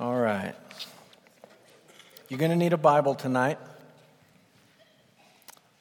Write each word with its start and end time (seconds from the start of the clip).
All 0.00 0.18
right. 0.18 0.54
You're 2.30 2.38
going 2.38 2.52
to 2.52 2.56
need 2.56 2.72
a 2.72 2.78
Bible 2.78 3.14
tonight. 3.14 3.58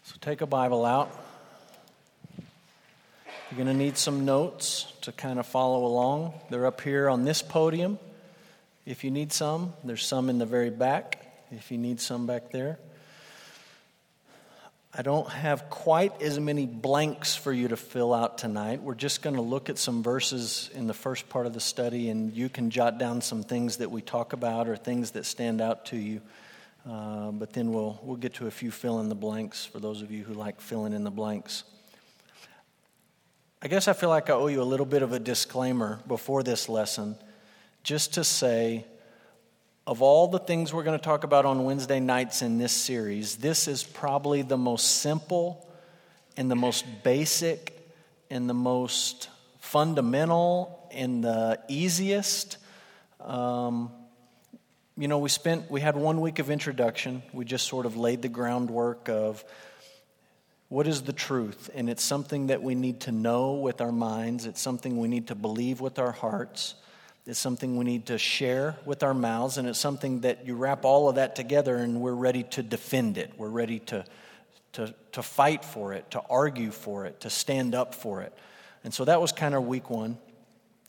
So 0.03 0.15
take 0.19 0.41
a 0.41 0.45
Bible 0.45 0.83
out. 0.83 1.09
You're 3.49 3.55
going 3.63 3.67
to 3.67 3.73
need 3.73 3.97
some 3.97 4.25
notes 4.25 4.91
to 5.03 5.13
kind 5.13 5.39
of 5.39 5.45
follow 5.45 5.85
along. 5.85 6.33
They're 6.49 6.65
up 6.65 6.81
here 6.81 7.07
on 7.09 7.23
this 7.23 7.41
podium. 7.41 7.97
If 8.85 9.05
you 9.05 9.09
need 9.09 9.31
some, 9.31 9.71
there's 9.85 10.05
some 10.05 10.29
in 10.29 10.37
the 10.37 10.45
very 10.45 10.69
back. 10.69 11.25
If 11.49 11.71
you 11.71 11.77
need 11.77 12.01
some 12.01 12.27
back 12.27 12.51
there. 12.51 12.77
I 14.99 15.01
don't 15.01 15.29
have 15.29 15.69
quite 15.69 16.21
as 16.21 16.41
many 16.41 16.65
blanks 16.65 17.33
for 17.33 17.53
you 17.53 17.69
to 17.69 17.77
fill 17.77 18.13
out 18.13 18.37
tonight. 18.37 18.81
We're 18.83 18.95
just 18.95 19.21
going 19.21 19.37
to 19.37 19.41
look 19.41 19.69
at 19.69 19.77
some 19.77 20.03
verses 20.03 20.69
in 20.73 20.87
the 20.87 20.93
first 20.93 21.29
part 21.29 21.45
of 21.45 21.53
the 21.53 21.61
study, 21.61 22.09
and 22.09 22.33
you 22.33 22.49
can 22.49 22.69
jot 22.69 22.97
down 22.97 23.21
some 23.21 23.41
things 23.41 23.77
that 23.77 23.89
we 23.91 24.01
talk 24.01 24.33
about 24.33 24.67
or 24.67 24.75
things 24.75 25.11
that 25.11 25.25
stand 25.25 25.61
out 25.61 25.85
to 25.85 25.95
you. 25.95 26.19
Uh, 26.85 27.31
but 27.31 27.53
then 27.53 27.71
we'll, 27.71 27.97
we'll 28.03 28.17
get 28.17 28.33
to 28.33 28.47
a 28.47 28.51
few 28.51 28.71
fill 28.71 28.99
in 28.99 29.07
the 29.07 29.15
blanks 29.15 29.63
for 29.63 29.79
those 29.79 30.01
of 30.01 30.11
you 30.11 30.25
who 30.25 30.33
like 30.33 30.59
filling 30.59 30.91
in 30.91 31.05
the 31.05 31.11
blanks. 31.11 31.63
I 33.61 33.69
guess 33.69 33.87
I 33.87 33.93
feel 33.93 34.09
like 34.09 34.29
I 34.29 34.33
owe 34.33 34.47
you 34.47 34.61
a 34.61 34.63
little 34.63 34.85
bit 34.85 35.01
of 35.01 35.13
a 35.13 35.19
disclaimer 35.19 36.01
before 36.09 36.43
this 36.43 36.67
lesson, 36.67 37.15
just 37.83 38.15
to 38.15 38.25
say 38.25 38.83
of 39.87 40.01
all 40.01 40.27
the 40.27 40.39
things 40.39 40.73
we're 40.73 40.83
going 40.83 40.97
to 40.97 41.03
talk 41.03 41.23
about 41.23 41.45
on 41.45 41.63
Wednesday 41.63 41.99
nights 41.99 42.41
in 42.41 42.57
this 42.57 42.71
series, 42.71 43.37
this 43.37 43.67
is 43.67 43.83
probably 43.83 44.41
the 44.41 44.57
most 44.57 44.97
simple 44.97 45.67
and 46.37 46.49
the 46.49 46.55
most 46.55 46.85
basic 47.03 47.75
and 48.29 48.49
the 48.49 48.53
most 48.53 49.29
fundamental 49.59 50.87
and 50.91 51.23
the 51.23 51.59
easiest. 51.67 52.57
Um, 53.19 53.91
you 54.97 55.07
know, 55.07 55.19
we 55.19 55.29
spent, 55.29 55.71
we 55.71 55.81
had 55.81 55.95
one 55.95 56.21
week 56.21 56.39
of 56.39 56.49
introduction. 56.49 57.23
We 57.33 57.45
just 57.45 57.67
sort 57.67 57.85
of 57.85 57.95
laid 57.95 58.21
the 58.21 58.29
groundwork 58.29 59.09
of 59.09 59.43
what 60.67 60.87
is 60.87 61.01
the 61.01 61.13
truth. 61.13 61.69
And 61.73 61.89
it's 61.89 62.03
something 62.03 62.47
that 62.47 62.61
we 62.61 62.75
need 62.75 63.01
to 63.01 63.11
know 63.11 63.53
with 63.53 63.81
our 63.81 63.91
minds, 63.91 64.45
it's 64.45 64.61
something 64.61 64.97
we 64.97 65.07
need 65.07 65.27
to 65.27 65.35
believe 65.35 65.81
with 65.81 65.99
our 65.99 66.11
hearts. 66.11 66.75
It's 67.25 67.39
something 67.39 67.77
we 67.77 67.85
need 67.85 68.07
to 68.07 68.17
share 68.17 68.75
with 68.85 69.03
our 69.03 69.13
mouths, 69.13 69.57
and 69.57 69.67
it's 69.67 69.79
something 69.79 70.21
that 70.21 70.47
you 70.47 70.55
wrap 70.55 70.85
all 70.85 71.09
of 71.09 71.15
that 71.15 71.35
together 71.35 71.75
and 71.75 72.01
we're 72.01 72.13
ready 72.13 72.43
to 72.43 72.63
defend 72.63 73.17
it. 73.17 73.33
We're 73.37 73.49
ready 73.49 73.79
to, 73.79 74.05
to, 74.73 74.93
to 75.11 75.21
fight 75.21 75.63
for 75.63 75.93
it, 75.93 76.09
to 76.11 76.21
argue 76.29 76.71
for 76.71 77.05
it, 77.05 77.21
to 77.21 77.29
stand 77.29 77.75
up 77.75 77.93
for 77.93 78.21
it. 78.21 78.33
And 78.83 78.93
so 78.93 79.05
that 79.05 79.21
was 79.21 79.31
kind 79.31 79.53
of 79.53 79.65
week 79.65 79.89
one. 79.89 80.17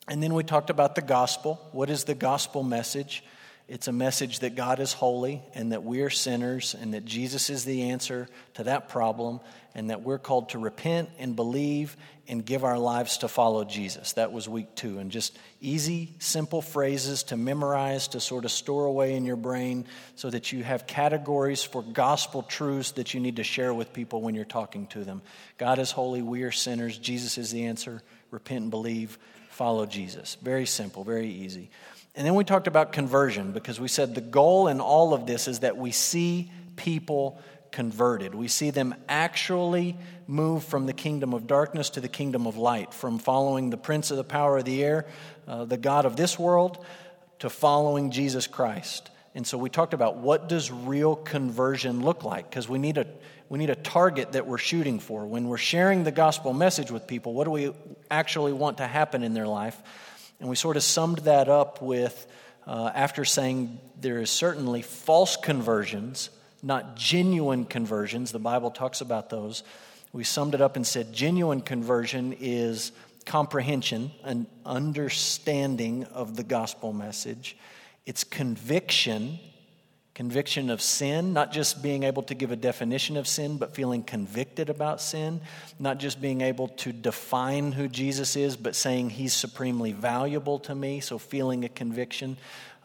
And 0.08 0.22
then 0.22 0.34
we 0.34 0.42
talked 0.42 0.70
about 0.70 0.94
the 0.94 1.02
gospel. 1.02 1.60
What 1.72 1.90
is 1.90 2.04
the 2.04 2.14
gospel 2.14 2.62
message? 2.62 3.22
It's 3.68 3.86
a 3.86 3.92
message 3.92 4.40
that 4.40 4.56
God 4.56 4.80
is 4.80 4.92
holy 4.92 5.42
and 5.54 5.72
that 5.72 5.84
we 5.84 6.00
are 6.02 6.10
sinners 6.10 6.74
and 6.74 6.94
that 6.94 7.04
Jesus 7.04 7.50
is 7.50 7.64
the 7.64 7.90
answer 7.90 8.28
to 8.54 8.64
that 8.64 8.88
problem 8.88 9.38
and 9.74 9.90
that 9.90 10.02
we're 10.02 10.18
called 10.18 10.50
to 10.50 10.58
repent 10.58 11.10
and 11.18 11.36
believe 11.36 11.96
and 12.28 12.44
give 12.44 12.62
our 12.64 12.78
lives 12.78 13.18
to 13.18 13.28
follow 13.28 13.64
Jesus. 13.64 14.12
That 14.12 14.32
was 14.32 14.48
week 14.48 14.74
two. 14.76 14.98
And 14.98 15.10
just 15.10 15.36
easy, 15.60 16.14
simple 16.20 16.62
phrases 16.62 17.24
to 17.24 17.36
memorize, 17.36 18.08
to 18.08 18.20
sort 18.20 18.44
of 18.44 18.52
store 18.52 18.86
away 18.86 19.14
in 19.14 19.24
your 19.24 19.36
brain 19.36 19.86
so 20.14 20.30
that 20.30 20.52
you 20.52 20.62
have 20.62 20.86
categories 20.86 21.64
for 21.64 21.82
gospel 21.82 22.42
truths 22.42 22.92
that 22.92 23.14
you 23.14 23.20
need 23.20 23.36
to 23.36 23.44
share 23.44 23.74
with 23.74 23.92
people 23.92 24.22
when 24.22 24.34
you're 24.34 24.44
talking 24.44 24.86
to 24.88 25.02
them. 25.02 25.22
God 25.58 25.78
is 25.78 25.90
holy, 25.90 26.22
we 26.22 26.42
are 26.44 26.52
sinners, 26.52 26.96
Jesus 26.98 27.36
is 27.36 27.50
the 27.50 27.64
answer. 27.64 28.02
Repent 28.30 28.62
and 28.62 28.70
believe, 28.70 29.18
follow 29.50 29.84
Jesus. 29.84 30.36
Very 30.40 30.66
simple, 30.66 31.02
very 31.02 31.28
easy. 31.28 31.70
And 32.14 32.26
then 32.26 32.34
we 32.34 32.44
talked 32.44 32.66
about 32.66 32.92
conversion 32.92 33.52
because 33.52 33.80
we 33.80 33.88
said 33.88 34.14
the 34.14 34.20
goal 34.20 34.68
in 34.68 34.80
all 34.80 35.14
of 35.14 35.26
this 35.26 35.48
is 35.48 35.60
that 35.60 35.76
we 35.76 35.90
see 35.90 36.50
people 36.76 37.40
converted. 37.72 38.34
We 38.34 38.48
see 38.48 38.70
them 38.70 38.94
actually 39.08 39.96
move 40.26 40.64
from 40.64 40.86
the 40.86 40.92
kingdom 40.92 41.34
of 41.34 41.46
darkness 41.46 41.90
to 41.90 42.00
the 42.00 42.08
kingdom 42.08 42.46
of 42.46 42.56
light, 42.56 42.94
from 42.94 43.18
following 43.18 43.70
the 43.70 43.76
prince 43.76 44.10
of 44.10 44.16
the 44.16 44.24
power 44.24 44.58
of 44.58 44.64
the 44.64 44.82
air, 44.82 45.06
uh, 45.46 45.64
the 45.64 45.76
God 45.76 46.04
of 46.04 46.16
this 46.16 46.38
world, 46.38 46.84
to 47.40 47.50
following 47.50 48.10
Jesus 48.10 48.46
Christ. 48.46 49.10
And 49.34 49.46
so 49.46 49.56
we 49.58 49.70
talked 49.70 49.94
about 49.94 50.16
what 50.16 50.48
does 50.48 50.70
real 50.70 51.16
conversion 51.16 52.02
look 52.02 52.24
like 52.24 52.50
because 52.50 52.68
we 52.68 52.78
need 52.78 52.98
a 52.98 53.06
we 53.50 53.58
need 53.58 53.70
a 53.70 53.74
target 53.74 54.32
that 54.32 54.46
we're 54.46 54.58
shooting 54.58 55.00
for. 55.00 55.26
When 55.26 55.48
we're 55.48 55.56
sharing 55.58 56.04
the 56.04 56.12
gospel 56.12 56.52
message 56.52 56.92
with 56.92 57.08
people, 57.08 57.34
what 57.34 57.44
do 57.44 57.50
we 57.50 57.72
actually 58.08 58.52
want 58.52 58.78
to 58.78 58.86
happen 58.86 59.24
in 59.24 59.34
their 59.34 59.46
life? 59.46 59.76
And 60.38 60.48
we 60.48 60.54
sort 60.54 60.76
of 60.76 60.84
summed 60.84 61.18
that 61.18 61.48
up 61.48 61.82
with, 61.82 62.28
uh, 62.64 62.92
after 62.94 63.24
saying 63.24 63.80
there 64.00 64.20
is 64.20 64.30
certainly 64.30 64.82
false 64.82 65.36
conversions, 65.36 66.30
not 66.62 66.96
genuine 66.96 67.64
conversions. 67.64 68.32
The 68.32 68.38
Bible 68.38 68.70
talks 68.70 69.00
about 69.00 69.30
those. 69.30 69.62
We 70.12 70.24
summed 70.24 70.54
it 70.54 70.60
up 70.60 70.76
and 70.76 70.86
said 70.86 71.12
genuine 71.12 71.60
conversion 71.60 72.36
is 72.40 72.92
comprehension, 73.26 74.10
an 74.24 74.46
understanding 74.64 76.04
of 76.04 76.36
the 76.36 76.42
gospel 76.42 76.92
message. 76.92 77.56
It's 78.06 78.24
conviction, 78.24 79.38
conviction 80.14 80.68
of 80.70 80.82
sin, 80.82 81.32
not 81.32 81.52
just 81.52 81.82
being 81.82 82.02
able 82.02 82.24
to 82.24 82.34
give 82.34 82.50
a 82.50 82.56
definition 82.56 83.16
of 83.16 83.28
sin, 83.28 83.56
but 83.56 83.74
feeling 83.74 84.02
convicted 84.02 84.68
about 84.68 85.00
sin, 85.00 85.40
not 85.78 85.98
just 85.98 86.20
being 86.20 86.40
able 86.40 86.68
to 86.68 86.92
define 86.92 87.72
who 87.72 87.86
Jesus 87.86 88.34
is, 88.36 88.56
but 88.56 88.74
saying 88.74 89.10
he's 89.10 89.32
supremely 89.32 89.92
valuable 89.92 90.58
to 90.60 90.74
me, 90.74 91.00
so 91.00 91.18
feeling 91.18 91.64
a 91.64 91.68
conviction. 91.68 92.36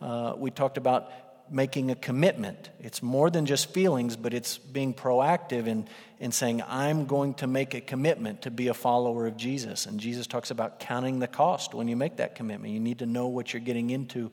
Uh, 0.02 0.34
we 0.38 0.52
talked 0.52 0.78
about 0.78 1.10
making 1.50 1.92
a 1.92 1.96
commitment. 1.96 2.70
It's 2.80 3.04
more 3.04 3.30
than 3.30 3.46
just 3.46 3.72
feelings, 3.72 4.16
but 4.16 4.34
it's 4.34 4.58
being 4.58 4.94
proactive 4.94 5.68
in, 5.68 5.88
in 6.20 6.32
saying, 6.32 6.64
I'm 6.68 7.06
going 7.06 7.36
to 7.36 7.48
make 7.48 7.74
a 7.74 7.82
commitment 7.82 8.44
to 8.44 8.52
be 8.52 8.68
a 8.68 8.74
follower 8.74 9.28
of 9.28 9.38
Jesus. 9.38 9.86
And 9.86 10.00
Jesus 10.00 10.28
talks 10.28 10.52
about 10.52 10.80
counting 10.80 11.20
the 11.20 11.28
cost 11.28 11.74
when 11.74 11.88
you 11.88 11.96
make 11.96 12.18
that 12.18 12.36
commitment. 12.36 12.74
You 12.74 12.80
need 12.80 13.00
to 13.00 13.06
know 13.06 13.28
what 13.28 13.54
you're 13.54 13.62
getting 13.62 13.90
into 13.90 14.32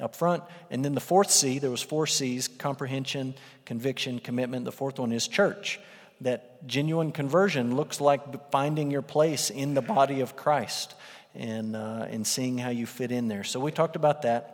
up 0.00 0.16
front. 0.16 0.42
And 0.70 0.84
then 0.84 0.94
the 0.94 1.00
fourth 1.00 1.30
C, 1.30 1.58
there 1.58 1.70
was 1.70 1.82
four 1.82 2.06
C's, 2.06 2.48
comprehension, 2.48 3.34
conviction, 3.64 4.18
commitment. 4.18 4.64
The 4.64 4.72
fourth 4.72 4.98
one 4.98 5.12
is 5.12 5.28
church. 5.28 5.78
That 6.20 6.66
genuine 6.66 7.12
conversion 7.12 7.76
looks 7.76 8.00
like 8.00 8.50
finding 8.50 8.90
your 8.90 9.02
place 9.02 9.50
in 9.50 9.74
the 9.74 9.82
body 9.82 10.20
of 10.20 10.36
Christ 10.36 10.94
and, 11.34 11.76
uh, 11.76 12.06
and 12.08 12.26
seeing 12.26 12.58
how 12.58 12.70
you 12.70 12.86
fit 12.86 13.12
in 13.12 13.28
there. 13.28 13.44
So 13.44 13.60
we 13.60 13.72
talked 13.72 13.96
about 13.96 14.22
that. 14.22 14.53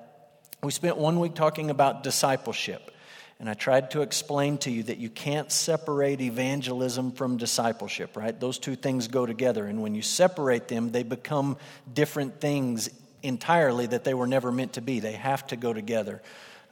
We 0.62 0.72
spent 0.72 0.98
one 0.98 1.20
week 1.20 1.34
talking 1.34 1.70
about 1.70 2.02
discipleship. 2.02 2.90
And 3.38 3.48
I 3.48 3.54
tried 3.54 3.92
to 3.92 4.02
explain 4.02 4.58
to 4.58 4.70
you 4.70 4.82
that 4.82 4.98
you 4.98 5.08
can't 5.08 5.50
separate 5.50 6.20
evangelism 6.20 7.12
from 7.12 7.38
discipleship, 7.38 8.14
right? 8.14 8.38
Those 8.38 8.58
two 8.58 8.76
things 8.76 9.08
go 9.08 9.24
together. 9.24 9.64
And 9.64 9.80
when 9.80 9.94
you 9.94 10.02
separate 10.02 10.68
them, 10.68 10.92
they 10.92 11.02
become 11.02 11.56
different 11.90 12.38
things 12.38 12.90
entirely 13.22 13.86
that 13.86 14.04
they 14.04 14.12
were 14.12 14.26
never 14.26 14.52
meant 14.52 14.74
to 14.74 14.82
be. 14.82 15.00
They 15.00 15.12
have 15.12 15.46
to 15.46 15.56
go 15.56 15.72
together 15.72 16.20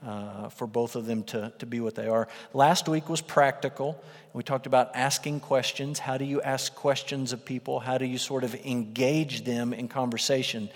uh, 0.06 0.50
for 0.50 0.66
both 0.66 0.94
of 0.94 1.06
them 1.06 1.22
to, 1.24 1.52
to 1.58 1.64
be 1.64 1.80
what 1.80 1.94
they 1.94 2.06
are. 2.06 2.28
Last 2.52 2.86
week 2.86 3.08
was 3.08 3.22
practical. 3.22 4.02
We 4.34 4.42
talked 4.42 4.66
about 4.66 4.94
asking 4.94 5.40
questions. 5.40 5.98
How 5.98 6.18
do 6.18 6.26
you 6.26 6.42
ask 6.42 6.74
questions 6.74 7.32
of 7.32 7.46
people? 7.46 7.80
How 7.80 7.96
do 7.96 8.04
you 8.04 8.18
sort 8.18 8.44
of 8.44 8.54
engage 8.54 9.44
them 9.44 9.72
in 9.72 9.88
conversation? 9.88 10.68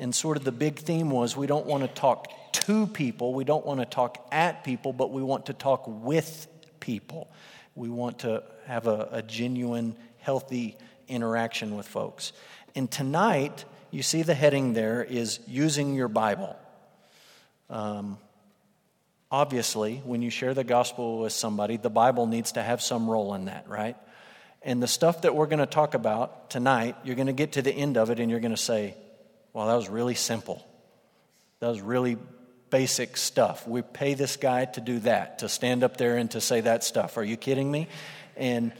And 0.00 0.14
sort 0.14 0.38
of 0.38 0.44
the 0.44 0.50
big 0.50 0.78
theme 0.78 1.10
was 1.10 1.36
we 1.36 1.46
don't 1.46 1.66
want 1.66 1.82
to 1.82 1.88
talk 1.88 2.32
to 2.52 2.86
people, 2.86 3.34
we 3.34 3.44
don't 3.44 3.66
want 3.66 3.80
to 3.80 3.86
talk 3.86 4.26
at 4.32 4.64
people, 4.64 4.94
but 4.94 5.12
we 5.12 5.22
want 5.22 5.46
to 5.46 5.52
talk 5.52 5.84
with 5.86 6.48
people. 6.80 7.30
We 7.74 7.90
want 7.90 8.20
to 8.20 8.42
have 8.66 8.86
a, 8.86 9.08
a 9.12 9.22
genuine, 9.22 9.94
healthy 10.18 10.78
interaction 11.06 11.76
with 11.76 11.86
folks. 11.86 12.32
And 12.74 12.90
tonight, 12.90 13.66
you 13.90 14.02
see 14.02 14.22
the 14.22 14.32
heading 14.32 14.72
there 14.72 15.04
is 15.04 15.38
using 15.46 15.94
your 15.94 16.08
Bible. 16.08 16.56
Um, 17.68 18.16
obviously, 19.30 20.00
when 20.04 20.22
you 20.22 20.30
share 20.30 20.54
the 20.54 20.64
gospel 20.64 21.18
with 21.20 21.34
somebody, 21.34 21.76
the 21.76 21.90
Bible 21.90 22.26
needs 22.26 22.52
to 22.52 22.62
have 22.62 22.80
some 22.80 23.08
role 23.08 23.34
in 23.34 23.44
that, 23.44 23.68
right? 23.68 23.96
And 24.62 24.82
the 24.82 24.88
stuff 24.88 25.22
that 25.22 25.34
we're 25.34 25.46
going 25.46 25.58
to 25.58 25.66
talk 25.66 25.92
about 25.92 26.48
tonight, 26.48 26.96
you're 27.04 27.16
going 27.16 27.26
to 27.26 27.34
get 27.34 27.52
to 27.52 27.62
the 27.62 27.72
end 27.72 27.98
of 27.98 28.08
it 28.08 28.18
and 28.18 28.30
you're 28.30 28.40
going 28.40 28.54
to 28.54 28.56
say, 28.56 28.94
well, 29.52 29.66
that 29.66 29.74
was 29.74 29.88
really 29.88 30.14
simple. 30.14 30.66
That 31.60 31.68
was 31.68 31.80
really 31.80 32.16
basic 32.70 33.16
stuff. 33.16 33.66
We 33.66 33.82
pay 33.82 34.14
this 34.14 34.36
guy 34.36 34.64
to 34.64 34.80
do 34.80 35.00
that, 35.00 35.40
to 35.40 35.48
stand 35.48 35.82
up 35.82 35.96
there 35.96 36.16
and 36.16 36.30
to 36.30 36.40
say 36.40 36.60
that 36.60 36.84
stuff. 36.84 37.16
Are 37.16 37.24
you 37.24 37.36
kidding 37.36 37.70
me? 37.70 37.88
And 38.36 38.72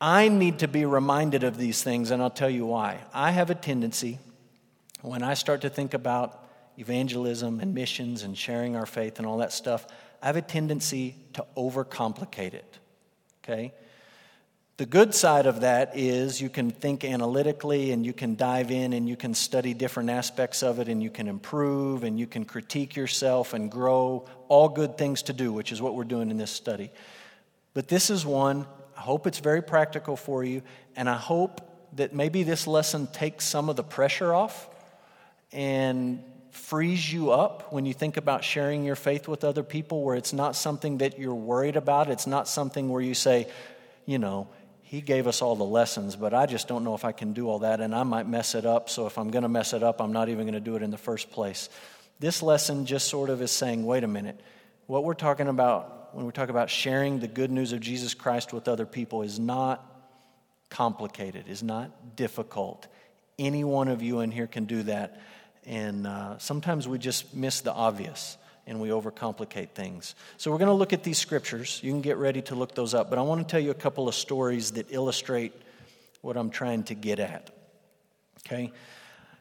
I 0.00 0.28
need 0.28 0.60
to 0.60 0.68
be 0.68 0.84
reminded 0.84 1.42
of 1.42 1.58
these 1.58 1.82
things, 1.82 2.10
and 2.10 2.22
I'll 2.22 2.30
tell 2.30 2.50
you 2.50 2.66
why. 2.66 3.00
I 3.12 3.32
have 3.32 3.50
a 3.50 3.54
tendency, 3.54 4.18
when 5.02 5.22
I 5.22 5.34
start 5.34 5.62
to 5.62 5.70
think 5.70 5.94
about 5.94 6.44
evangelism 6.78 7.60
and 7.60 7.74
missions 7.74 8.22
and 8.22 8.36
sharing 8.36 8.76
our 8.76 8.86
faith 8.86 9.18
and 9.18 9.26
all 9.26 9.38
that 9.38 9.52
stuff, 9.52 9.86
I 10.22 10.26
have 10.26 10.36
a 10.36 10.42
tendency 10.42 11.16
to 11.34 11.46
overcomplicate 11.56 12.54
it. 12.54 12.78
Okay? 13.42 13.72
The 14.78 14.84
good 14.84 15.14
side 15.14 15.46
of 15.46 15.62
that 15.62 15.96
is 15.96 16.38
you 16.38 16.50
can 16.50 16.70
think 16.70 17.02
analytically 17.02 17.92
and 17.92 18.04
you 18.04 18.12
can 18.12 18.36
dive 18.36 18.70
in 18.70 18.92
and 18.92 19.08
you 19.08 19.16
can 19.16 19.32
study 19.32 19.72
different 19.72 20.10
aspects 20.10 20.62
of 20.62 20.80
it 20.80 20.88
and 20.88 21.02
you 21.02 21.08
can 21.08 21.28
improve 21.28 22.04
and 22.04 22.18
you 22.20 22.26
can 22.26 22.44
critique 22.44 22.94
yourself 22.94 23.54
and 23.54 23.70
grow. 23.70 24.26
All 24.48 24.68
good 24.68 24.98
things 24.98 25.22
to 25.22 25.32
do, 25.32 25.50
which 25.50 25.72
is 25.72 25.80
what 25.80 25.94
we're 25.94 26.04
doing 26.04 26.30
in 26.30 26.36
this 26.36 26.50
study. 26.50 26.90
But 27.72 27.88
this 27.88 28.10
is 28.10 28.26
one, 28.26 28.66
I 28.94 29.00
hope 29.00 29.26
it's 29.26 29.38
very 29.38 29.62
practical 29.62 30.14
for 30.14 30.44
you, 30.44 30.60
and 30.94 31.08
I 31.08 31.16
hope 31.16 31.62
that 31.94 32.14
maybe 32.14 32.42
this 32.42 32.66
lesson 32.66 33.06
takes 33.06 33.46
some 33.46 33.70
of 33.70 33.76
the 33.76 33.82
pressure 33.82 34.34
off 34.34 34.68
and 35.52 36.22
frees 36.50 37.10
you 37.10 37.30
up 37.30 37.72
when 37.72 37.86
you 37.86 37.94
think 37.94 38.18
about 38.18 38.44
sharing 38.44 38.84
your 38.84 38.96
faith 38.96 39.26
with 39.26 39.42
other 39.42 39.62
people, 39.62 40.02
where 40.02 40.16
it's 40.16 40.34
not 40.34 40.54
something 40.54 40.98
that 40.98 41.18
you're 41.18 41.34
worried 41.34 41.76
about. 41.76 42.10
It's 42.10 42.26
not 42.26 42.46
something 42.46 42.90
where 42.90 43.02
you 43.02 43.14
say, 43.14 43.46
you 44.04 44.18
know, 44.18 44.48
he 44.88 45.00
gave 45.00 45.26
us 45.26 45.42
all 45.42 45.56
the 45.56 45.64
lessons, 45.64 46.14
but 46.14 46.32
I 46.32 46.46
just 46.46 46.68
don't 46.68 46.84
know 46.84 46.94
if 46.94 47.04
I 47.04 47.10
can 47.10 47.32
do 47.32 47.48
all 47.48 47.58
that, 47.58 47.80
and 47.80 47.92
I 47.92 48.04
might 48.04 48.28
mess 48.28 48.54
it 48.54 48.64
up. 48.64 48.88
So 48.88 49.06
if 49.06 49.18
I'm 49.18 49.32
going 49.32 49.42
to 49.42 49.48
mess 49.48 49.72
it 49.72 49.82
up, 49.82 50.00
I'm 50.00 50.12
not 50.12 50.28
even 50.28 50.44
going 50.44 50.54
to 50.54 50.60
do 50.60 50.76
it 50.76 50.82
in 50.82 50.92
the 50.92 50.96
first 50.96 51.32
place. 51.32 51.68
This 52.20 52.40
lesson 52.40 52.86
just 52.86 53.08
sort 53.08 53.28
of 53.28 53.42
is 53.42 53.50
saying, 53.50 53.84
wait 53.84 54.04
a 54.04 54.06
minute. 54.06 54.40
What 54.86 55.02
we're 55.02 55.14
talking 55.14 55.48
about 55.48 56.14
when 56.14 56.24
we 56.24 56.30
talk 56.30 56.50
about 56.50 56.70
sharing 56.70 57.18
the 57.18 57.26
good 57.26 57.50
news 57.50 57.72
of 57.72 57.80
Jesus 57.80 58.14
Christ 58.14 58.52
with 58.52 58.68
other 58.68 58.86
people 58.86 59.22
is 59.22 59.40
not 59.40 59.84
complicated, 60.70 61.48
is 61.48 61.64
not 61.64 62.14
difficult. 62.14 62.86
Any 63.40 63.64
one 63.64 63.88
of 63.88 64.02
you 64.02 64.20
in 64.20 64.30
here 64.30 64.46
can 64.46 64.66
do 64.66 64.84
that. 64.84 65.20
And 65.64 66.06
uh, 66.06 66.38
sometimes 66.38 66.86
we 66.86 66.98
just 66.98 67.34
miss 67.34 67.60
the 67.60 67.72
obvious 67.72 68.38
and 68.66 68.80
we 68.80 68.88
overcomplicate 68.88 69.70
things. 69.70 70.14
So 70.36 70.50
we're 70.50 70.58
going 70.58 70.68
to 70.68 70.74
look 70.74 70.92
at 70.92 71.04
these 71.04 71.18
scriptures. 71.18 71.80
You 71.82 71.92
can 71.92 72.00
get 72.00 72.16
ready 72.16 72.42
to 72.42 72.54
look 72.54 72.74
those 72.74 72.94
up, 72.94 73.10
but 73.10 73.18
I 73.18 73.22
want 73.22 73.46
to 73.46 73.50
tell 73.50 73.60
you 73.60 73.70
a 73.70 73.74
couple 73.74 74.08
of 74.08 74.14
stories 74.14 74.72
that 74.72 74.86
illustrate 74.90 75.52
what 76.20 76.36
I'm 76.36 76.50
trying 76.50 76.82
to 76.84 76.94
get 76.94 77.20
at. 77.20 77.50
Okay? 78.46 78.72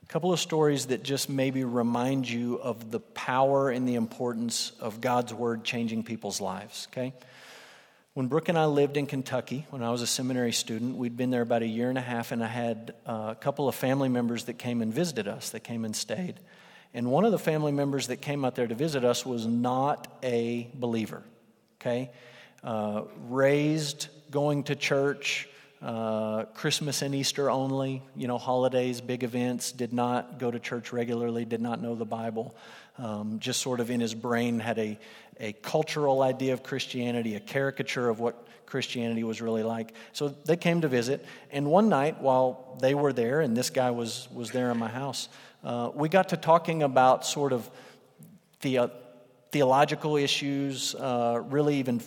A 0.03 0.07
couple 0.07 0.31
of 0.31 0.39
stories 0.39 0.87
that 0.87 1.01
just 1.01 1.29
maybe 1.29 1.63
remind 1.63 2.29
you 2.29 2.55
of 2.55 2.91
the 2.91 2.99
power 2.99 3.71
and 3.71 3.87
the 3.87 3.95
importance 3.95 4.71
of 4.79 5.01
God's 5.01 5.33
word 5.33 5.63
changing 5.63 6.03
people's 6.03 6.39
lives. 6.39 6.87
Okay? 6.91 7.13
When 8.13 8.27
Brooke 8.27 8.47
and 8.47 8.57
I 8.57 8.65
lived 8.67 8.95
in 8.95 9.07
Kentucky, 9.07 9.65
when 9.71 9.83
I 9.83 9.89
was 9.89 10.01
a 10.01 10.07
seminary 10.07 10.53
student, 10.53 10.95
we'd 10.95 11.17
been 11.17 11.31
there 11.31 11.41
about 11.41 11.63
a 11.63 11.67
year 11.67 11.89
and 11.89 11.97
a 11.97 12.01
half, 12.01 12.31
and 12.31 12.41
I 12.43 12.47
had 12.47 12.93
uh, 13.05 13.27
a 13.31 13.35
couple 13.35 13.67
of 13.67 13.75
family 13.75 14.07
members 14.07 14.45
that 14.45 14.57
came 14.57 14.81
and 14.81 14.93
visited 14.93 15.27
us, 15.27 15.49
that 15.49 15.65
came 15.65 15.83
and 15.83 15.93
stayed. 15.93 16.39
And 16.95 17.11
one 17.11 17.25
of 17.25 17.33
the 17.33 17.37
family 17.37 17.73
members 17.73 18.07
that 18.07 18.21
came 18.21 18.45
out 18.45 18.55
there 18.55 18.67
to 18.67 18.73
visit 18.73 19.03
us 19.03 19.25
was 19.25 19.45
not 19.45 20.07
a 20.23 20.69
believer, 20.73 21.23
okay? 21.81 22.09
Uh, 22.63 23.01
raised 23.27 24.07
going 24.31 24.63
to 24.63 24.77
church, 24.77 25.49
uh, 25.81 26.45
Christmas 26.53 27.01
and 27.01 27.13
Easter 27.13 27.51
only, 27.51 28.01
you 28.15 28.29
know, 28.29 28.37
holidays, 28.37 29.01
big 29.01 29.25
events, 29.25 29.73
did 29.73 29.91
not 29.91 30.39
go 30.39 30.49
to 30.49 30.57
church 30.57 30.93
regularly, 30.93 31.43
did 31.43 31.59
not 31.59 31.81
know 31.81 31.95
the 31.95 32.05
Bible. 32.05 32.55
Um, 32.97 33.39
just 33.39 33.59
sort 33.59 33.81
of 33.81 33.91
in 33.91 33.99
his 33.99 34.15
brain 34.15 34.59
had 34.59 34.79
a, 34.79 34.97
a 35.37 35.51
cultural 35.51 36.21
idea 36.21 36.53
of 36.53 36.63
Christianity, 36.63 37.35
a 37.35 37.41
caricature 37.41 38.07
of 38.07 38.21
what 38.21 38.47
Christianity 38.65 39.25
was 39.25 39.41
really 39.41 39.63
like. 39.63 39.93
So 40.13 40.29
they 40.29 40.55
came 40.55 40.79
to 40.79 40.87
visit, 40.87 41.25
and 41.51 41.67
one 41.67 41.89
night 41.89 42.21
while 42.21 42.77
they 42.79 42.95
were 42.95 43.11
there, 43.11 43.41
and 43.41 43.55
this 43.55 43.69
guy 43.69 43.91
was, 43.91 44.29
was 44.33 44.51
there 44.51 44.71
in 44.71 44.77
my 44.77 44.87
house, 44.87 45.27
uh, 45.65 45.89
we 45.93 46.07
got 46.07 46.29
to 46.29 46.37
talking 46.37 46.83
about 46.83 47.25
sort 47.25 47.51
of 47.51 47.69
the, 48.61 48.91
theological 49.51 50.17
issues, 50.17 50.95
uh, 50.95 51.41
really 51.45 51.77
even 51.77 52.01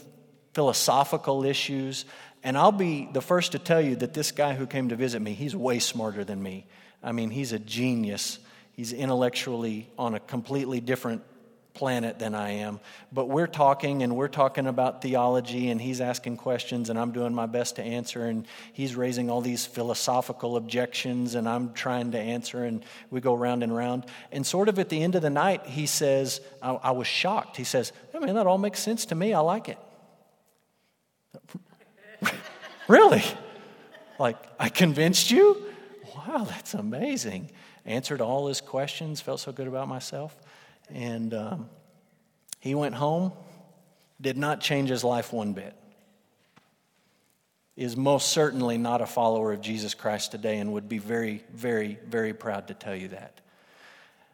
philosophical 0.53 1.45
issues. 1.45 2.05
And 2.43 2.59
I'll 2.59 2.73
be 2.73 3.09
the 3.13 3.23
first 3.23 3.53
to 3.53 3.59
tell 3.59 3.81
you 3.81 3.97
that 3.97 4.15
this 4.15 4.33
guy 4.33 4.55
who 4.55 4.67
came 4.67 4.91
to 4.91 4.97
visit 4.97 5.21
me, 5.21 5.33
he's 5.33 5.57
way 5.57 5.79
smarter 5.79 6.25
than 6.25 6.43
me. 6.43 6.67
I 7.03 7.13
mean, 7.13 7.31
he's 7.31 7.53
a 7.53 7.59
genius. 7.59 8.39
He's 8.73 8.93
intellectually 8.93 9.91
on 9.99 10.15
a 10.15 10.21
completely 10.21 10.81
different 10.81 11.23
planet 11.79 12.19
than 12.19 12.35
I 12.35 12.51
am. 12.51 12.81
But 13.13 13.29
we're 13.29 13.47
talking 13.47 14.03
and 14.03 14.17
we're 14.17 14.27
talking 14.27 14.67
about 14.67 15.01
theology, 15.01 15.71
and 15.71 15.81
he's 15.81 16.01
asking 16.01 16.37
questions, 16.37 16.91
and 16.91 16.99
I'm 16.99 17.13
doing 17.13 17.33
my 17.33 17.47
best 17.47 17.77
to 17.77 17.83
answer, 17.85 18.25
and 18.25 18.45
he's 18.73 18.97
raising 18.97 19.31
all 19.31 19.41
these 19.41 19.65
philosophical 19.65 20.57
objections, 20.57 21.37
and 21.37 21.49
I'm 21.49 21.73
trying 21.75 22.11
to 22.13 22.19
answer, 22.19 22.65
and 22.65 22.85
we 23.11 23.21
go 23.21 23.33
round 23.33 23.63
and 23.63 23.75
round. 23.75 24.07
And 24.33 24.45
sort 24.45 24.69
of 24.69 24.81
at 24.81 24.89
the 24.89 25.01
end 25.01 25.15
of 25.15 25.23
the 25.23 25.31
night, 25.31 25.67
he 25.67 25.87
says, 25.87 26.41
I, 26.61 26.73
I 26.73 26.91
was 26.91 27.07
shocked. 27.07 27.57
He 27.57 27.63
says, 27.63 27.93
I 28.13 28.19
mean, 28.19 28.35
that 28.35 28.49
all 28.49 28.59
makes 28.59 28.81
sense 28.81 29.07
to 29.07 29.15
me. 29.15 29.33
I 29.33 29.39
like 29.39 29.69
it. 29.69 29.79
really? 32.89 33.23
Like, 34.19 34.37
I 34.59 34.69
convinced 34.69 35.31
you? 35.31 35.63
Wow, 36.17 36.43
that's 36.43 36.75
amazing. 36.75 37.53
Answered 37.87 38.21
all 38.21 38.49
his 38.49 38.61
questions, 38.61 39.21
felt 39.21 39.39
so 39.39 39.53
good 39.53 39.69
about 39.69 39.87
myself. 39.87 40.37
And 40.91 41.35
um, 41.35 41.71
he 42.61 42.75
went 42.75 42.95
home, 42.95 43.33
did 44.21 44.37
not 44.37 44.61
change 44.61 44.89
his 44.89 45.05
life 45.05 45.33
one 45.33 45.53
bit. 45.53 45.75
Is 47.77 47.97
most 47.97 48.31
certainly 48.31 48.77
not 48.77 49.01
a 49.01 49.07
follower 49.07 49.53
of 49.53 49.61
Jesus 49.61 49.95
Christ 49.95 50.33
today 50.33 50.59
and 50.59 50.73
would 50.73 50.89
be 50.89 50.99
very, 50.99 51.45
very, 51.53 51.99
very 52.07 52.35
proud 52.35 52.69
to 52.69 52.75
tell 52.75 52.97
you 52.97 53.09
that. 53.09 53.41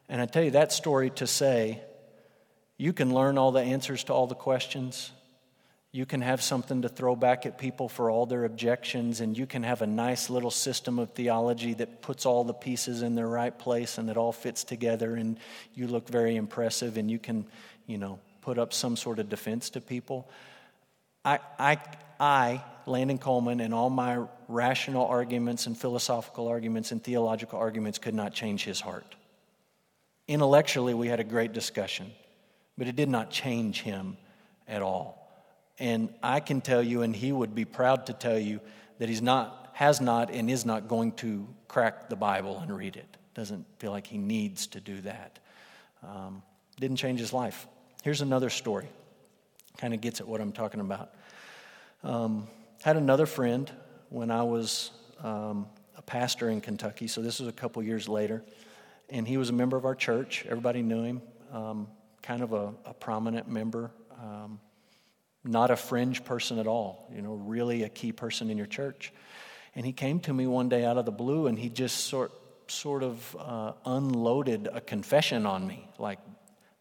And 0.08 0.20
I 0.20 0.26
tell 0.26 0.42
you 0.42 0.52
that 0.52 0.72
story 0.72 1.10
to 1.10 1.26
say 1.26 1.82
you 2.76 2.92
can 2.92 3.12
learn 3.12 3.38
all 3.38 3.52
the 3.52 3.60
answers 3.60 4.04
to 4.04 4.12
all 4.12 4.26
the 4.26 4.34
questions. 4.34 5.10
You 5.94 6.06
can 6.06 6.22
have 6.22 6.42
something 6.42 6.82
to 6.82 6.88
throw 6.88 7.14
back 7.14 7.46
at 7.46 7.56
people 7.56 7.88
for 7.88 8.10
all 8.10 8.26
their 8.26 8.44
objections, 8.44 9.20
and 9.20 9.38
you 9.38 9.46
can 9.46 9.62
have 9.62 9.80
a 9.80 9.86
nice 9.86 10.28
little 10.28 10.50
system 10.50 10.98
of 10.98 11.10
theology 11.10 11.72
that 11.74 12.02
puts 12.02 12.26
all 12.26 12.42
the 12.42 12.52
pieces 12.52 13.02
in 13.02 13.14
their 13.14 13.28
right 13.28 13.56
place 13.56 13.96
and 13.96 14.10
it 14.10 14.16
all 14.16 14.32
fits 14.32 14.64
together, 14.64 15.14
and 15.14 15.38
you 15.72 15.86
look 15.86 16.08
very 16.08 16.34
impressive, 16.34 16.96
and 16.96 17.08
you 17.08 17.20
can, 17.20 17.46
you 17.86 17.96
know, 17.96 18.18
put 18.40 18.58
up 18.58 18.72
some 18.72 18.96
sort 18.96 19.20
of 19.20 19.28
defense 19.28 19.70
to 19.70 19.80
people. 19.80 20.28
I, 21.24 21.38
I, 21.60 21.78
I, 22.18 22.64
Landon 22.86 23.18
Coleman, 23.18 23.60
and 23.60 23.72
all 23.72 23.88
my 23.88 24.24
rational 24.48 25.06
arguments 25.06 25.68
and 25.68 25.78
philosophical 25.78 26.48
arguments 26.48 26.90
and 26.90 27.00
theological 27.00 27.60
arguments 27.60 28.00
could 28.00 28.14
not 28.14 28.34
change 28.34 28.64
his 28.64 28.80
heart. 28.80 29.14
Intellectually, 30.26 30.92
we 30.92 31.06
had 31.06 31.20
a 31.20 31.24
great 31.24 31.52
discussion, 31.52 32.10
but 32.76 32.88
it 32.88 32.96
did 32.96 33.08
not 33.08 33.30
change 33.30 33.82
him 33.82 34.16
at 34.66 34.82
all. 34.82 35.23
And 35.78 36.12
I 36.22 36.40
can 36.40 36.60
tell 36.60 36.82
you, 36.82 37.02
and 37.02 37.14
he 37.14 37.32
would 37.32 37.54
be 37.54 37.64
proud 37.64 38.06
to 38.06 38.12
tell 38.12 38.38
you, 38.38 38.60
that 38.98 39.08
he's 39.08 39.22
not, 39.22 39.70
has 39.72 40.00
not, 40.00 40.30
and 40.30 40.48
is 40.48 40.64
not 40.64 40.86
going 40.86 41.12
to 41.12 41.48
crack 41.66 42.08
the 42.08 42.16
Bible 42.16 42.58
and 42.60 42.74
read 42.76 42.96
it. 42.96 43.16
Doesn't 43.34 43.66
feel 43.80 43.90
like 43.90 44.06
he 44.06 44.18
needs 44.18 44.68
to 44.68 44.80
do 44.80 45.00
that. 45.00 45.40
Um, 46.02 46.42
didn't 46.78 46.96
change 46.96 47.18
his 47.18 47.32
life. 47.32 47.66
Here's 48.02 48.20
another 48.20 48.50
story. 48.50 48.86
Kind 49.78 49.94
of 49.94 50.00
gets 50.00 50.20
at 50.20 50.28
what 50.28 50.40
I'm 50.40 50.52
talking 50.52 50.80
about. 50.80 51.14
Um, 52.04 52.46
had 52.82 52.96
another 52.96 53.26
friend 53.26 53.70
when 54.10 54.30
I 54.30 54.42
was 54.44 54.92
um, 55.22 55.66
a 55.96 56.02
pastor 56.02 56.50
in 56.50 56.60
Kentucky, 56.60 57.08
so 57.08 57.20
this 57.20 57.40
was 57.40 57.48
a 57.48 57.52
couple 57.52 57.82
years 57.82 58.08
later, 58.08 58.44
and 59.08 59.26
he 59.26 59.36
was 59.36 59.48
a 59.48 59.52
member 59.52 59.76
of 59.76 59.84
our 59.84 59.94
church. 59.94 60.44
Everybody 60.46 60.82
knew 60.82 61.02
him, 61.02 61.22
um, 61.52 61.88
kind 62.22 62.42
of 62.42 62.52
a, 62.52 62.72
a 62.84 62.94
prominent 62.94 63.48
member. 63.48 63.90
Not 65.44 65.70
a 65.70 65.76
fringe 65.76 66.24
person 66.24 66.58
at 66.58 66.66
all, 66.66 67.10
you 67.14 67.20
know, 67.20 67.34
really 67.34 67.82
a 67.82 67.88
key 67.88 68.12
person 68.12 68.50
in 68.50 68.56
your 68.56 68.66
church. 68.66 69.12
And 69.74 69.84
he 69.84 69.92
came 69.92 70.20
to 70.20 70.32
me 70.32 70.46
one 70.46 70.68
day 70.68 70.84
out 70.84 70.96
of 70.96 71.04
the 71.04 71.12
blue 71.12 71.46
and 71.46 71.58
he 71.58 71.68
just 71.68 72.06
sort, 72.06 72.32
sort 72.68 73.02
of 73.02 73.36
uh, 73.38 73.72
unloaded 73.84 74.68
a 74.72 74.80
confession 74.80 75.46
on 75.46 75.66
me, 75.66 75.88
like 75.98 76.18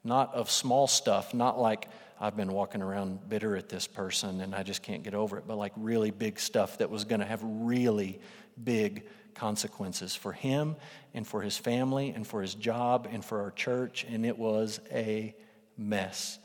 not 0.03 0.34
of 0.34 0.50
small 0.50 0.88
stuff, 0.88 1.34
not 1.34 1.60
like 1.60 1.88
I've 2.20 2.38
been 2.38 2.53
walking 2.53 2.82
around 2.82 3.27
bitter 3.27 3.58
at 3.58 3.67
this 3.67 3.88
person 3.88 4.41
and 4.41 4.55
I 4.55 4.63
just 4.63 4.82
can't 4.82 5.03
get 5.03 5.13
over 5.13 5.38
it, 5.38 5.43
but 5.48 5.58
like 5.58 5.74
really 5.75 6.12
big 6.12 6.39
stuff 6.39 6.77
that 6.77 6.89
was 6.89 7.03
going 7.03 7.20
to 7.20 7.25
have 7.25 7.41
really 7.43 8.20
big 8.63 9.03
consequences 9.34 10.15
for 10.15 10.32
him 10.32 10.75
and 11.13 11.27
for 11.27 11.41
his 11.41 11.58
family 11.58 12.12
and 12.12 12.25
for 12.25 12.41
his 12.41 12.53
job 12.55 13.08
and 13.12 13.25
for 13.25 13.41
our 13.41 13.51
church. 13.51 14.05
And 14.08 14.25
it 14.25 14.38
was 14.38 14.79
a 14.91 15.36
mess. 15.77 16.38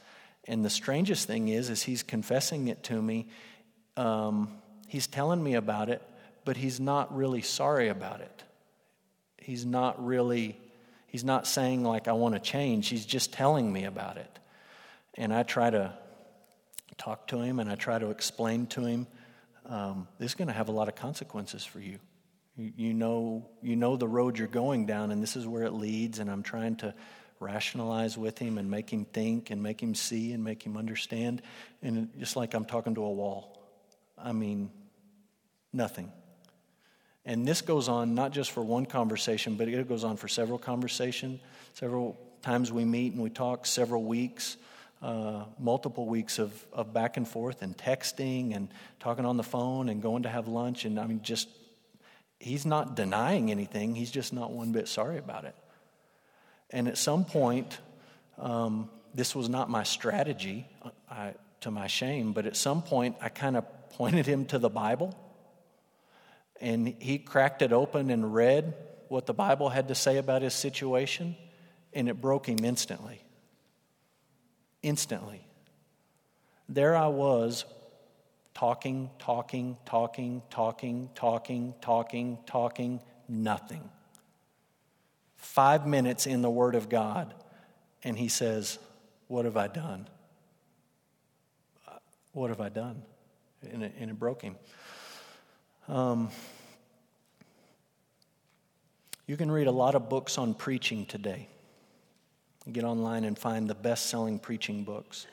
And 0.48 0.64
the 0.64 0.70
strangest 0.70 1.26
thing 1.26 1.48
is, 1.48 1.68
is 1.68 1.82
he's 1.82 2.02
confessing 2.02 2.68
it 2.68 2.82
to 2.84 3.00
me. 3.00 3.28
Um, 3.98 4.50
he's 4.88 5.06
telling 5.06 5.44
me 5.44 5.54
about 5.54 5.90
it, 5.90 6.02
but 6.46 6.56
he's 6.56 6.80
not 6.80 7.14
really 7.14 7.42
sorry 7.42 7.88
about 7.88 8.22
it. 8.22 8.42
He's 9.36 9.66
not 9.66 10.04
really, 10.04 10.58
he's 11.06 11.22
not 11.22 11.46
saying 11.46 11.84
like, 11.84 12.08
I 12.08 12.12
want 12.12 12.34
to 12.34 12.40
change. 12.40 12.88
He's 12.88 13.04
just 13.04 13.32
telling 13.32 13.70
me 13.70 13.84
about 13.84 14.16
it. 14.16 14.38
And 15.14 15.34
I 15.34 15.42
try 15.42 15.68
to 15.68 15.92
talk 16.96 17.26
to 17.28 17.40
him 17.40 17.60
and 17.60 17.70
I 17.70 17.74
try 17.74 17.98
to 17.98 18.10
explain 18.10 18.66
to 18.68 18.84
him, 18.84 19.06
um, 19.66 20.08
this 20.18 20.30
is 20.30 20.34
going 20.34 20.48
to 20.48 20.54
have 20.54 20.68
a 20.68 20.72
lot 20.72 20.88
of 20.88 20.94
consequences 20.94 21.62
for 21.62 21.78
you. 21.78 21.98
you. 22.56 22.72
You 22.74 22.94
know, 22.94 23.46
you 23.60 23.76
know 23.76 23.96
the 23.96 24.08
road 24.08 24.38
you're 24.38 24.48
going 24.48 24.86
down, 24.86 25.10
and 25.10 25.22
this 25.22 25.36
is 25.36 25.46
where 25.46 25.64
it 25.64 25.74
leads, 25.74 26.20
and 26.20 26.30
I'm 26.30 26.42
trying 26.42 26.76
to 26.76 26.94
rationalize 27.40 28.18
with 28.18 28.38
him 28.38 28.58
and 28.58 28.70
make 28.70 28.90
him 28.90 29.04
think 29.04 29.50
and 29.50 29.62
make 29.62 29.82
him 29.82 29.94
see 29.94 30.32
and 30.32 30.42
make 30.42 30.62
him 30.62 30.76
understand. 30.76 31.42
And 31.82 32.10
just 32.18 32.36
like 32.36 32.54
I'm 32.54 32.64
talking 32.64 32.94
to 32.96 33.02
a 33.02 33.10
wall. 33.10 33.62
I 34.16 34.32
mean, 34.32 34.70
Nothing. 35.72 36.12
And 37.24 37.46
this 37.46 37.60
goes 37.60 37.88
on 37.88 38.14
not 38.14 38.32
just 38.32 38.52
for 38.52 38.62
one 38.62 38.86
conversation, 38.86 39.56
but 39.56 39.68
it 39.68 39.88
goes 39.88 40.04
on 40.04 40.16
for 40.16 40.28
several 40.28 40.58
conversations. 40.58 41.40
Several 41.74 42.18
times 42.42 42.72
we 42.72 42.84
meet 42.84 43.12
and 43.12 43.22
we 43.22 43.28
talk, 43.28 43.66
several 43.66 44.02
weeks, 44.02 44.56
uh, 45.02 45.44
multiple 45.58 46.06
weeks 46.06 46.38
of, 46.38 46.66
of 46.72 46.92
back 46.94 47.16
and 47.18 47.28
forth 47.28 47.62
and 47.62 47.76
texting 47.76 48.56
and 48.56 48.68
talking 48.98 49.26
on 49.26 49.36
the 49.36 49.42
phone 49.42 49.90
and 49.90 50.00
going 50.00 50.22
to 50.22 50.28
have 50.28 50.48
lunch. 50.48 50.86
And 50.86 50.98
I 50.98 51.06
mean, 51.06 51.20
just, 51.22 51.48
he's 52.40 52.64
not 52.64 52.96
denying 52.96 53.50
anything, 53.50 53.94
he's 53.94 54.10
just 54.10 54.32
not 54.32 54.50
one 54.50 54.72
bit 54.72 54.88
sorry 54.88 55.18
about 55.18 55.44
it. 55.44 55.54
And 56.70 56.88
at 56.88 56.98
some 56.98 57.24
point, 57.24 57.78
um, 58.38 58.90
this 59.14 59.34
was 59.34 59.48
not 59.48 59.70
my 59.70 59.82
strategy, 59.82 60.66
uh, 60.82 60.90
I, 61.10 61.34
to 61.62 61.70
my 61.70 61.86
shame, 61.86 62.32
but 62.32 62.46
at 62.46 62.56
some 62.56 62.82
point 62.82 63.16
I 63.20 63.28
kind 63.28 63.56
of 63.56 63.64
pointed 63.90 64.26
him 64.26 64.44
to 64.46 64.58
the 64.58 64.68
Bible 64.68 65.16
and 66.60 66.94
he 66.98 67.18
cracked 67.18 67.62
it 67.62 67.72
open 67.72 68.10
and 68.10 68.34
read 68.34 68.74
what 69.08 69.26
the 69.26 69.34
Bible 69.34 69.68
had 69.68 69.88
to 69.88 69.94
say 69.94 70.18
about 70.18 70.42
his 70.42 70.54
situation, 70.54 71.36
and 71.94 72.08
it 72.08 72.20
broke 72.20 72.46
him 72.46 72.58
instantly. 72.62 73.22
Instantly. 74.82 75.40
There 76.68 76.94
I 76.94 77.06
was, 77.06 77.64
talking, 78.54 79.10
talking, 79.18 79.76
talking, 79.86 80.42
talking, 80.50 81.10
talking, 81.14 81.74
talking, 81.80 82.38
talking, 82.46 83.00
nothing. 83.28 83.88
Five 85.38 85.86
minutes 85.86 86.26
in 86.26 86.42
the 86.42 86.50
Word 86.50 86.74
of 86.74 86.88
God, 86.88 87.32
and 88.04 88.18
he 88.18 88.28
says, 88.28 88.78
What 89.28 89.44
have 89.44 89.56
I 89.56 89.68
done? 89.68 90.06
What 92.32 92.50
have 92.50 92.60
I 92.60 92.68
done? 92.68 93.02
And 93.72 93.82
it, 93.82 93.94
and 93.98 94.10
it 94.10 94.18
broke 94.18 94.42
him. 94.42 94.56
Um, 95.88 96.30
you 99.26 99.36
can 99.36 99.50
read 99.50 99.66
a 99.66 99.72
lot 99.72 99.94
of 99.94 100.08
books 100.08 100.38
on 100.38 100.54
preaching 100.54 101.06
today. 101.06 101.48
Get 102.70 102.84
online 102.84 103.24
and 103.24 103.38
find 103.38 103.68
the 103.68 103.74
best 103.74 104.06
selling 104.06 104.38
preaching 104.38 104.84
books 104.84 105.26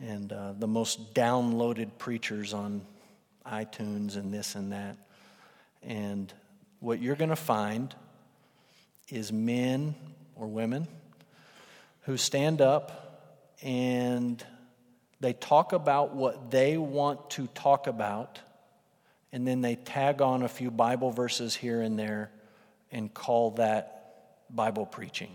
and 0.00 0.32
uh, 0.32 0.52
the 0.58 0.66
most 0.66 1.14
downloaded 1.14 1.90
preachers 1.98 2.54
on 2.54 2.82
iTunes 3.46 4.16
and 4.16 4.32
this 4.32 4.54
and 4.54 4.72
that. 4.72 4.96
And 5.82 6.32
what 6.80 7.00
you're 7.00 7.16
going 7.16 7.30
to 7.30 7.36
find 7.36 7.94
is 9.08 9.32
men 9.32 9.94
or 10.36 10.46
women 10.46 10.88
who 12.02 12.16
stand 12.16 12.60
up 12.60 13.54
and 13.62 14.44
they 15.20 15.32
talk 15.32 15.72
about 15.72 16.14
what 16.14 16.50
they 16.50 16.76
want 16.76 17.30
to 17.30 17.46
talk 17.48 17.86
about 17.86 18.40
and 19.34 19.48
then 19.48 19.62
they 19.62 19.74
tag 19.74 20.22
on 20.22 20.44
a 20.44 20.48
few 20.48 20.70
Bible 20.70 21.10
verses 21.10 21.56
here 21.56 21.80
and 21.80 21.98
there 21.98 22.30
and 22.92 23.12
call 23.12 23.50
that 23.52 23.94
Bible 24.48 24.86
preaching, 24.86 25.30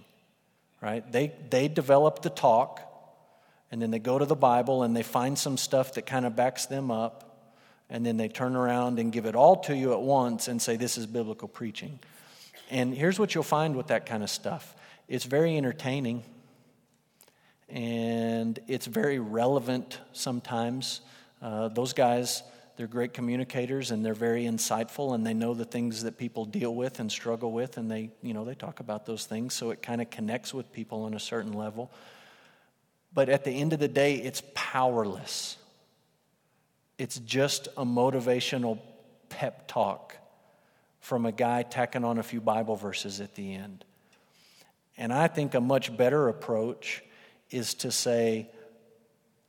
right? 0.81 1.09
They, 1.11 1.33
they 1.49 1.67
develop 1.67 2.21
the 2.21 2.29
talk, 2.29 2.79
and 3.69 3.81
then 3.81 3.91
they 3.91 3.99
go 3.99 4.17
to 4.17 4.25
the 4.25 4.37
Bible 4.37 4.83
and 4.83 4.95
they 4.95 5.03
find 5.03 5.37
some 5.37 5.57
stuff 5.57 5.95
that 5.95 6.05
kind 6.05 6.25
of 6.25 6.33
backs 6.33 6.67
them 6.67 6.91
up, 6.91 7.51
and 7.89 8.05
then 8.05 8.15
they 8.15 8.29
turn 8.29 8.55
around 8.55 8.99
and 8.99 9.11
give 9.11 9.25
it 9.25 9.35
all 9.35 9.57
to 9.63 9.75
you 9.75 9.91
at 9.91 10.01
once 10.01 10.47
and 10.47 10.61
say, 10.61 10.77
This 10.77 10.97
is 10.97 11.05
biblical 11.05 11.49
preaching. 11.49 11.99
And 12.69 12.93
here's 12.93 13.17
what 13.17 13.33
you'll 13.33 13.43
find 13.43 13.75
with 13.75 13.87
that 13.87 14.05
kind 14.05 14.23
of 14.23 14.29
stuff 14.29 14.75
it's 15.07 15.25
very 15.25 15.57
entertaining, 15.57 16.23
and 17.67 18.59
it's 18.67 18.85
very 18.85 19.17
relevant 19.17 19.99
sometimes. 20.13 21.01
Uh, 21.41 21.69
those 21.69 21.93
guys, 21.93 22.43
they're 22.75 22.87
great 22.87 23.13
communicators 23.13 23.91
and 23.91 24.05
they're 24.05 24.13
very 24.13 24.43
insightful 24.43 25.15
and 25.15 25.25
they 25.25 25.33
know 25.33 25.53
the 25.53 25.65
things 25.65 26.03
that 26.03 26.17
people 26.17 26.45
deal 26.45 26.75
with 26.75 26.99
and 26.99 27.11
struggle 27.11 27.51
with 27.51 27.77
and 27.77 27.89
they, 27.89 28.11
you 28.21 28.33
know, 28.33 28.45
they 28.45 28.55
talk 28.55 28.79
about 28.79 29.05
those 29.05 29.25
things 29.25 29.53
so 29.53 29.71
it 29.71 29.81
kind 29.81 30.01
of 30.01 30.09
connects 30.09 30.53
with 30.53 30.71
people 30.71 31.03
on 31.03 31.13
a 31.13 31.19
certain 31.19 31.53
level. 31.53 31.89
But 33.13 33.29
at 33.29 33.43
the 33.43 33.51
end 33.51 33.73
of 33.73 33.79
the 33.79 33.87
day, 33.87 34.15
it's 34.15 34.43
powerless. 34.53 35.57
It's 36.97 37.17
just 37.19 37.67
a 37.77 37.85
motivational 37.85 38.79
pep 39.29 39.67
talk 39.67 40.15
from 40.99 41.25
a 41.25 41.31
guy 41.31 41.63
tacking 41.63 42.03
on 42.03 42.17
a 42.17 42.23
few 42.23 42.41
Bible 42.41 42.75
verses 42.75 43.21
at 43.21 43.35
the 43.35 43.53
end. 43.53 43.85
And 44.97 45.13
I 45.13 45.27
think 45.27 45.55
a 45.55 45.61
much 45.61 45.95
better 45.95 46.27
approach 46.27 47.01
is 47.49 47.73
to 47.75 47.91
say, 47.91 48.49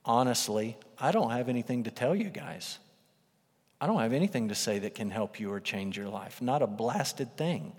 honestly, 0.04 0.76
I 0.98 1.12
don't 1.12 1.30
have 1.30 1.48
anything 1.48 1.84
to 1.84 1.90
tell 1.90 2.14
you 2.14 2.30
guys. 2.30 2.78
I 3.80 3.86
don't 3.86 4.00
have 4.00 4.12
anything 4.12 4.48
to 4.48 4.54
say 4.54 4.78
that 4.80 4.94
can 4.94 5.10
help 5.10 5.40
you 5.40 5.52
or 5.52 5.58
change 5.58 5.96
your 5.96 6.08
life, 6.08 6.40
not 6.40 6.62
a 6.62 6.66
blasted 6.66 7.36
thing. 7.36 7.72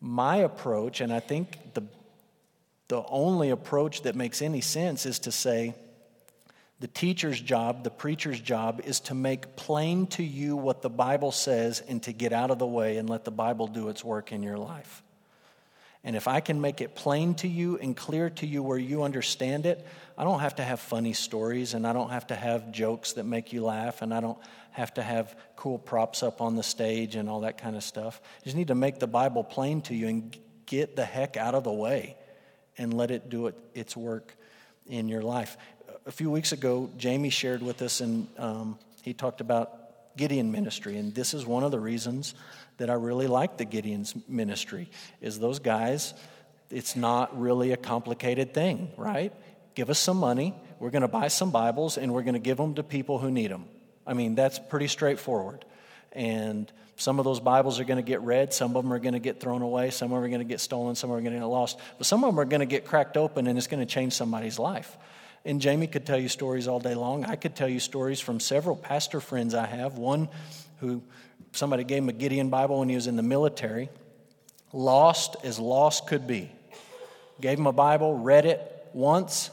My 0.00 0.36
approach, 0.36 1.00
and 1.00 1.12
I 1.12 1.20
think 1.20 1.74
the, 1.74 1.84
the 2.88 3.02
only 3.06 3.50
approach 3.50 4.02
that 4.02 4.14
makes 4.14 4.42
any 4.42 4.60
sense, 4.60 5.06
is 5.06 5.20
to 5.20 5.32
say 5.32 5.74
the 6.78 6.88
teacher's 6.88 7.40
job, 7.40 7.84
the 7.84 7.90
preacher's 7.90 8.38
job, 8.38 8.82
is 8.84 9.00
to 9.00 9.14
make 9.14 9.56
plain 9.56 10.06
to 10.08 10.22
you 10.22 10.56
what 10.56 10.82
the 10.82 10.90
Bible 10.90 11.32
says 11.32 11.80
and 11.80 12.02
to 12.02 12.12
get 12.12 12.32
out 12.32 12.50
of 12.50 12.58
the 12.58 12.66
way 12.66 12.98
and 12.98 13.08
let 13.08 13.24
the 13.24 13.30
Bible 13.30 13.66
do 13.66 13.88
its 13.88 14.04
work 14.04 14.30
in 14.30 14.42
your 14.42 14.58
life. 14.58 15.02
And 16.04 16.14
if 16.14 16.28
I 16.28 16.38
can 16.38 16.60
make 16.60 16.80
it 16.80 16.94
plain 16.94 17.34
to 17.36 17.48
you 17.48 17.78
and 17.78 17.96
clear 17.96 18.30
to 18.30 18.46
you 18.46 18.62
where 18.62 18.78
you 18.78 19.02
understand 19.02 19.66
it, 19.66 19.84
I 20.16 20.22
don't 20.22 20.38
have 20.38 20.54
to 20.56 20.62
have 20.62 20.78
funny 20.78 21.14
stories 21.14 21.74
and 21.74 21.84
I 21.84 21.92
don't 21.92 22.10
have 22.10 22.28
to 22.28 22.36
have 22.36 22.70
jokes 22.70 23.14
that 23.14 23.24
make 23.24 23.52
you 23.52 23.64
laugh 23.64 24.02
and 24.02 24.14
I 24.14 24.20
don't 24.20 24.38
have 24.70 24.94
to 24.94 25.02
have 25.02 25.34
cool 25.56 25.78
props 25.78 26.22
up 26.22 26.40
on 26.40 26.54
the 26.54 26.62
stage 26.62 27.16
and 27.16 27.28
all 27.28 27.40
that 27.40 27.58
kind 27.58 27.74
of 27.74 27.82
stuff. 27.82 28.20
You 28.40 28.44
just 28.44 28.56
need 28.56 28.68
to 28.68 28.76
make 28.76 29.00
the 29.00 29.08
Bible 29.08 29.42
plain 29.42 29.80
to 29.82 29.96
you 29.96 30.06
and 30.06 30.38
get 30.66 30.94
the 30.94 31.04
heck 31.04 31.36
out 31.36 31.56
of 31.56 31.64
the 31.64 31.72
way 31.72 32.16
and 32.78 32.94
let 32.94 33.10
it 33.10 33.28
do 33.28 33.48
it, 33.48 33.56
its 33.74 33.96
work 33.96 34.36
in 34.86 35.08
your 35.08 35.22
life. 35.22 35.56
A 36.06 36.12
few 36.12 36.30
weeks 36.30 36.52
ago, 36.52 36.88
Jamie 36.96 37.30
shared 37.30 37.62
with 37.62 37.82
us 37.82 38.00
and 38.00 38.28
um, 38.38 38.78
he 39.02 39.12
talked 39.12 39.40
about 39.40 40.16
Gideon 40.16 40.52
ministry, 40.52 40.98
and 40.98 41.12
this 41.12 41.34
is 41.34 41.44
one 41.44 41.64
of 41.64 41.72
the 41.72 41.80
reasons 41.80 42.36
that 42.76 42.90
I 42.90 42.92
really 42.92 43.26
like 43.26 43.56
the 43.56 43.64
Gideon's 43.64 44.14
ministry 44.28 44.88
is 45.20 45.40
those 45.40 45.58
guys, 45.58 46.14
it's 46.70 46.94
not 46.94 47.36
really 47.36 47.72
a 47.72 47.76
complicated 47.76 48.54
thing, 48.54 48.92
right? 48.96 49.32
Give 49.74 49.90
us 49.90 49.98
some 49.98 50.18
money, 50.18 50.54
we're 50.78 50.90
going 50.90 51.02
to 51.02 51.08
buy 51.08 51.26
some 51.26 51.50
Bibles, 51.50 51.98
and 51.98 52.14
we're 52.14 52.22
going 52.22 52.34
to 52.34 52.38
give 52.38 52.56
them 52.56 52.76
to 52.76 52.84
people 52.84 53.18
who 53.18 53.32
need 53.32 53.50
them. 53.50 53.64
I 54.06 54.14
mean, 54.14 54.36
that's 54.36 54.60
pretty 54.60 54.86
straightforward. 54.86 55.64
And 56.12 56.70
some 56.94 57.18
of 57.18 57.24
those 57.24 57.40
Bibles 57.40 57.80
are 57.80 57.84
going 57.84 58.02
to 58.02 58.08
get 58.08 58.20
read, 58.20 58.54
some 58.54 58.76
of 58.76 58.84
them 58.84 58.92
are 58.92 59.00
going 59.00 59.14
to 59.14 59.18
get 59.18 59.40
thrown 59.40 59.60
away, 59.60 59.90
some 59.90 60.12
of 60.12 60.18
them 60.18 60.24
are 60.24 60.28
going 60.28 60.38
to 60.38 60.44
get 60.44 60.60
stolen, 60.60 60.94
some 60.94 61.10
are 61.10 61.20
going 61.20 61.32
to 61.32 61.40
get 61.40 61.46
lost, 61.46 61.80
but 61.98 62.06
some 62.06 62.22
of 62.22 62.30
them 62.30 62.38
are 62.38 62.44
going 62.44 62.60
to 62.60 62.66
get 62.66 62.84
cracked 62.84 63.16
open 63.16 63.48
and 63.48 63.58
it's 63.58 63.66
going 63.66 63.84
to 63.84 63.92
change 63.92 64.12
somebody's 64.12 64.60
life. 64.60 64.96
And 65.46 65.60
Jamie 65.60 65.86
could 65.86 66.04
tell 66.04 66.18
you 66.18 66.28
stories 66.28 66.68
all 66.68 66.80
day 66.80 66.94
long. 66.94 67.24
I 67.24 67.36
could 67.36 67.56
tell 67.56 67.68
you 67.68 67.80
stories 67.80 68.20
from 68.20 68.40
several 68.40 68.76
pastor 68.76 69.20
friends 69.20 69.54
I 69.54 69.64
have. 69.64 69.96
One 69.96 70.28
who 70.80 71.02
Somebody 71.56 71.84
gave 71.84 72.02
him 72.02 72.08
a 72.10 72.12
Gideon 72.12 72.50
Bible 72.50 72.80
when 72.80 72.88
he 72.88 72.94
was 72.94 73.06
in 73.06 73.16
the 73.16 73.22
military, 73.22 73.88
lost 74.72 75.36
as 75.42 75.58
lost 75.58 76.06
could 76.06 76.26
be. 76.26 76.50
Gave 77.40 77.58
him 77.58 77.66
a 77.66 77.72
Bible, 77.72 78.14
read 78.14 78.44
it 78.44 78.88
once, 78.92 79.50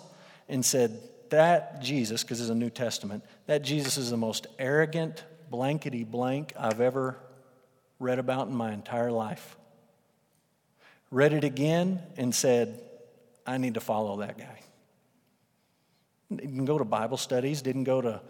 and 0.49 0.65
said, 0.65 0.99
That 1.29 1.81
Jesus, 1.81 2.21
because 2.21 2.41
it's 2.41 2.49
a 2.49 2.55
New 2.55 2.69
Testament, 2.69 3.23
that 3.45 3.63
Jesus 3.63 3.97
is 3.97 4.09
the 4.09 4.17
most 4.17 4.47
arrogant, 4.59 5.23
blankety 5.49 6.03
blank 6.03 6.53
I've 6.57 6.81
ever 6.81 7.17
read 7.99 8.19
about 8.19 8.47
in 8.47 8.55
my 8.55 8.73
entire 8.73 9.11
life. 9.11 9.55
Read 11.09 11.31
it 11.31 11.43
again 11.43 12.01
and 12.17 12.33
said, 12.35 12.81
I 13.45 13.57
need 13.57 13.75
to 13.75 13.81
follow 13.81 14.17
that 14.17 14.37
guy. 14.37 14.59
Didn't 16.37 16.65
go 16.65 16.77
to 16.77 16.85
Bible 16.85 17.17
studies, 17.17 17.61
didn't 17.61 17.83
go 17.83 18.01
to, 18.01 18.21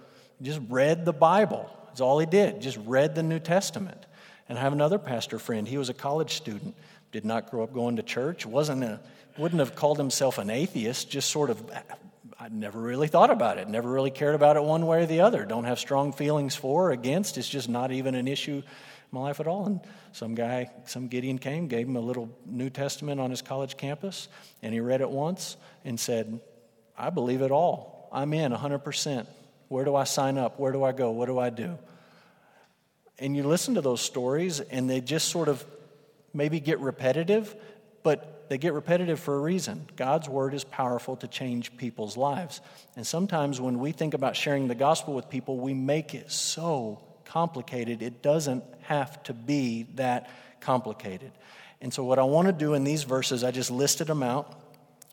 just 0.41 0.61
read 0.69 1.05
the 1.05 1.13
Bible 1.13 1.69
that's 1.93 2.01
all 2.01 2.17
he 2.17 2.25
did, 2.25 2.59
just 2.59 2.79
read 2.87 3.13
the 3.13 3.21
New 3.21 3.37
Testament. 3.37 4.07
And 4.49 4.57
I 4.57 4.61
have 4.61 4.73
another 4.73 4.97
pastor 4.97 5.37
friend. 5.37 5.67
He 5.67 5.77
was 5.77 5.89
a 5.89 5.93
college 5.93 6.33
student, 6.33 6.75
did 7.11 7.23
not 7.23 7.51
grow 7.51 7.61
up 7.61 7.71
going 7.71 7.97
to 7.97 8.01
church, 8.01 8.47
wasn't 8.47 8.83
a, 8.83 8.99
wouldn't 9.37 9.59
have 9.59 9.75
called 9.75 9.99
himself 9.99 10.39
an 10.39 10.49
atheist, 10.49 11.11
just 11.11 11.29
sort 11.29 11.51
of, 11.51 11.63
I 12.39 12.49
never 12.49 12.79
really 12.79 13.07
thought 13.07 13.29
about 13.29 13.59
it, 13.59 13.69
never 13.69 13.91
really 13.91 14.09
cared 14.09 14.33
about 14.33 14.57
it 14.57 14.63
one 14.63 14.87
way 14.87 15.03
or 15.03 15.05
the 15.05 15.21
other. 15.21 15.45
Don't 15.45 15.65
have 15.65 15.77
strong 15.77 16.13
feelings 16.13 16.55
for 16.55 16.87
or 16.87 16.91
against. 16.93 17.37
It's 17.37 17.47
just 17.47 17.69
not 17.69 17.91
even 17.91 18.15
an 18.15 18.27
issue 18.27 18.63
in 18.63 18.63
my 19.11 19.19
life 19.19 19.39
at 19.39 19.45
all. 19.45 19.67
And 19.67 19.79
some 20.13 20.33
guy, 20.33 20.71
some 20.87 21.09
Gideon 21.09 21.37
came, 21.37 21.67
gave 21.67 21.87
him 21.87 21.95
a 21.95 22.01
little 22.01 22.27
New 22.47 22.71
Testament 22.71 23.21
on 23.21 23.29
his 23.29 23.43
college 23.43 23.77
campus, 23.77 24.29
and 24.63 24.73
he 24.73 24.79
read 24.79 25.01
it 25.01 25.11
once 25.11 25.57
and 25.85 25.99
said, 25.99 26.39
I 26.97 27.11
believe 27.11 27.43
it 27.43 27.51
all. 27.51 27.92
I'm 28.13 28.31
in 28.33 28.51
100%. 28.51 29.27
Where 29.67 29.83
do 29.83 29.95
I 29.95 30.03
sign 30.03 30.37
up? 30.37 30.59
Where 30.59 30.71
do 30.71 30.83
I 30.83 30.91
go? 30.91 31.11
What 31.11 31.25
do 31.25 31.39
I 31.39 31.49
do? 31.49 31.77
And 33.17 33.35
you 33.35 33.43
listen 33.43 33.75
to 33.75 33.81
those 33.81 34.01
stories, 34.01 34.59
and 34.59 34.89
they 34.89 35.01
just 35.01 35.29
sort 35.29 35.47
of 35.47 35.65
maybe 36.33 36.59
get 36.59 36.79
repetitive, 36.79 37.55
but 38.03 38.45
they 38.49 38.57
get 38.57 38.73
repetitive 38.73 39.19
for 39.19 39.35
a 39.35 39.39
reason. 39.39 39.87
God's 39.95 40.29
word 40.29 40.53
is 40.53 40.63
powerful 40.63 41.15
to 41.17 41.27
change 41.27 41.75
people's 41.77 42.17
lives. 42.17 42.61
And 42.95 43.05
sometimes 43.05 43.59
when 43.59 43.79
we 43.79 43.91
think 43.91 44.13
about 44.13 44.35
sharing 44.35 44.67
the 44.67 44.75
gospel 44.75 45.13
with 45.13 45.29
people, 45.29 45.57
we 45.57 45.73
make 45.73 46.13
it 46.13 46.31
so 46.31 47.01
complicated. 47.25 48.01
It 48.01 48.21
doesn't 48.21 48.63
have 48.81 49.23
to 49.23 49.33
be 49.33 49.87
that 49.95 50.29
complicated. 50.59 51.31
And 51.81 51.93
so, 51.93 52.03
what 52.03 52.19
I 52.19 52.23
want 52.23 52.47
to 52.47 52.53
do 52.53 52.75
in 52.75 52.83
these 52.83 53.03
verses, 53.03 53.43
I 53.43 53.51
just 53.51 53.71
listed 53.71 54.07
them 54.07 54.23
out. 54.23 54.62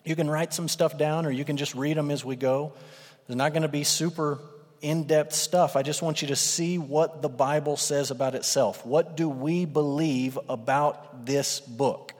You 0.04 0.16
can 0.16 0.30
write 0.30 0.54
some 0.54 0.68
stuff 0.68 0.96
down 0.96 1.26
or 1.26 1.30
you 1.30 1.44
can 1.44 1.56
just 1.56 1.74
read 1.74 1.96
them 1.96 2.10
as 2.10 2.24
we 2.24 2.36
go. 2.36 2.72
There's 3.26 3.36
not 3.36 3.52
going 3.52 3.62
to 3.62 3.68
be 3.68 3.84
super 3.84 4.38
in 4.80 5.04
depth 5.04 5.34
stuff. 5.34 5.76
I 5.76 5.82
just 5.82 6.02
want 6.02 6.22
you 6.22 6.28
to 6.28 6.36
see 6.36 6.78
what 6.78 7.22
the 7.22 7.28
Bible 7.28 7.76
says 7.76 8.10
about 8.10 8.34
itself. 8.34 8.84
What 8.84 9.16
do 9.16 9.28
we 9.28 9.64
believe 9.64 10.38
about 10.48 11.26
this 11.26 11.60
book? 11.60 12.14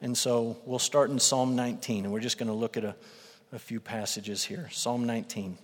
And 0.00 0.16
so 0.16 0.56
we'll 0.64 0.78
start 0.78 1.10
in 1.10 1.18
Psalm 1.18 1.56
19, 1.56 2.04
and 2.04 2.12
we're 2.12 2.20
just 2.20 2.38
going 2.38 2.48
to 2.48 2.54
look 2.54 2.76
at 2.76 2.84
a, 2.84 2.94
a 3.52 3.58
few 3.58 3.80
passages 3.80 4.44
here. 4.44 4.68
Psalm 4.70 5.06
19. 5.06 5.58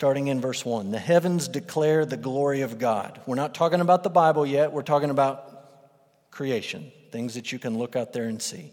Starting 0.00 0.28
in 0.28 0.40
verse 0.40 0.64
1. 0.64 0.92
The 0.92 0.98
heavens 0.98 1.46
declare 1.46 2.06
the 2.06 2.16
glory 2.16 2.62
of 2.62 2.78
God. 2.78 3.20
We're 3.26 3.34
not 3.34 3.52
talking 3.52 3.82
about 3.82 4.02
the 4.02 4.08
Bible 4.08 4.46
yet, 4.46 4.72
we're 4.72 4.80
talking 4.80 5.10
about 5.10 6.30
creation, 6.30 6.90
things 7.10 7.34
that 7.34 7.52
you 7.52 7.58
can 7.58 7.76
look 7.76 7.96
out 7.96 8.14
there 8.14 8.24
and 8.24 8.40
see. 8.40 8.72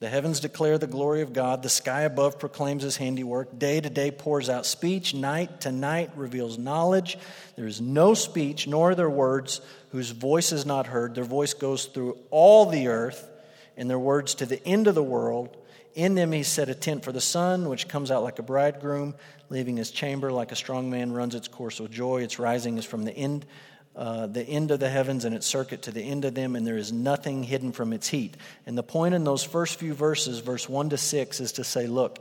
The 0.00 0.10
heavens 0.10 0.38
declare 0.38 0.76
the 0.76 0.86
glory 0.86 1.22
of 1.22 1.32
God. 1.32 1.62
The 1.62 1.70
sky 1.70 2.02
above 2.02 2.38
proclaims 2.38 2.82
his 2.82 2.98
handiwork. 2.98 3.58
Day 3.58 3.80
to 3.80 3.88
day 3.88 4.10
pours 4.10 4.50
out 4.50 4.66
speech. 4.66 5.14
Night 5.14 5.62
to 5.62 5.72
night 5.72 6.10
reveals 6.14 6.58
knowledge. 6.58 7.16
There 7.56 7.66
is 7.66 7.80
no 7.80 8.12
speech, 8.12 8.66
nor 8.66 8.94
there 8.94 9.08
words 9.08 9.62
whose 9.92 10.10
voice 10.10 10.52
is 10.52 10.66
not 10.66 10.88
heard. 10.88 11.14
Their 11.14 11.24
voice 11.24 11.54
goes 11.54 11.86
through 11.86 12.18
all 12.30 12.66
the 12.66 12.88
earth, 12.88 13.26
and 13.78 13.88
their 13.88 13.98
words 13.98 14.34
to 14.34 14.44
the 14.44 14.62
end 14.66 14.88
of 14.88 14.94
the 14.94 15.02
world. 15.02 15.56
In 15.94 16.14
them 16.14 16.32
he 16.32 16.42
set 16.42 16.68
a 16.68 16.74
tent 16.74 17.04
for 17.04 17.12
the 17.12 17.20
sun, 17.20 17.68
which 17.68 17.88
comes 17.88 18.10
out 18.10 18.22
like 18.22 18.38
a 18.38 18.42
bridegroom, 18.42 19.14
leaving 19.48 19.76
his 19.76 19.90
chamber 19.90 20.30
like 20.30 20.52
a 20.52 20.56
strong 20.56 20.90
man 20.90 21.12
runs 21.12 21.34
its 21.34 21.48
course 21.48 21.80
with 21.80 21.90
joy. 21.90 22.22
Its 22.22 22.38
rising 22.38 22.78
is 22.78 22.84
from 22.84 23.04
the 23.04 23.12
end, 23.12 23.44
uh, 23.96 24.26
the 24.26 24.42
end 24.42 24.70
of 24.70 24.78
the 24.78 24.88
heavens, 24.88 25.24
and 25.24 25.34
its 25.34 25.46
circuit 25.46 25.82
to 25.82 25.90
the 25.90 26.02
end 26.02 26.24
of 26.24 26.34
them, 26.34 26.54
and 26.54 26.66
there 26.66 26.76
is 26.76 26.92
nothing 26.92 27.42
hidden 27.42 27.72
from 27.72 27.92
its 27.92 28.08
heat. 28.08 28.36
And 28.66 28.78
the 28.78 28.82
point 28.82 29.14
in 29.14 29.24
those 29.24 29.42
first 29.42 29.78
few 29.78 29.94
verses, 29.94 30.38
verse 30.38 30.68
1 30.68 30.90
to 30.90 30.96
6, 30.96 31.40
is 31.40 31.52
to 31.52 31.64
say, 31.64 31.86
look, 31.86 32.20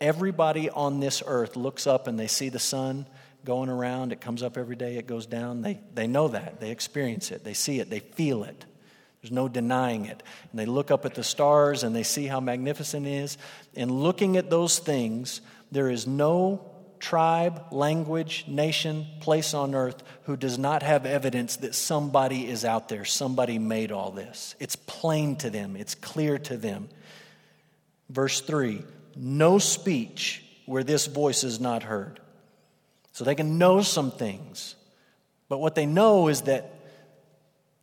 everybody 0.00 0.68
on 0.68 1.00
this 1.00 1.22
earth 1.24 1.56
looks 1.56 1.86
up 1.86 2.08
and 2.08 2.18
they 2.18 2.26
see 2.26 2.48
the 2.48 2.58
sun 2.58 3.06
going 3.44 3.68
around. 3.68 4.12
It 4.12 4.20
comes 4.20 4.42
up 4.42 4.56
every 4.56 4.76
day, 4.76 4.96
it 4.96 5.06
goes 5.06 5.26
down. 5.26 5.62
They, 5.62 5.78
they 5.94 6.06
know 6.06 6.28
that. 6.28 6.60
They 6.60 6.70
experience 6.70 7.30
it. 7.30 7.44
They 7.44 7.54
see 7.54 7.78
it. 7.78 7.90
They 7.90 8.00
feel 8.00 8.44
it. 8.44 8.64
There's 9.24 9.32
no 9.32 9.48
denying 9.48 10.04
it. 10.04 10.22
And 10.50 10.60
they 10.60 10.66
look 10.66 10.90
up 10.90 11.06
at 11.06 11.14
the 11.14 11.24
stars 11.24 11.82
and 11.82 11.96
they 11.96 12.02
see 12.02 12.26
how 12.26 12.40
magnificent 12.40 13.06
it 13.06 13.10
is. 13.10 13.38
And 13.74 13.90
looking 13.90 14.36
at 14.36 14.50
those 14.50 14.78
things, 14.78 15.40
there 15.72 15.88
is 15.88 16.06
no 16.06 16.70
tribe, 17.00 17.72
language, 17.72 18.44
nation, 18.46 19.06
place 19.20 19.54
on 19.54 19.74
earth 19.74 20.02
who 20.24 20.36
does 20.36 20.58
not 20.58 20.82
have 20.82 21.06
evidence 21.06 21.56
that 21.56 21.74
somebody 21.74 22.46
is 22.46 22.66
out 22.66 22.90
there. 22.90 23.06
Somebody 23.06 23.58
made 23.58 23.92
all 23.92 24.10
this. 24.10 24.56
It's 24.60 24.76
plain 24.76 25.36
to 25.36 25.48
them, 25.48 25.74
it's 25.74 25.94
clear 25.94 26.36
to 26.40 26.58
them. 26.58 26.90
Verse 28.10 28.42
3 28.42 28.82
no 29.16 29.56
speech 29.58 30.44
where 30.66 30.84
this 30.84 31.06
voice 31.06 31.44
is 31.44 31.60
not 31.60 31.84
heard. 31.84 32.20
So 33.12 33.24
they 33.24 33.36
can 33.36 33.56
know 33.56 33.80
some 33.80 34.10
things. 34.10 34.74
But 35.48 35.60
what 35.60 35.76
they 35.76 35.86
know 35.86 36.28
is 36.28 36.42
that 36.42 36.73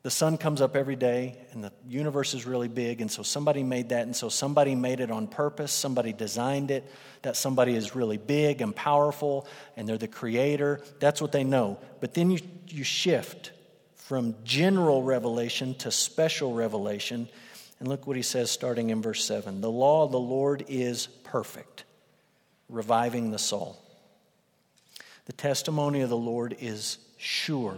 the 0.03 0.11
sun 0.11 0.37
comes 0.37 0.61
up 0.61 0.75
every 0.75 0.95
day 0.95 1.37
and 1.51 1.63
the 1.63 1.71
universe 1.87 2.33
is 2.33 2.45
really 2.45 2.67
big 2.67 3.01
and 3.01 3.11
so 3.11 3.23
somebody 3.23 3.63
made 3.63 3.89
that 3.89 4.03
and 4.03 4.15
so 4.15 4.29
somebody 4.29 4.75
made 4.75 4.99
it 4.99 5.11
on 5.11 5.27
purpose 5.27 5.71
somebody 5.71 6.11
designed 6.11 6.71
it 6.71 6.89
that 7.21 7.37
somebody 7.37 7.75
is 7.75 7.95
really 7.95 8.17
big 8.17 8.61
and 8.61 8.75
powerful 8.75 9.47
and 9.77 9.87
they're 9.87 9.97
the 9.97 10.07
creator. 10.07 10.81
That's 10.99 11.21
what 11.21 11.31
they 11.31 11.43
know. 11.43 11.79
But 11.99 12.13
then 12.13 12.31
you, 12.31 12.39
you 12.67 12.83
shift 12.83 13.51
from 13.95 14.35
general 14.43 15.03
revelation 15.03 15.75
to 15.75 15.91
special 15.91 16.53
revelation 16.53 17.29
and 17.79 17.87
look 17.87 18.07
what 18.07 18.15
he 18.15 18.21
says 18.21 18.51
starting 18.51 18.89
in 18.89 19.01
verse 19.01 19.23
7 19.23 19.61
the 19.61 19.71
law 19.71 20.03
of 20.03 20.11
the 20.11 20.19
lord 20.19 20.65
is 20.67 21.07
perfect 21.23 21.83
reviving 22.69 23.31
the 23.31 23.39
soul. 23.39 23.77
The 25.25 25.33
testimony 25.33 26.01
of 26.01 26.09
the 26.09 26.17
lord 26.17 26.55
is 26.59 26.97
sure 27.17 27.77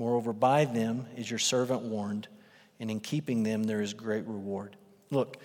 Moreover, 0.00 0.32
by 0.32 0.64
them 0.64 1.04
is 1.18 1.28
your 1.28 1.38
servant 1.38 1.82
warned, 1.82 2.26
and 2.80 2.90
in 2.90 3.00
keeping 3.00 3.42
them 3.42 3.64
there 3.64 3.82
is 3.82 3.92
great 3.92 4.26
reward. 4.26 4.74
Look, 5.10 5.36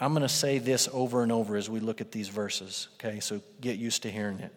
I'm 0.00 0.12
going 0.12 0.22
to 0.22 0.28
say 0.28 0.58
this 0.58 0.88
over 0.92 1.22
and 1.22 1.30
over 1.30 1.54
as 1.54 1.70
we 1.70 1.78
look 1.78 2.00
at 2.00 2.10
these 2.10 2.28
verses, 2.28 2.88
okay? 2.94 3.20
So 3.20 3.40
get 3.60 3.78
used 3.78 4.02
to 4.02 4.10
hearing 4.10 4.40
it. 4.40 4.52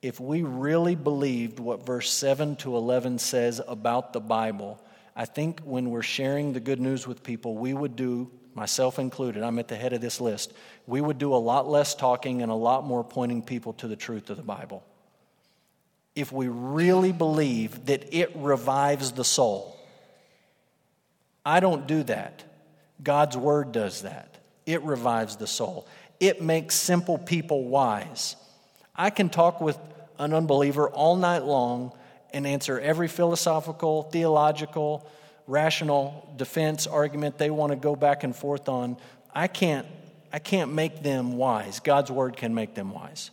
If 0.00 0.20
we 0.20 0.40
really 0.40 0.94
believed 0.94 1.60
what 1.60 1.84
verse 1.84 2.10
7 2.10 2.56
to 2.56 2.78
11 2.78 3.18
says 3.18 3.60
about 3.68 4.14
the 4.14 4.20
Bible, 4.20 4.82
I 5.14 5.26
think 5.26 5.60
when 5.60 5.90
we're 5.90 6.00
sharing 6.00 6.54
the 6.54 6.60
good 6.60 6.80
news 6.80 7.06
with 7.06 7.22
people, 7.22 7.58
we 7.58 7.74
would 7.74 7.94
do, 7.94 8.30
myself 8.54 8.98
included, 8.98 9.42
I'm 9.42 9.58
at 9.58 9.68
the 9.68 9.76
head 9.76 9.92
of 9.92 10.00
this 10.00 10.18
list, 10.18 10.54
we 10.86 11.02
would 11.02 11.18
do 11.18 11.34
a 11.34 11.36
lot 11.36 11.68
less 11.68 11.94
talking 11.94 12.40
and 12.40 12.50
a 12.50 12.54
lot 12.54 12.86
more 12.86 13.04
pointing 13.04 13.42
people 13.42 13.74
to 13.74 13.86
the 13.86 13.96
truth 13.96 14.30
of 14.30 14.38
the 14.38 14.42
Bible 14.42 14.82
if 16.18 16.32
we 16.32 16.48
really 16.48 17.12
believe 17.12 17.86
that 17.86 18.12
it 18.12 18.34
revives 18.34 19.12
the 19.12 19.22
soul. 19.22 19.78
I 21.46 21.60
don't 21.60 21.86
do 21.86 22.02
that. 22.02 22.42
God's 23.00 23.36
word 23.36 23.70
does 23.70 24.02
that. 24.02 24.36
It 24.66 24.82
revives 24.82 25.36
the 25.36 25.46
soul, 25.46 25.86
it 26.18 26.42
makes 26.42 26.74
simple 26.74 27.18
people 27.18 27.64
wise. 27.64 28.34
I 28.96 29.10
can 29.10 29.28
talk 29.28 29.60
with 29.60 29.78
an 30.18 30.34
unbeliever 30.34 30.88
all 30.88 31.14
night 31.14 31.44
long 31.44 31.92
and 32.32 32.48
answer 32.48 32.80
every 32.80 33.06
philosophical, 33.06 34.02
theological, 34.02 35.08
rational 35.46 36.28
defense 36.36 36.88
argument 36.88 37.38
they 37.38 37.48
want 37.48 37.70
to 37.70 37.76
go 37.76 37.94
back 37.94 38.24
and 38.24 38.34
forth 38.34 38.68
on. 38.68 38.96
I 39.32 39.46
can't, 39.46 39.86
I 40.32 40.40
can't 40.40 40.72
make 40.72 41.04
them 41.04 41.36
wise. 41.36 41.78
God's 41.78 42.10
word 42.10 42.36
can 42.36 42.56
make 42.56 42.74
them 42.74 42.90
wise. 42.90 43.30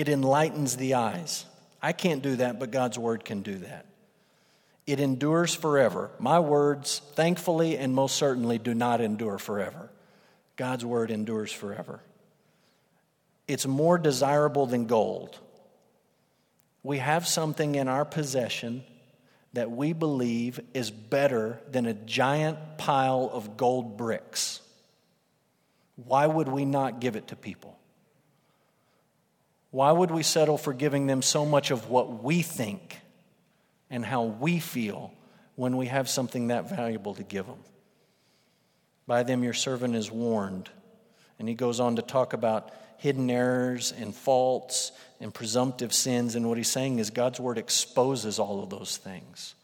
It 0.00 0.08
enlightens 0.08 0.78
the 0.78 0.94
eyes. 0.94 1.44
I 1.82 1.92
can't 1.92 2.22
do 2.22 2.36
that, 2.36 2.58
but 2.58 2.70
God's 2.70 2.98
word 2.98 3.22
can 3.22 3.42
do 3.42 3.58
that. 3.58 3.84
It 4.86 4.98
endures 4.98 5.54
forever. 5.54 6.10
My 6.18 6.40
words, 6.40 7.02
thankfully 7.12 7.76
and 7.76 7.94
most 7.94 8.16
certainly, 8.16 8.56
do 8.56 8.72
not 8.72 9.02
endure 9.02 9.36
forever. 9.36 9.90
God's 10.56 10.86
word 10.86 11.10
endures 11.10 11.52
forever. 11.52 12.00
It's 13.46 13.66
more 13.66 13.98
desirable 13.98 14.64
than 14.64 14.86
gold. 14.86 15.38
We 16.82 16.96
have 16.96 17.26
something 17.26 17.74
in 17.74 17.86
our 17.86 18.06
possession 18.06 18.84
that 19.52 19.70
we 19.70 19.92
believe 19.92 20.60
is 20.72 20.90
better 20.90 21.60
than 21.70 21.84
a 21.84 21.92
giant 21.92 22.78
pile 22.78 23.28
of 23.30 23.58
gold 23.58 23.98
bricks. 23.98 24.62
Why 25.96 26.26
would 26.26 26.48
we 26.48 26.64
not 26.64 27.00
give 27.00 27.16
it 27.16 27.28
to 27.28 27.36
people? 27.36 27.76
Why 29.70 29.92
would 29.92 30.10
we 30.10 30.22
settle 30.22 30.58
for 30.58 30.72
giving 30.72 31.06
them 31.06 31.22
so 31.22 31.46
much 31.46 31.70
of 31.70 31.88
what 31.88 32.22
we 32.22 32.42
think 32.42 32.98
and 33.88 34.04
how 34.04 34.24
we 34.24 34.58
feel 34.58 35.12
when 35.54 35.76
we 35.76 35.86
have 35.86 36.08
something 36.08 36.48
that 36.48 36.68
valuable 36.68 37.14
to 37.14 37.22
give 37.22 37.46
them? 37.46 37.58
By 39.06 39.22
them 39.22 39.44
your 39.44 39.54
servant 39.54 39.94
is 39.94 40.10
warned. 40.10 40.68
And 41.38 41.48
he 41.48 41.54
goes 41.54 41.80
on 41.80 41.96
to 41.96 42.02
talk 42.02 42.32
about 42.32 42.70
hidden 42.98 43.30
errors 43.30 43.92
and 43.92 44.14
faults 44.14 44.92
and 45.20 45.32
presumptive 45.32 45.92
sins. 45.92 46.34
And 46.34 46.48
what 46.48 46.58
he's 46.58 46.70
saying 46.70 46.98
is 46.98 47.10
God's 47.10 47.40
word 47.40 47.56
exposes 47.56 48.38
all 48.38 48.62
of 48.62 48.70
those 48.70 48.96
things. 48.96 49.54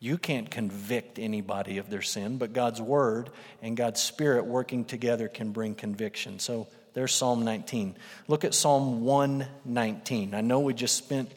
You 0.00 0.16
can't 0.16 0.50
convict 0.50 1.18
anybody 1.18 1.78
of 1.78 1.90
their 1.90 2.02
sin, 2.02 2.38
but 2.38 2.52
God's 2.52 2.80
word 2.80 3.30
and 3.62 3.76
God's 3.76 4.00
spirit 4.00 4.46
working 4.46 4.84
together 4.84 5.28
can 5.28 5.50
bring 5.50 5.74
conviction. 5.74 6.38
So 6.38 6.68
there's 6.94 7.12
Psalm 7.14 7.44
19. 7.44 7.96
Look 8.26 8.44
at 8.44 8.54
Psalm 8.54 9.04
119. 9.04 10.34
I 10.34 10.40
know 10.40 10.60
we 10.60 10.74
just 10.74 10.96
spent 10.96 11.30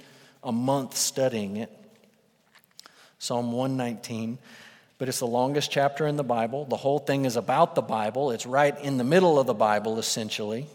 a 0.43 0.51
month 0.51 0.95
studying 0.95 1.57
it. 1.57 1.69
Psalm 3.19 3.51
119. 3.51 4.39
but 4.97 5.09
it's 5.09 5.19
the 5.19 5.27
longest 5.27 5.71
chapter 5.71 6.05
in 6.05 6.15
the 6.15 6.23
Bible. 6.23 6.65
The 6.65 6.77
whole 6.77 6.99
thing 6.99 7.25
is 7.25 7.35
about 7.35 7.75
the 7.75 7.81
Bible, 7.81 8.31
it's 8.31 8.45
right 8.45 8.77
in 8.81 8.97
the 8.97 9.03
middle 9.03 9.39
of 9.39 9.47
the 9.47 9.53
Bible, 9.53 9.97
essentially. 9.99 10.67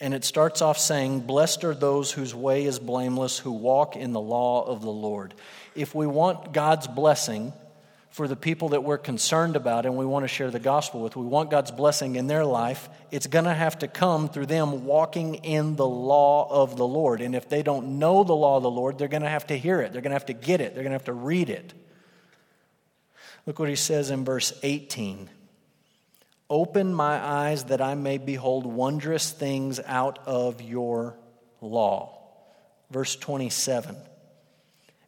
And 0.00 0.14
it 0.14 0.24
starts 0.24 0.62
off 0.62 0.78
saying, 0.78 1.20
Blessed 1.20 1.64
are 1.64 1.74
those 1.74 2.10
whose 2.10 2.34
way 2.34 2.64
is 2.64 2.78
blameless, 2.78 3.38
who 3.38 3.52
walk 3.52 3.96
in 3.96 4.12
the 4.12 4.20
law 4.20 4.64
of 4.64 4.80
the 4.80 4.90
Lord. 4.90 5.34
If 5.74 5.94
we 5.94 6.06
want 6.06 6.52
God's 6.52 6.86
blessing 6.86 7.52
for 8.10 8.26
the 8.26 8.36
people 8.36 8.70
that 8.70 8.82
we're 8.82 8.98
concerned 8.98 9.54
about 9.54 9.86
and 9.86 9.96
we 9.96 10.04
want 10.04 10.24
to 10.24 10.28
share 10.28 10.50
the 10.50 10.58
gospel 10.58 11.00
with, 11.00 11.14
we 11.14 11.24
want 11.24 11.50
God's 11.50 11.70
blessing 11.70 12.16
in 12.16 12.26
their 12.26 12.44
life, 12.44 12.88
it's 13.12 13.28
going 13.28 13.44
to 13.44 13.54
have 13.54 13.78
to 13.78 13.88
come 13.88 14.28
through 14.28 14.46
them 14.46 14.84
walking 14.84 15.36
in 15.36 15.76
the 15.76 15.86
law 15.86 16.48
of 16.50 16.76
the 16.76 16.86
Lord. 16.86 17.20
And 17.20 17.36
if 17.36 17.48
they 17.48 17.62
don't 17.62 17.98
know 18.00 18.24
the 18.24 18.34
law 18.34 18.56
of 18.56 18.64
the 18.64 18.70
Lord, 18.70 18.98
they're 18.98 19.08
going 19.08 19.22
to 19.22 19.28
have 19.28 19.46
to 19.46 19.56
hear 19.56 19.80
it, 19.80 19.92
they're 19.92 20.02
going 20.02 20.10
to 20.10 20.16
have 20.16 20.26
to 20.26 20.32
get 20.32 20.60
it, 20.60 20.74
they're 20.74 20.82
going 20.82 20.90
to 20.90 20.96
have 20.96 21.04
to 21.04 21.12
read 21.12 21.50
it. 21.50 21.72
Look 23.46 23.58
what 23.58 23.68
he 23.68 23.76
says 23.76 24.10
in 24.10 24.24
verse 24.24 24.52
18 24.62 25.30
Open 26.48 26.92
my 26.92 27.24
eyes 27.24 27.64
that 27.64 27.80
I 27.80 27.94
may 27.94 28.18
behold 28.18 28.66
wondrous 28.66 29.30
things 29.30 29.78
out 29.86 30.18
of 30.26 30.60
your 30.60 31.16
law. 31.60 32.18
Verse 32.90 33.14
27 33.14 33.96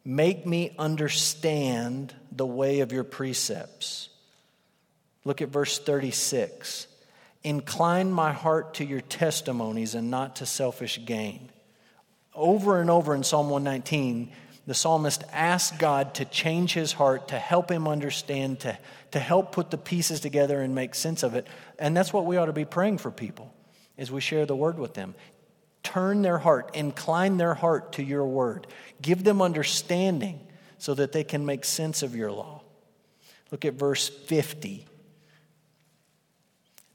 Make 0.05 0.45
me 0.45 0.75
understand 0.77 2.13
the 2.31 2.45
way 2.45 2.81
of 2.81 2.91
your 2.91 3.03
precepts. 3.03 4.09
Look 5.23 5.41
at 5.41 5.49
verse 5.49 5.79
36. 5.79 6.87
Incline 7.43 8.11
my 8.11 8.31
heart 8.31 8.75
to 8.75 8.85
your 8.85 9.01
testimonies 9.01 9.95
and 9.95 10.11
not 10.11 10.37
to 10.37 10.45
selfish 10.45 10.99
gain. 11.05 11.49
Over 12.33 12.81
and 12.81 12.89
over 12.89 13.13
in 13.15 13.23
Psalm 13.23 13.49
119, 13.49 14.31
the 14.65 14.73
psalmist 14.73 15.23
asks 15.31 15.77
God 15.77 16.15
to 16.15 16.25
change 16.25 16.73
his 16.73 16.93
heart, 16.93 17.29
to 17.29 17.37
help 17.37 17.69
him 17.69 17.87
understand, 17.87 18.61
to, 18.61 18.77
to 19.11 19.19
help 19.19 19.51
put 19.51 19.71
the 19.71 19.77
pieces 19.77 20.21
together 20.21 20.61
and 20.61 20.73
make 20.73 20.95
sense 20.95 21.23
of 21.23 21.35
it. 21.35 21.47
And 21.77 21.95
that's 21.95 22.13
what 22.13 22.25
we 22.25 22.37
ought 22.37 22.45
to 22.45 22.53
be 22.53 22.65
praying 22.65 22.99
for 22.99 23.11
people 23.11 23.53
as 23.97 24.09
we 24.09 24.21
share 24.21 24.45
the 24.45 24.55
word 24.55 24.79
with 24.79 24.93
them. 24.93 25.15
Turn 25.93 26.23
their 26.23 26.39
heart, 26.39 26.71
incline 26.73 27.37
their 27.37 27.53
heart 27.53 27.93
to 27.93 28.03
your 28.03 28.25
word. 28.25 28.65
Give 28.99 29.23
them 29.23 29.43
understanding 29.43 30.39
so 30.79 30.95
that 30.95 31.11
they 31.11 31.23
can 31.23 31.45
make 31.45 31.63
sense 31.63 32.01
of 32.01 32.15
your 32.15 32.31
law. 32.31 32.63
Look 33.51 33.63
at 33.63 33.75
verse 33.75 34.09
50. 34.09 34.87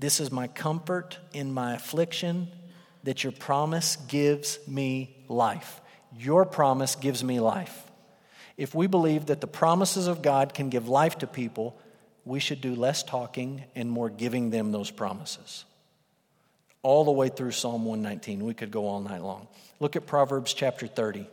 This 0.01 0.19
is 0.19 0.33
my 0.33 0.49
comfort 0.49 1.17
in 1.33 1.55
my 1.55 1.77
affliction, 1.77 2.49
that 3.05 3.23
your 3.23 3.31
promise 3.31 3.95
gives 4.09 4.59
me 4.67 5.17
life. 5.29 5.81
Your 6.19 6.45
promise 6.45 6.97
gives 6.97 7.23
me 7.23 7.39
life. 7.39 7.85
If 8.57 8.75
we 8.75 8.89
believe 8.89 9.27
that 9.27 9.41
the 9.41 9.47
promises 9.47 10.09
of 10.09 10.23
God 10.23 10.55
can 10.55 10.71
give 10.71 10.89
life 10.89 11.19
to 11.19 11.29
people, 11.29 11.81
we 12.25 12.41
should 12.41 12.61
do 12.61 12.75
less 12.75 13.05
talking 13.05 13.63
and 13.77 13.89
more 13.89 14.11
giving 14.11 14.51
them 14.51 14.73
those 14.73 14.91
promises. 14.91 15.65
All 16.83 17.05
the 17.05 17.13
way 17.13 17.29
through 17.29 17.53
Psalm 17.53 17.85
119. 17.85 18.45
We 18.45 18.55
could 18.55 18.71
go 18.71 18.87
all 18.87 19.01
night 19.01 19.23
long. 19.23 19.49
Look 19.81 19.97
at 19.97 20.07
Proverbs 20.07 20.55
chapter 20.55 20.87
30. 20.87 21.27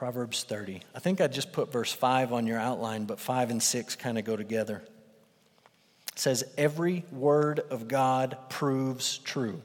Proverbs 0.00 0.44
30. 0.44 0.80
I 0.94 0.98
think 0.98 1.20
I 1.20 1.26
just 1.26 1.52
put 1.52 1.70
verse 1.70 1.92
5 1.92 2.32
on 2.32 2.46
your 2.46 2.58
outline, 2.58 3.04
but 3.04 3.20
5 3.20 3.50
and 3.50 3.62
6 3.62 3.96
kind 3.96 4.16
of 4.16 4.24
go 4.24 4.34
together. 4.34 4.82
It 6.14 6.18
says, 6.18 6.42
Every 6.56 7.04
word 7.12 7.60
of 7.70 7.86
God 7.86 8.38
proves 8.48 9.18
true. 9.18 9.60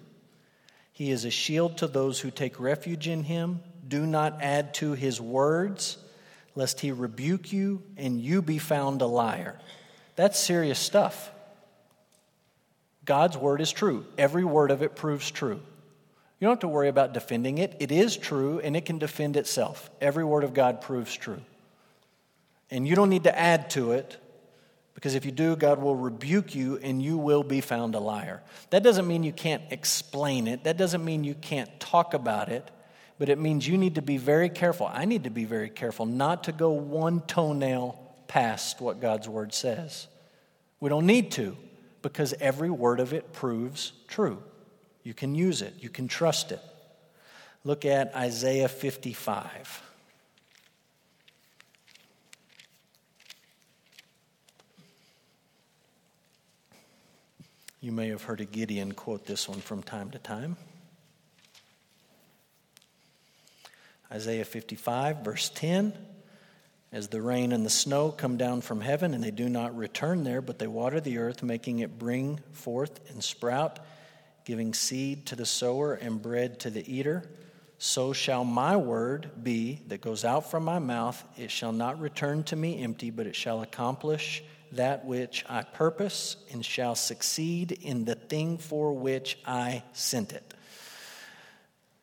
He 0.91 1.09
is 1.09 1.23
a 1.23 1.31
shield 1.31 1.77
to 1.77 1.87
those 1.87 2.19
who 2.19 2.31
take 2.31 2.59
refuge 2.59 3.07
in 3.07 3.23
him. 3.23 3.61
Do 3.87 4.05
not 4.05 4.41
add 4.41 4.73
to 4.75 4.93
his 4.93 5.21
words, 5.21 5.97
lest 6.55 6.79
he 6.79 6.91
rebuke 6.91 7.53
you 7.53 7.83
and 7.97 8.19
you 8.19 8.41
be 8.41 8.57
found 8.57 9.01
a 9.01 9.05
liar. 9.05 9.59
That's 10.15 10.39
serious 10.39 10.79
stuff. 10.79 11.31
God's 13.03 13.37
word 13.37 13.61
is 13.61 13.71
true. 13.71 14.05
Every 14.17 14.43
word 14.43 14.71
of 14.71 14.81
it 14.81 14.95
proves 14.95 15.29
true. 15.29 15.61
You 16.39 16.47
don't 16.47 16.53
have 16.53 16.59
to 16.59 16.67
worry 16.67 16.89
about 16.89 17.13
defending 17.13 17.59
it. 17.59 17.75
It 17.79 17.91
is 17.91 18.17
true 18.17 18.59
and 18.59 18.75
it 18.75 18.85
can 18.85 18.97
defend 18.97 19.37
itself. 19.37 19.89
Every 20.01 20.23
word 20.23 20.43
of 20.43 20.53
God 20.53 20.81
proves 20.81 21.15
true. 21.15 21.41
And 22.71 22.87
you 22.87 22.95
don't 22.95 23.09
need 23.09 23.23
to 23.23 23.37
add 23.37 23.69
to 23.71 23.91
it 23.91 24.17
because 24.95 25.13
if 25.13 25.25
you 25.25 25.31
do, 25.31 25.55
God 25.55 25.81
will 25.81 25.95
rebuke 25.95 26.55
you 26.55 26.77
and 26.77 27.01
you 27.01 27.17
will 27.17 27.43
be 27.43 27.61
found 27.61 27.95
a 27.95 27.99
liar. 27.99 28.41
That 28.71 28.81
doesn't 28.81 29.07
mean 29.07 29.23
you 29.23 29.33
can't 29.33 29.61
explain 29.69 30.47
it, 30.47 30.63
that 30.63 30.77
doesn't 30.77 31.03
mean 31.03 31.23
you 31.23 31.35
can't 31.35 31.79
talk 31.79 32.13
about 32.13 32.49
it, 32.49 32.69
but 33.17 33.29
it 33.29 33.39
means 33.39 33.67
you 33.67 33.77
need 33.77 33.95
to 33.95 34.01
be 34.01 34.17
very 34.17 34.49
careful. 34.49 34.89
I 34.91 35.05
need 35.05 35.23
to 35.23 35.29
be 35.29 35.45
very 35.45 35.69
careful 35.69 36.05
not 36.05 36.45
to 36.45 36.51
go 36.51 36.71
one 36.71 37.21
toenail 37.21 37.99
past 38.27 38.81
what 38.81 38.99
God's 38.99 39.29
word 39.29 39.53
says. 39.53 40.07
We 40.79 40.89
don't 40.89 41.05
need 41.05 41.31
to 41.33 41.55
because 42.01 42.33
every 42.39 42.69
word 42.69 42.99
of 42.99 43.13
it 43.13 43.33
proves 43.33 43.93
true. 44.07 44.41
You 45.03 45.13
can 45.13 45.35
use 45.35 45.61
it, 45.61 45.73
you 45.79 45.89
can 45.89 46.07
trust 46.07 46.51
it. 46.51 46.61
Look 47.63 47.85
at 47.85 48.15
Isaiah 48.15 48.67
55. 48.67 49.81
You 57.81 57.91
may 57.91 58.09
have 58.09 58.23
heard 58.23 58.41
a 58.41 58.45
Gideon 58.45 58.93
quote 58.93 59.25
this 59.25 59.47
one 59.47 59.61
from 59.61 59.83
time 59.83 60.09
to 60.11 60.19
time. 60.19 60.57
Isaiah 64.15 64.45
55, 64.45 65.25
verse 65.25 65.51
10 65.53 65.93
As 66.93 67.09
the 67.09 67.21
rain 67.21 67.51
and 67.51 67.65
the 67.65 67.69
snow 67.69 68.11
come 68.11 68.37
down 68.37 68.61
from 68.61 68.79
heaven, 68.79 69.13
and 69.13 69.21
they 69.21 69.31
do 69.31 69.49
not 69.49 69.75
return 69.75 70.23
there, 70.23 70.41
but 70.41 70.57
they 70.57 70.67
water 70.67 71.01
the 71.01 71.17
earth, 71.17 71.43
making 71.43 71.79
it 71.79 71.99
bring 71.99 72.39
forth 72.53 72.97
and 73.09 73.21
sprout 73.21 73.79
giving 74.45 74.73
seed 74.73 75.25
to 75.25 75.35
the 75.35 75.45
sower 75.45 75.95
and 75.95 76.21
bread 76.21 76.59
to 76.61 76.69
the 76.69 76.93
eater, 76.93 77.29
so 77.77 78.13
shall 78.13 78.45
my 78.45 78.77
word 78.77 79.31
be 79.43 79.81
that 79.87 79.99
goes 79.99 80.23
out 80.23 80.49
from 80.49 80.63
my 80.63 80.79
mouth. 80.79 81.21
It 81.35 81.51
shall 81.51 81.73
not 81.73 81.99
return 81.99 82.43
to 82.43 82.55
me 82.55 82.81
empty, 82.81 83.09
but 83.09 83.27
it 83.27 83.35
shall 83.35 83.61
accomplish 83.61 84.43
that 84.71 85.03
which 85.03 85.43
I 85.49 85.63
purpose 85.63 86.37
and 86.53 86.63
shall 86.63 86.95
succeed 86.95 87.73
in 87.73 88.05
the 88.05 88.15
thing 88.15 88.59
for 88.59 88.93
which 88.93 89.37
I 89.45 89.83
sent 89.91 90.31
it. 90.31 90.53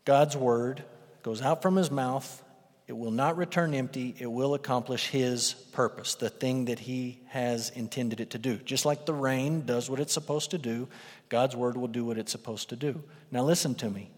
God's 0.04 0.36
word 0.36 0.84
goes 1.22 1.42
out 1.42 1.62
from 1.62 1.76
his 1.76 1.90
mouth. 1.90 2.42
It 2.88 2.96
will 2.96 3.10
not 3.10 3.36
return 3.36 3.74
empty. 3.74 4.14
It 4.18 4.26
will 4.26 4.54
accomplish 4.54 5.08
his 5.08 5.54
purpose, 5.72 6.16
the 6.16 6.28
thing 6.28 6.66
that 6.66 6.80
he 6.80 7.20
has 7.28 7.70
intended 7.70 8.20
it 8.20 8.30
to 8.30 8.38
do. 8.38 8.56
Just 8.56 8.84
like 8.84 9.06
the 9.06 9.14
rain 9.14 9.64
does 9.64 9.88
what 9.88 10.00
it's 10.00 10.12
supposed 10.12 10.50
to 10.50 10.58
do, 10.58 10.88
God's 11.28 11.56
word 11.56 11.76
will 11.76 11.88
do 11.88 12.04
what 12.04 12.18
it's 12.18 12.32
supposed 12.32 12.70
to 12.70 12.76
do. 12.76 13.02
Now, 13.30 13.44
listen 13.44 13.74
to 13.76 13.88
me. 13.88 14.10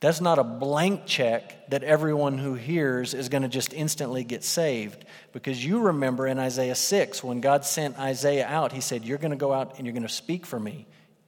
That's 0.00 0.20
not 0.20 0.38
a 0.38 0.44
blank 0.44 1.06
check 1.06 1.70
that 1.70 1.82
everyone 1.82 2.38
who 2.38 2.54
hears 2.54 3.14
is 3.14 3.28
going 3.28 3.42
to 3.42 3.48
just 3.48 3.74
instantly 3.74 4.22
get 4.22 4.44
saved. 4.44 5.04
Because 5.32 5.64
you 5.64 5.80
remember 5.80 6.28
in 6.28 6.38
Isaiah 6.38 6.76
6, 6.76 7.24
when 7.24 7.40
God 7.40 7.64
sent 7.64 7.98
Isaiah 7.98 8.46
out, 8.46 8.72
he 8.72 8.80
said, 8.80 9.04
You're 9.04 9.18
going 9.18 9.32
to 9.32 9.36
go 9.36 9.52
out 9.52 9.76
and 9.76 9.86
you're 9.86 9.92
going 9.92 10.04
to 10.04 10.08
speak 10.08 10.46
for 10.46 10.60
me. 10.60 10.86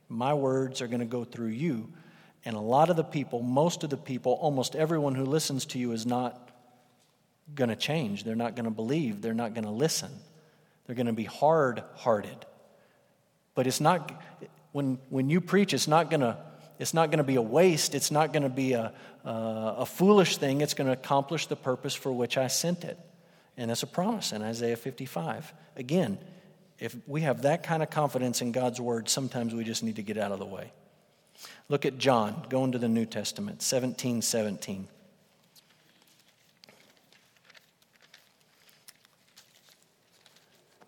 My 0.08 0.34
words 0.34 0.80
are 0.82 0.86
going 0.86 1.00
to 1.00 1.06
go 1.06 1.24
through 1.24 1.48
you. 1.48 1.92
And 2.44 2.56
a 2.56 2.60
lot 2.60 2.90
of 2.90 2.96
the 2.96 3.04
people, 3.04 3.42
most 3.42 3.84
of 3.84 3.90
the 3.90 3.96
people, 3.96 4.32
almost 4.32 4.74
everyone 4.74 5.14
who 5.14 5.24
listens 5.24 5.66
to 5.66 5.78
you 5.78 5.92
is 5.92 6.06
not 6.06 6.50
going 7.54 7.70
to 7.70 7.76
change. 7.76 8.24
They're 8.24 8.34
not 8.34 8.54
going 8.56 8.64
to 8.64 8.70
believe. 8.70 9.20
They're 9.20 9.34
not 9.34 9.54
going 9.54 9.64
to 9.64 9.70
listen. 9.70 10.10
They're 10.86 10.96
going 10.96 11.06
to 11.06 11.12
be 11.12 11.24
hard 11.24 11.82
hearted. 11.96 12.46
But 13.54 13.66
it's 13.66 13.80
not, 13.80 14.22
when, 14.72 14.98
when 15.10 15.28
you 15.28 15.40
preach, 15.40 15.74
it's 15.74 15.88
not 15.88 16.10
going 16.10 16.20
to. 16.20 16.38
It's 16.78 16.94
not 16.94 17.10
going 17.10 17.18
to 17.18 17.24
be 17.24 17.36
a 17.36 17.42
waste. 17.42 17.94
It's 17.94 18.10
not 18.10 18.32
going 18.32 18.42
to 18.42 18.48
be 18.48 18.72
a, 18.72 18.94
a 19.22 19.84
foolish 19.84 20.38
thing. 20.38 20.62
It's 20.62 20.72
going 20.72 20.86
to 20.86 20.94
accomplish 20.94 21.46
the 21.46 21.54
purpose 21.54 21.94
for 21.94 22.10
which 22.10 22.38
I 22.38 22.46
sent 22.46 22.84
it. 22.84 22.98
And 23.58 23.68
that's 23.68 23.82
a 23.82 23.86
promise 23.86 24.32
in 24.32 24.40
Isaiah 24.40 24.76
55. 24.76 25.52
Again, 25.76 26.16
if 26.78 26.96
we 27.06 27.20
have 27.20 27.42
that 27.42 27.64
kind 27.64 27.82
of 27.82 27.90
confidence 27.90 28.40
in 28.40 28.52
God's 28.52 28.80
word, 28.80 29.10
sometimes 29.10 29.54
we 29.54 29.62
just 29.62 29.84
need 29.84 29.96
to 29.96 30.02
get 30.02 30.16
out 30.16 30.32
of 30.32 30.38
the 30.38 30.46
way. 30.46 30.72
Look 31.70 31.86
at 31.86 31.98
John, 31.98 32.46
go 32.48 32.64
into 32.64 32.78
the 32.78 32.88
New 32.88 33.06
Testament, 33.06 33.62
17 33.62 34.22
17. 34.22 34.88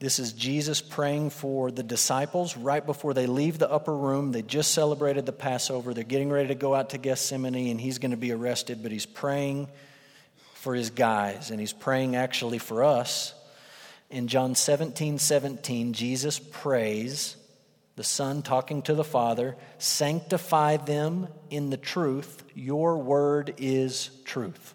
This 0.01 0.19
is 0.19 0.33
Jesus 0.33 0.81
praying 0.81 1.31
for 1.31 1.71
the 1.71 1.85
disciples 1.85 2.57
right 2.57 2.85
before 2.85 3.15
they 3.15 3.29
leave 3.29 3.61
the 3.61 3.71
upper 3.71 3.97
room. 3.97 4.33
They 4.33 4.43
just 4.43 4.73
celebrated 4.73 5.25
the 5.25 5.33
Passover. 5.33 5.95
They're 5.95 6.03
getting 6.03 6.31
ready 6.31 6.49
to 6.49 6.57
go 6.57 6.75
out 6.75 6.91
to 6.91 6.99
Gethsemane, 6.99 7.71
and 7.71 7.81
he's 7.81 7.99
going 7.99 8.11
to 8.11 8.17
be 8.17 8.33
arrested, 8.33 8.83
but 8.83 8.91
he's 8.91 9.07
praying 9.07 9.69
for 10.55 10.75
his 10.75 10.91
guys, 10.91 11.53
and 11.53 11.61
he's 11.61 11.73
praying 11.73 12.17
actually 12.17 12.59
for 12.59 12.83
us. 12.83 13.35
In 14.11 14.27
John 14.27 14.57
17 14.57 15.21
17, 15.21 15.93
Jesus 15.93 16.41
prays 16.41 17.37
the 17.97 18.05
Son 18.05 18.43
talking 18.43 18.83
to 18.83 18.95
the 18.95 19.05
Father, 19.05 19.57
sanctify 19.79 20.79
them 20.79 21.29
in 21.51 21.71
the 21.71 21.77
truth. 21.77 22.43
Your 22.55 22.99
word 22.99 23.55
is 23.59 24.11
truth. 24.25 24.75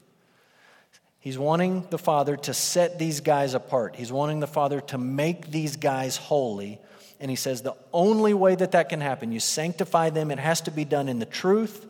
He's 1.19 1.38
wanting 1.38 1.88
the 1.89 1.97
Father 1.97 2.38
to 2.38 2.53
set 2.53 2.99
these 2.99 3.21
guys 3.21 3.53
apart. 3.53 3.95
He's 3.95 4.12
wanting 4.12 4.39
the 4.39 4.47
Father 4.47 4.82
to 4.82 4.97
make 4.97 5.51
these 5.51 5.75
guys 5.75 6.15
holy. 6.15 6.80
And 7.19 7.30
he 7.32 7.36
says 7.36 7.62
the 7.62 7.75
only 7.91 8.34
way 8.34 8.56
that 8.56 8.71
that 8.71 8.89
can 8.89 9.01
happen, 9.01 9.32
you 9.32 9.39
sanctify 9.39 10.12
them, 10.12 10.32
it 10.32 10.39
has 10.39 10.62
to 10.62 10.71
be 10.71 10.86
done 10.86 11.10
in 11.10 11.19
the 11.19 11.25
truth, 11.25 11.86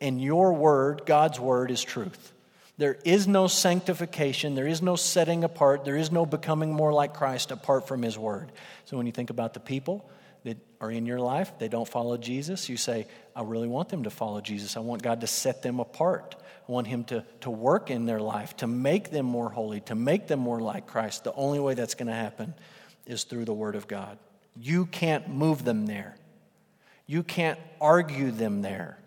and 0.00 0.22
your 0.22 0.52
word, 0.52 1.02
God's 1.04 1.40
word, 1.40 1.70
is 1.72 1.82
truth. 1.82 2.32
There 2.78 2.96
is 3.04 3.26
no 3.26 3.48
sanctification, 3.48 4.54
there 4.54 4.68
is 4.68 4.80
no 4.80 4.94
setting 4.94 5.42
apart, 5.42 5.84
there 5.84 5.96
is 5.96 6.12
no 6.12 6.24
becoming 6.24 6.72
more 6.72 6.92
like 6.92 7.12
Christ 7.12 7.50
apart 7.50 7.88
from 7.88 8.02
his 8.02 8.16
word. 8.16 8.52
So 8.84 8.96
when 8.96 9.06
you 9.06 9.12
think 9.12 9.30
about 9.30 9.52
the 9.52 9.60
people, 9.60 10.08
are 10.80 10.90
in 10.90 11.06
your 11.06 11.18
life, 11.18 11.52
they 11.58 11.68
don't 11.68 11.88
follow 11.88 12.16
Jesus, 12.16 12.68
you 12.68 12.76
say, 12.76 13.06
I 13.34 13.42
really 13.42 13.68
want 13.68 13.88
them 13.88 14.04
to 14.04 14.10
follow 14.10 14.40
Jesus. 14.40 14.76
I 14.76 14.80
want 14.80 15.02
God 15.02 15.22
to 15.22 15.26
set 15.26 15.62
them 15.62 15.80
apart. 15.80 16.36
I 16.68 16.72
want 16.72 16.86
Him 16.86 17.04
to, 17.04 17.24
to 17.40 17.50
work 17.50 17.90
in 17.90 18.06
their 18.06 18.20
life, 18.20 18.56
to 18.58 18.66
make 18.66 19.10
them 19.10 19.26
more 19.26 19.48
holy, 19.50 19.80
to 19.82 19.94
make 19.94 20.28
them 20.28 20.40
more 20.40 20.60
like 20.60 20.86
Christ. 20.86 21.24
The 21.24 21.34
only 21.34 21.58
way 21.58 21.74
that's 21.74 21.94
going 21.94 22.08
to 22.08 22.14
happen 22.14 22.54
is 23.06 23.24
through 23.24 23.44
the 23.44 23.54
Word 23.54 23.74
of 23.74 23.88
God. 23.88 24.18
You 24.56 24.86
can't 24.86 25.28
move 25.28 25.64
them 25.64 25.86
there, 25.86 26.16
you 27.06 27.22
can't 27.22 27.58
argue 27.80 28.30
them 28.30 28.62
there. 28.62 28.98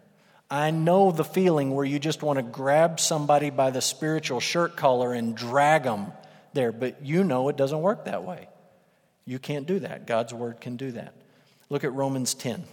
I 0.50 0.72
know 0.72 1.12
the 1.12 1.24
feeling 1.24 1.74
where 1.74 1.86
you 1.86 1.98
just 1.98 2.22
want 2.22 2.38
to 2.38 2.44
grab 2.44 3.00
somebody 3.00 3.52
by 3.52 3.72
the 3.72 3.80
spiritual 3.80 4.42
shirt 4.42 4.76
collar 4.76 5.14
and 5.14 5.34
drag 5.34 5.84
them 5.84 6.08
there, 6.52 6.74
but 6.74 7.06
you 7.06 7.24
know 7.24 7.48
it 7.48 7.56
doesn't 7.56 7.82
work 7.82 8.04
that 8.04 8.26
way. 8.26 8.50
You 9.24 9.40
can't 9.40 9.66
do 9.66 9.80
that. 9.80 10.08
God's 10.08 10.34
Word 10.34 10.60
can 10.60 10.76
do 10.76 10.92
that. 10.92 11.14
Look 11.72 11.86
at 11.86 11.94
Romans 11.94 12.34
10. 12.34 12.66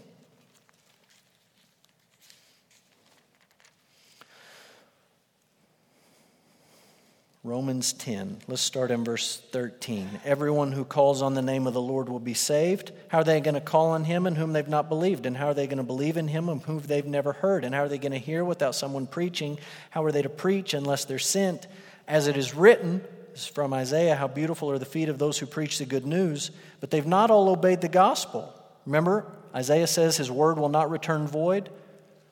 Romans 7.44 7.92
10. 7.92 8.38
Let's 8.48 8.61
start 8.61 8.90
in 8.90 9.04
verse 9.04 9.40
13. 9.52 10.22
Everyone 10.24 10.72
who 10.72 10.84
calls 10.84 11.22
on 11.22 11.34
the 11.34 11.42
name 11.42 11.68
of 11.68 11.74
the 11.74 11.80
Lord 11.80 12.08
will 12.08 12.18
be 12.18 12.34
saved. 12.34 12.90
How 13.06 13.18
are 13.18 13.24
they 13.24 13.40
going 13.40 13.54
to 13.54 13.61
call 13.61 13.90
on 13.90 14.02
him 14.02 14.26
in 14.26 14.34
whom 14.34 14.52
they've 14.52 14.66
not 14.66 14.88
believed? 14.88 15.26
And 15.26 15.37
how 15.37 15.46
are 15.46 15.54
they 15.54 15.68
going 15.68 15.78
to 15.78 15.84
believe 15.84 16.16
in 16.16 16.26
him 16.26 16.48
in 16.48 16.58
whom 16.58 16.80
they've 16.80 17.06
never 17.06 17.34
heard? 17.34 17.64
And 17.64 17.72
how 17.76 17.84
are 17.84 17.88
they 17.88 17.98
going 17.98 18.11
to 18.11 18.18
hear 18.18 18.44
without 18.44 18.74
someone 18.74 19.06
preaching? 19.06 19.61
How 19.90 20.02
are 20.02 20.11
they 20.11 20.22
to 20.22 20.28
preach 20.28 20.74
unless 20.74 21.04
they're 21.04 21.20
sent? 21.20 21.68
As 22.08 22.26
it 22.26 22.37
is 22.37 22.52
written, 22.52 23.04
is 23.32 23.46
from 23.46 23.72
Isaiah, 23.72 24.16
how 24.16 24.26
beautiful 24.26 24.72
are 24.72 24.78
the 24.80 24.84
feet 24.84 25.08
of 25.08 25.20
those 25.20 25.38
who 25.38 25.46
preach 25.46 25.78
the 25.78 25.87
good 25.87 26.04
news, 26.04 26.50
but 26.80 26.90
they've 26.90 27.06
not 27.06 27.30
all 27.30 27.48
obeyed 27.48 27.80
the 27.80 27.88
gospel. 27.88 28.52
Remember, 28.88 29.31
Isaiah 29.55 29.87
says 29.87 30.16
his 30.16 30.31
word 30.31 30.59
will 30.59 30.70
not 30.70 30.90
return 30.90 31.27
void. 31.27 31.68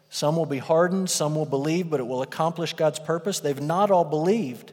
Some 0.09 0.37
will 0.37 0.47
be 0.47 0.57
hardened, 0.57 1.11
some 1.11 1.35
will 1.35 1.45
believe, 1.45 1.91
but 1.91 2.01
it 2.01 2.07
will 2.07 2.23
accomplish 2.23 2.73
God's 2.73 2.99
purpose. 2.99 3.41
They've 3.41 3.61
not 3.61 3.91
all 3.91 4.07
believed. 4.07 4.73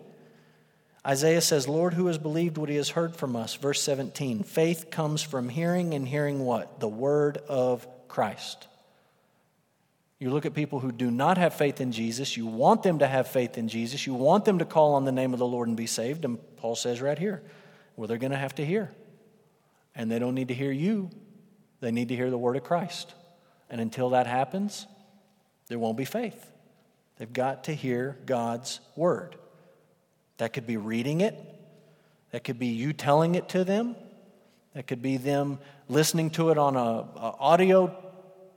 Isaiah 1.05 1.41
says, 1.41 1.67
Lord, 1.67 1.93
who 1.93 2.07
has 2.07 2.17
believed 2.17 2.57
what 2.57 2.69
he 2.69 2.77
has 2.77 2.87
heard 2.87 3.17
from 3.17 3.35
us? 3.35 3.55
Verse 3.55 3.81
17 3.81 4.43
faith 4.43 4.91
comes 4.91 5.21
from 5.21 5.49
hearing, 5.49 5.93
and 5.93 6.07
hearing 6.07 6.39
what? 6.39 6.79
The 6.79 6.87
word 6.87 7.39
of 7.49 7.85
Christ. 8.07 8.69
You 10.19 10.29
look 10.29 10.45
at 10.45 10.53
people 10.53 10.79
who 10.79 10.93
do 10.93 11.11
not 11.11 11.37
have 11.37 11.53
faith 11.53 11.81
in 11.81 11.91
Jesus, 11.91 12.37
you 12.37 12.45
want 12.45 12.83
them 12.83 12.99
to 12.99 13.07
have 13.07 13.27
faith 13.27 13.57
in 13.57 13.67
Jesus, 13.67 14.07
you 14.07 14.13
want 14.13 14.45
them 14.45 14.59
to 14.59 14.65
call 14.65 14.93
on 14.93 15.03
the 15.03 15.11
name 15.11 15.33
of 15.33 15.39
the 15.39 15.45
Lord 15.45 15.67
and 15.67 15.75
be 15.75 15.87
saved, 15.87 16.23
and 16.23 16.39
Paul 16.55 16.77
says 16.77 17.01
right 17.01 17.19
here, 17.19 17.43
well, 17.97 18.07
they're 18.07 18.17
going 18.17 18.31
to 18.31 18.37
have 18.37 18.55
to 18.55 18.65
hear. 18.65 18.89
And 19.95 20.09
they 20.09 20.17
don't 20.17 20.33
need 20.33 20.47
to 20.47 20.53
hear 20.53 20.71
you, 20.71 21.09
they 21.83 21.91
need 21.91 22.07
to 22.07 22.15
hear 22.15 22.29
the 22.29 22.37
word 22.37 22.55
of 22.55 22.63
Christ. 22.63 23.13
And 23.69 23.81
until 23.81 24.11
that 24.11 24.25
happens, 24.25 24.87
there 25.67 25.77
won't 25.77 25.97
be 25.97 26.05
faith. 26.05 26.49
They've 27.17 27.31
got 27.31 27.65
to 27.65 27.73
hear 27.75 28.17
God's 28.25 28.79
word. 28.95 29.35
That 30.37 30.53
could 30.53 30.65
be 30.65 30.77
reading 30.77 31.19
it, 31.21 31.35
that 32.31 32.45
could 32.45 32.57
be 32.57 32.67
you 32.67 32.93
telling 32.93 33.35
it 33.35 33.49
to 33.49 33.65
them, 33.65 33.95
that 34.73 34.87
could 34.87 35.01
be 35.01 35.17
them 35.17 35.59
listening 35.89 36.29
to 36.31 36.51
it 36.51 36.57
on 36.57 36.77
a, 36.77 37.05
audio 37.39 37.95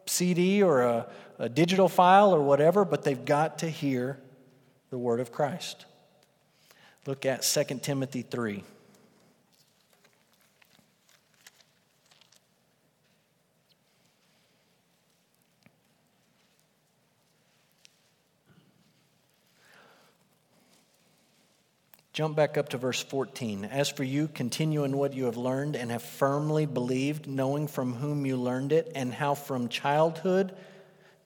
CD 0.06 0.62
or 0.62 0.82
a, 0.82 1.06
a 1.40 1.48
digital 1.48 1.88
file 1.88 2.32
or 2.32 2.40
whatever, 2.40 2.84
but 2.84 3.02
they've 3.02 3.24
got 3.24 3.58
to 3.58 3.68
hear 3.68 4.18
the 4.90 4.98
word 4.98 5.18
of 5.18 5.32
Christ. 5.32 5.84
Look 7.06 7.26
at 7.26 7.42
2 7.42 7.80
Timothy 7.82 8.22
3. 8.22 8.62
Jump 22.16 22.34
back 22.34 22.56
up 22.56 22.70
to 22.70 22.78
verse 22.78 23.02
14. 23.02 23.66
As 23.66 23.90
for 23.90 24.02
you, 24.02 24.26
continue 24.26 24.84
in 24.84 24.96
what 24.96 25.12
you 25.12 25.26
have 25.26 25.36
learned 25.36 25.76
and 25.76 25.90
have 25.90 26.02
firmly 26.02 26.64
believed, 26.64 27.26
knowing 27.26 27.68
from 27.68 27.92
whom 27.92 28.24
you 28.24 28.38
learned 28.38 28.72
it, 28.72 28.90
and 28.94 29.12
how 29.12 29.34
from 29.34 29.68
childhood, 29.68 30.56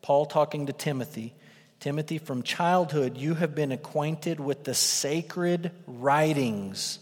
Paul 0.03 0.27
talking 0.27 0.67
to 0.67 0.73
Timothy, 0.73 1.33
Timothy, 1.79 2.19
from 2.19 2.43
childhood 2.43 3.17
you 3.17 3.35
have 3.35 3.55
been 3.55 3.71
acquainted 3.71 4.41
with 4.41 4.65
the 4.65 4.75
sacred 4.75 5.71
writings. 5.87 6.99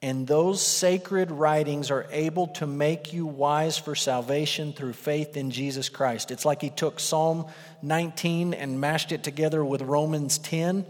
And 0.00 0.26
those 0.26 0.66
sacred 0.66 1.30
writings 1.30 1.90
are 1.90 2.06
able 2.10 2.46
to 2.46 2.66
make 2.66 3.12
you 3.12 3.26
wise 3.26 3.76
for 3.76 3.94
salvation 3.94 4.72
through 4.72 4.94
faith 4.94 5.36
in 5.36 5.50
Jesus 5.50 5.90
Christ. 5.90 6.30
It's 6.30 6.46
like 6.46 6.62
he 6.62 6.70
took 6.70 7.00
Psalm 7.00 7.48
19 7.82 8.54
and 8.54 8.80
mashed 8.80 9.12
it 9.12 9.22
together 9.22 9.62
with 9.62 9.82
Romans 9.82 10.38
10 10.38 10.86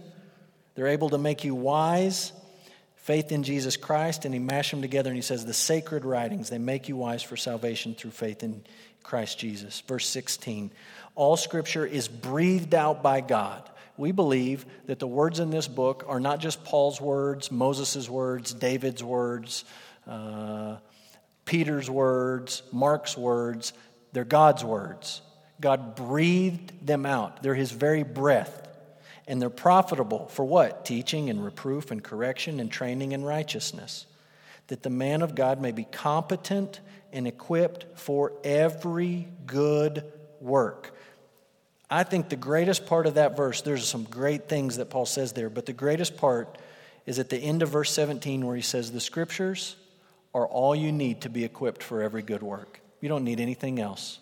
they're 0.75 0.89
able 0.89 1.11
to 1.11 1.19
make 1.19 1.45
you 1.45 1.55
wise, 1.55 2.33
faith 2.97 3.33
in 3.33 3.43
Jesus 3.43 3.77
Christ, 3.77 4.25
and 4.25 4.33
he 4.33 4.41
mashed 4.41 4.71
them 4.71 4.83
together 4.83 5.11
and 5.11 5.17
he 5.17 5.23
says, 5.23 5.45
The 5.45 5.55
sacred 5.55 6.05
writings, 6.05 6.51
they 6.51 6.59
make 6.59 6.89
you 6.89 6.97
wise 6.97 7.23
for 7.23 7.37
salvation 7.37 7.95
through 7.95 8.13
faith 8.13 8.43
in 8.43 8.63
Christ 9.03 9.39
Jesus. 9.39 9.81
Verse 9.87 10.07
16 10.07 10.71
All 11.15 11.37
scripture 11.37 11.85
is 11.85 12.09
breathed 12.09 12.75
out 12.75 13.03
by 13.03 13.21
God. 13.21 13.69
We 13.97 14.13
believe 14.13 14.65
that 14.87 14.99
the 14.99 15.07
words 15.07 15.41
in 15.41 15.51
this 15.51 15.69
book 15.69 16.05
are 16.09 16.21
not 16.21 16.41
just 16.41 16.65
Paul's 16.65 17.01
words, 17.01 17.51
Moses' 17.51 18.09
words, 18.09 18.55
David's 18.55 19.05
words, 19.05 19.65
uh, 20.07 20.77
Peter's 21.45 21.91
words, 21.91 22.63
Mark's 22.73 23.17
words. 23.17 23.73
They're 24.13 24.25
God's 24.25 24.65
words. 24.65 25.21
God 25.61 25.95
breathed 25.95 26.87
them 26.87 27.05
out. 27.05 27.43
They're 27.43 27.55
his 27.55 27.71
very 27.71 28.03
breath 28.03 28.60
and 29.31 29.41
they're 29.41 29.49
profitable 29.49 30.27
for 30.27 30.45
what? 30.45 30.85
Teaching 30.85 31.31
and 31.31 31.45
reproof 31.45 31.93
and 31.93 32.03
correction 32.03 32.59
and 32.59 32.69
training 32.69 33.13
in 33.13 33.23
righteousness, 33.23 34.07
that 34.67 34.83
the 34.83 34.91
man 34.91 35.23
of 35.23 35.37
God 35.37 35.61
may 35.61 35.71
be 35.71 35.85
competent 35.85 36.81
and 37.13 37.29
equipped 37.29 37.97
for 37.97 38.33
every 38.43 39.29
good 39.47 40.03
work. 40.41 40.97
I 41.89 42.03
think 42.03 42.29
the 42.29 42.35
greatest 42.35 42.87
part 42.87 43.07
of 43.07 43.15
that 43.15 43.37
verse, 43.37 43.63
there's 43.63 43.87
some 43.87 44.03
great 44.03 44.49
things 44.49 44.79
that 44.79 44.91
Paul 44.91 45.07
says 45.07 45.33
there, 45.33 45.49
but 45.49 45.65
the 45.65 45.73
greatest 45.73 46.17
part 46.17 46.59
is 47.07 47.21
at 47.21 47.29
the 47.29 47.39
end 47.39 47.63
of 47.63 47.69
verse 47.69 47.93
17 47.93 48.45
where 48.45 48.57
he 48.57 48.63
says, 48.63 48.91
The 48.91 49.01
scriptures 49.01 49.77
are 50.35 50.49
all 50.49 50.75
you 50.75 50.91
need 50.91 51.21
to 51.21 51.29
be 51.29 51.45
equipped 51.45 51.85
for 51.85 52.03
every 52.03 52.23
good 52.23 52.43
work. 52.43 52.81
You 53.01 53.09
don't 53.09 53.23
need 53.23 53.39
anything 53.39 53.79
else. 53.79 54.19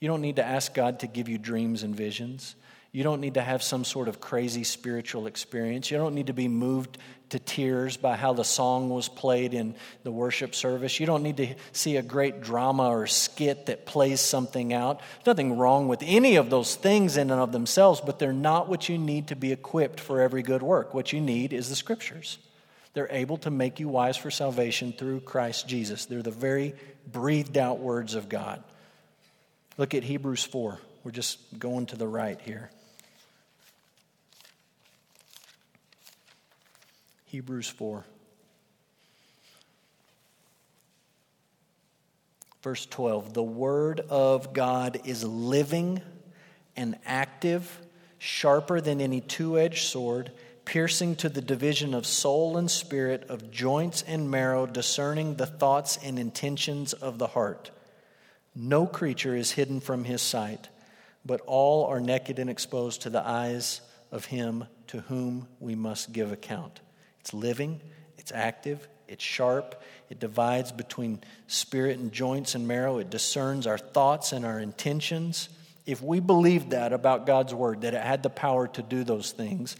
You 0.00 0.08
don't 0.08 0.20
need 0.20 0.36
to 0.36 0.44
ask 0.44 0.74
God 0.74 1.00
to 1.00 1.06
give 1.06 1.30
you 1.30 1.38
dreams 1.38 1.82
and 1.82 1.96
visions. 1.96 2.56
You 2.94 3.02
don't 3.02 3.20
need 3.20 3.34
to 3.34 3.42
have 3.42 3.60
some 3.60 3.84
sort 3.84 4.06
of 4.06 4.20
crazy 4.20 4.62
spiritual 4.62 5.26
experience. 5.26 5.90
You 5.90 5.98
don't 5.98 6.14
need 6.14 6.28
to 6.28 6.32
be 6.32 6.46
moved 6.46 6.96
to 7.30 7.40
tears 7.40 7.96
by 7.96 8.14
how 8.14 8.34
the 8.34 8.44
song 8.44 8.88
was 8.88 9.08
played 9.08 9.52
in 9.52 9.74
the 10.04 10.12
worship 10.12 10.54
service. 10.54 11.00
You 11.00 11.06
don't 11.06 11.24
need 11.24 11.38
to 11.38 11.56
see 11.72 11.96
a 11.96 12.02
great 12.02 12.40
drama 12.40 12.90
or 12.90 13.08
skit 13.08 13.66
that 13.66 13.84
plays 13.84 14.20
something 14.20 14.72
out. 14.72 15.00
There's 15.00 15.26
nothing 15.26 15.58
wrong 15.58 15.88
with 15.88 16.04
any 16.04 16.36
of 16.36 16.50
those 16.50 16.76
things 16.76 17.16
in 17.16 17.32
and 17.32 17.40
of 17.40 17.50
themselves, 17.50 18.00
but 18.00 18.20
they're 18.20 18.32
not 18.32 18.68
what 18.68 18.88
you 18.88 18.96
need 18.96 19.26
to 19.26 19.34
be 19.34 19.50
equipped 19.50 19.98
for 19.98 20.20
every 20.20 20.42
good 20.42 20.62
work. 20.62 20.94
What 20.94 21.12
you 21.12 21.20
need 21.20 21.52
is 21.52 21.68
the 21.68 21.74
scriptures. 21.74 22.38
They're 22.92 23.10
able 23.10 23.38
to 23.38 23.50
make 23.50 23.80
you 23.80 23.88
wise 23.88 24.16
for 24.16 24.30
salvation 24.30 24.92
through 24.92 25.22
Christ 25.22 25.66
Jesus. 25.66 26.06
They're 26.06 26.22
the 26.22 26.30
very 26.30 26.76
breathed 27.10 27.58
out 27.58 27.80
words 27.80 28.14
of 28.14 28.28
God. 28.28 28.62
Look 29.78 29.94
at 29.94 30.04
Hebrews 30.04 30.44
4. 30.44 30.78
We're 31.02 31.10
just 31.10 31.58
going 31.58 31.86
to 31.86 31.96
the 31.96 32.06
right 32.06 32.40
here. 32.40 32.70
Hebrews 37.34 37.68
4. 37.68 38.04
Verse 42.62 42.86
12 42.86 43.34
The 43.34 43.42
Word 43.42 43.98
of 44.08 44.52
God 44.52 45.00
is 45.04 45.24
living 45.24 46.00
and 46.76 46.96
active, 47.04 47.80
sharper 48.18 48.80
than 48.80 49.00
any 49.00 49.20
two 49.20 49.58
edged 49.58 49.82
sword, 49.82 50.30
piercing 50.64 51.16
to 51.16 51.28
the 51.28 51.40
division 51.40 51.92
of 51.92 52.06
soul 52.06 52.56
and 52.56 52.70
spirit, 52.70 53.24
of 53.28 53.50
joints 53.50 54.02
and 54.02 54.30
marrow, 54.30 54.64
discerning 54.64 55.34
the 55.34 55.46
thoughts 55.46 55.98
and 56.04 56.20
intentions 56.20 56.92
of 56.92 57.18
the 57.18 57.26
heart. 57.26 57.72
No 58.54 58.86
creature 58.86 59.34
is 59.34 59.50
hidden 59.50 59.80
from 59.80 60.04
his 60.04 60.22
sight, 60.22 60.68
but 61.26 61.40
all 61.46 61.86
are 61.86 61.98
naked 61.98 62.38
and 62.38 62.48
exposed 62.48 63.02
to 63.02 63.10
the 63.10 63.26
eyes 63.26 63.80
of 64.12 64.26
him 64.26 64.66
to 64.86 65.00
whom 65.00 65.48
we 65.58 65.74
must 65.74 66.12
give 66.12 66.30
account. 66.30 66.80
It's 67.24 67.32
living, 67.32 67.80
it's 68.18 68.32
active, 68.32 68.86
it's 69.08 69.24
sharp, 69.24 69.80
it 70.10 70.20
divides 70.20 70.72
between 70.72 71.24
spirit 71.46 71.98
and 71.98 72.12
joints 72.12 72.54
and 72.54 72.68
marrow, 72.68 72.98
it 72.98 73.08
discerns 73.08 73.66
our 73.66 73.78
thoughts 73.78 74.34
and 74.34 74.44
our 74.44 74.60
intentions. 74.60 75.48
If 75.86 76.02
we 76.02 76.20
believed 76.20 76.72
that 76.72 76.92
about 76.92 77.24
God's 77.24 77.54
word, 77.54 77.80
that 77.80 77.94
it 77.94 78.02
had 78.02 78.22
the 78.22 78.28
power 78.28 78.68
to 78.68 78.82
do 78.82 79.04
those 79.04 79.32
things, 79.32 79.74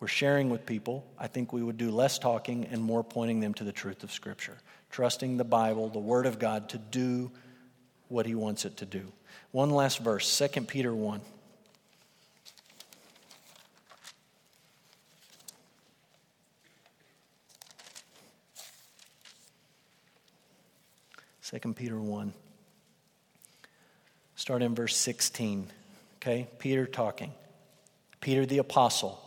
we're 0.00 0.06
sharing 0.06 0.50
with 0.50 0.66
people, 0.66 1.06
I 1.18 1.28
think 1.28 1.50
we 1.50 1.62
would 1.62 1.78
do 1.78 1.90
less 1.90 2.18
talking 2.18 2.66
and 2.66 2.82
more 2.82 3.02
pointing 3.02 3.40
them 3.40 3.54
to 3.54 3.64
the 3.64 3.72
truth 3.72 4.04
of 4.04 4.12
Scripture, 4.12 4.58
trusting 4.90 5.38
the 5.38 5.44
Bible, 5.44 5.88
the 5.88 5.98
Word 5.98 6.26
of 6.26 6.38
God, 6.38 6.68
to 6.68 6.78
do 6.78 7.30
what 8.08 8.26
He 8.26 8.34
wants 8.34 8.66
it 8.66 8.76
to 8.76 8.84
do. 8.84 9.10
One 9.50 9.70
last 9.70 10.00
verse, 10.00 10.42
2 10.54 10.60
Peter 10.64 10.94
1. 10.94 11.22
Second 21.46 21.76
Peter 21.76 21.96
1. 21.96 22.32
Start 24.34 24.62
in 24.62 24.74
verse 24.74 24.96
16. 24.96 25.68
Okay? 26.16 26.48
Peter 26.58 26.86
talking. 26.86 27.32
Peter 28.20 28.44
the 28.44 28.58
apostle 28.58 29.22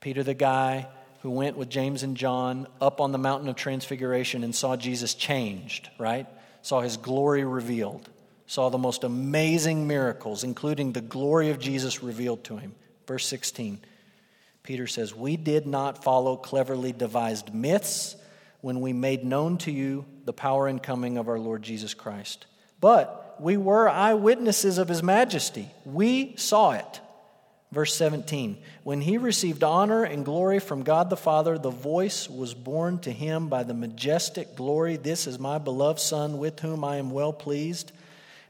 Peter, 0.00 0.22
the 0.22 0.32
guy 0.32 0.88
who 1.20 1.28
went 1.28 1.58
with 1.58 1.68
James 1.68 2.02
and 2.02 2.16
John 2.16 2.66
up 2.80 3.02
on 3.02 3.12
the 3.12 3.18
mountain 3.18 3.50
of 3.50 3.56
transfiguration 3.56 4.44
and 4.44 4.54
saw 4.54 4.76
Jesus 4.76 5.12
changed, 5.12 5.90
right? 5.98 6.26
Saw 6.62 6.80
his 6.80 6.96
glory 6.96 7.44
revealed, 7.44 8.08
saw 8.46 8.70
the 8.70 8.78
most 8.78 9.04
amazing 9.04 9.86
miracles, 9.86 10.44
including 10.44 10.92
the 10.92 11.02
glory 11.02 11.50
of 11.50 11.58
Jesus 11.58 12.02
revealed 12.02 12.44
to 12.44 12.56
him. 12.56 12.74
Verse 13.06 13.26
16, 13.26 13.78
Peter 14.62 14.86
says, 14.86 15.14
We 15.14 15.36
did 15.36 15.66
not 15.66 16.02
follow 16.02 16.34
cleverly 16.34 16.92
devised 16.92 17.52
myths 17.52 18.16
when 18.62 18.80
we 18.80 18.94
made 18.94 19.24
known 19.24 19.58
to 19.58 19.70
you 19.70 20.06
the 20.24 20.32
power 20.32 20.66
and 20.66 20.82
coming 20.82 21.18
of 21.18 21.28
our 21.28 21.38
Lord 21.38 21.62
Jesus 21.62 21.92
Christ. 21.92 22.46
But 22.80 23.36
we 23.38 23.56
were 23.56 23.88
eyewitnesses 23.88 24.78
of 24.78 24.88
his 24.88 25.02
majesty. 25.02 25.68
We 25.84 26.34
saw 26.36 26.72
it. 26.72 27.00
Verse 27.72 27.94
17 27.94 28.58
When 28.84 29.00
he 29.00 29.18
received 29.18 29.64
honor 29.64 30.04
and 30.04 30.24
glory 30.24 30.60
from 30.60 30.82
God 30.82 31.10
the 31.10 31.16
Father, 31.16 31.58
the 31.58 31.70
voice 31.70 32.28
was 32.28 32.54
borne 32.54 32.98
to 33.00 33.10
him 33.10 33.48
by 33.48 33.64
the 33.64 33.74
majestic 33.74 34.54
glory 34.54 34.96
This 34.96 35.26
is 35.26 35.38
my 35.38 35.58
beloved 35.58 36.00
Son, 36.00 36.38
with 36.38 36.60
whom 36.60 36.84
I 36.84 36.96
am 36.96 37.10
well 37.10 37.32
pleased. 37.32 37.92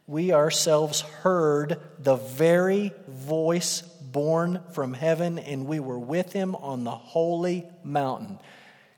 We 0.07 0.33
ourselves 0.33 1.01
heard 1.01 1.79
the 2.01 2.16
very 2.16 2.92
voice 3.07 3.81
borne 3.81 4.61
from 4.72 4.92
heaven, 4.92 5.38
and 5.38 5.66
we 5.66 5.81
were 5.81 5.98
with 5.98 6.33
him 6.33 6.55
on 6.57 6.85
the 6.85 6.90
holy 6.90 7.64
mountain. 7.85 8.38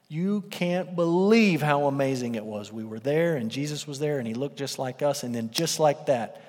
You 0.08 0.42
can't 0.50 0.94
believe 0.94 1.62
how 1.62 1.86
amazing 1.86 2.34
it 2.34 2.44
was. 2.44 2.70
We 2.72 2.84
were 2.84 3.00
there, 3.00 3.36
and 3.36 3.50
Jesus 3.50 3.86
was 3.86 3.98
there, 3.98 4.18
and 4.18 4.26
he 4.28 4.34
looked 4.34 4.56
just 4.56 4.78
like 4.78 5.02
us, 5.02 5.22
and 5.22 5.34
then 5.34 5.50
just 5.50 5.80
like 5.80 6.06
that, 6.06 6.43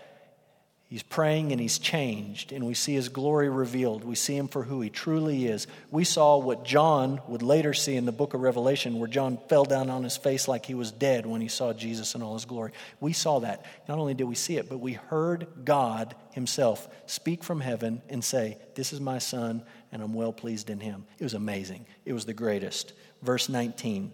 He's 0.87 1.01
praying 1.01 1.51
and 1.51 1.59
he's 1.59 1.79
changed, 1.79 2.51
and 2.51 2.63
we 2.63 2.75
see 2.75 2.93
his 2.93 3.09
glory 3.09 3.49
revealed. 3.49 4.03
We 4.03 4.13
see 4.13 4.37
him 4.37 4.47
for 4.47 4.61
who 4.61 4.81
he 4.81 4.91
truly 4.91 5.47
is. 5.47 5.65
We 5.89 6.03
saw 6.03 6.37
what 6.37 6.63
John 6.63 7.21
would 7.27 7.41
later 7.41 7.73
see 7.73 7.95
in 7.95 8.05
the 8.05 8.11
book 8.11 8.35
of 8.35 8.41
Revelation, 8.41 8.99
where 8.99 9.07
John 9.07 9.39
fell 9.49 9.65
down 9.65 9.89
on 9.89 10.03
his 10.03 10.15
face 10.15 10.47
like 10.47 10.67
he 10.67 10.75
was 10.75 10.91
dead 10.91 11.25
when 11.25 11.41
he 11.41 11.47
saw 11.47 11.73
Jesus 11.73 12.13
in 12.13 12.21
all 12.21 12.35
his 12.35 12.45
glory. 12.45 12.71
We 12.99 13.13
saw 13.13 13.39
that. 13.39 13.65
Not 13.87 13.97
only 13.97 14.13
did 14.13 14.25
we 14.25 14.35
see 14.35 14.57
it, 14.57 14.69
but 14.69 14.77
we 14.77 14.93
heard 14.93 15.47
God 15.63 16.15
himself 16.33 16.87
speak 17.07 17.43
from 17.43 17.61
heaven 17.61 18.03
and 18.07 18.23
say, 18.23 18.59
This 18.75 18.93
is 18.93 19.01
my 19.01 19.17
son, 19.17 19.63
and 19.91 20.03
I'm 20.03 20.13
well 20.13 20.33
pleased 20.33 20.69
in 20.69 20.79
him. 20.79 21.05
It 21.17 21.23
was 21.23 21.33
amazing. 21.33 21.87
It 22.05 22.13
was 22.13 22.25
the 22.25 22.33
greatest. 22.33 22.93
Verse 23.23 23.49
19 23.49 24.13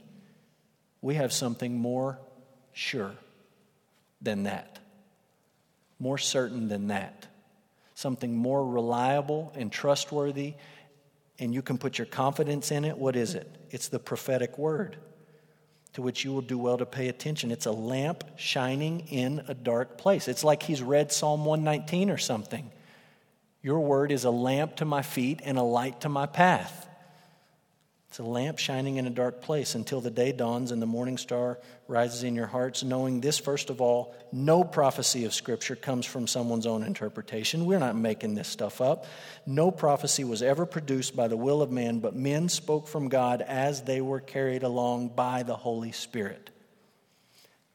We 1.02 1.16
have 1.16 1.34
something 1.34 1.78
more 1.78 2.18
sure 2.72 3.12
than 4.22 4.44
that 4.44 4.81
more 6.02 6.18
certain 6.18 6.68
than 6.68 6.88
that. 6.88 7.28
Something 7.94 8.36
more 8.36 8.66
reliable 8.66 9.54
and 9.56 9.72
trustworthy, 9.72 10.56
and 11.38 11.54
you 11.54 11.62
can 11.62 11.78
put 11.78 12.00
your 12.00 12.08
confidence 12.08 12.72
in 12.72 12.84
it. 12.84 12.98
What 12.98 13.16
is 13.16 13.36
it? 13.36 13.48
It's 13.70 13.88
the 13.88 14.00
prophetic 14.00 14.58
word 14.58 14.98
to 15.94 16.02
which 16.02 16.26
you 16.26 16.32
will 16.32 16.42
do 16.42 16.58
well 16.58 16.78
to 16.78 16.86
pay 16.86 17.08
attention. 17.08 17.52
It's 17.52 17.68
a 17.68 17.72
lamp 17.72 18.24
shining 18.36 19.02
in 19.10 19.44
a 19.48 19.54
dark 19.54 19.98
place. 19.98 20.28
It's 20.28 20.44
like 20.44 20.64
he's 20.64 20.82
read 20.82 21.12
Psalm 21.12 21.46
119 21.46 22.10
or 22.10 22.18
something. 22.18 22.72
Your 23.62 23.82
word 23.82 24.12
is 24.12 24.24
a 24.24 24.32
lamp 24.32 24.78
to 24.78 24.86
my 24.86 25.04
feet 25.04 25.40
and 25.44 25.60
a 25.60 25.64
light 25.64 26.02
to 26.02 26.10
my 26.10 26.26
path. 26.26 26.88
It's 28.12 28.20
a 28.20 28.24
lamp 28.24 28.58
shining 28.60 28.98
in 28.98 29.08
a 29.08 29.10
dark 29.10 29.40
place 29.40 29.74
until 29.74 30.02
the 30.02 30.12
day 30.12 30.34
dawns 30.34 30.72
and 30.72 30.82
the 30.82 30.86
morning 30.86 31.18
star 31.18 31.60
rises 31.88 32.24
in 32.24 32.36
your 32.36 32.46
hearts, 32.46 32.84
knowing 32.84 33.22
this, 33.22 33.40
first 33.40 33.70
of 33.70 33.80
all, 33.80 34.14
no 34.34 34.66
prophecy 34.66 35.24
of 35.24 35.34
Scripture 35.34 35.78
comes 35.78 36.06
from 36.06 36.28
someone's 36.28 36.68
own 36.68 36.84
interpretation. 36.84 37.66
We're 37.66 37.80
not 37.80 37.96
making 37.96 38.36
this 38.36 38.50
stuff 38.50 38.82
up. 38.82 39.06
No 39.46 39.72
prophecy 39.72 40.26
was 40.26 40.42
ever 40.42 40.66
produced 40.66 41.16
by 41.16 41.30
the 41.30 41.38
will 41.38 41.62
of 41.62 41.72
man, 41.72 42.00
but 42.00 42.14
men 42.14 42.50
spoke 42.50 42.90
from 42.90 43.08
God 43.08 43.42
as 43.42 43.84
they 43.84 44.02
were 44.02 44.20
carried 44.20 44.64
along 44.64 45.16
by 45.16 45.44
the 45.44 45.56
Holy 45.56 45.94
Spirit. 45.94 46.50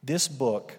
This 0.03 0.27
book 0.27 0.77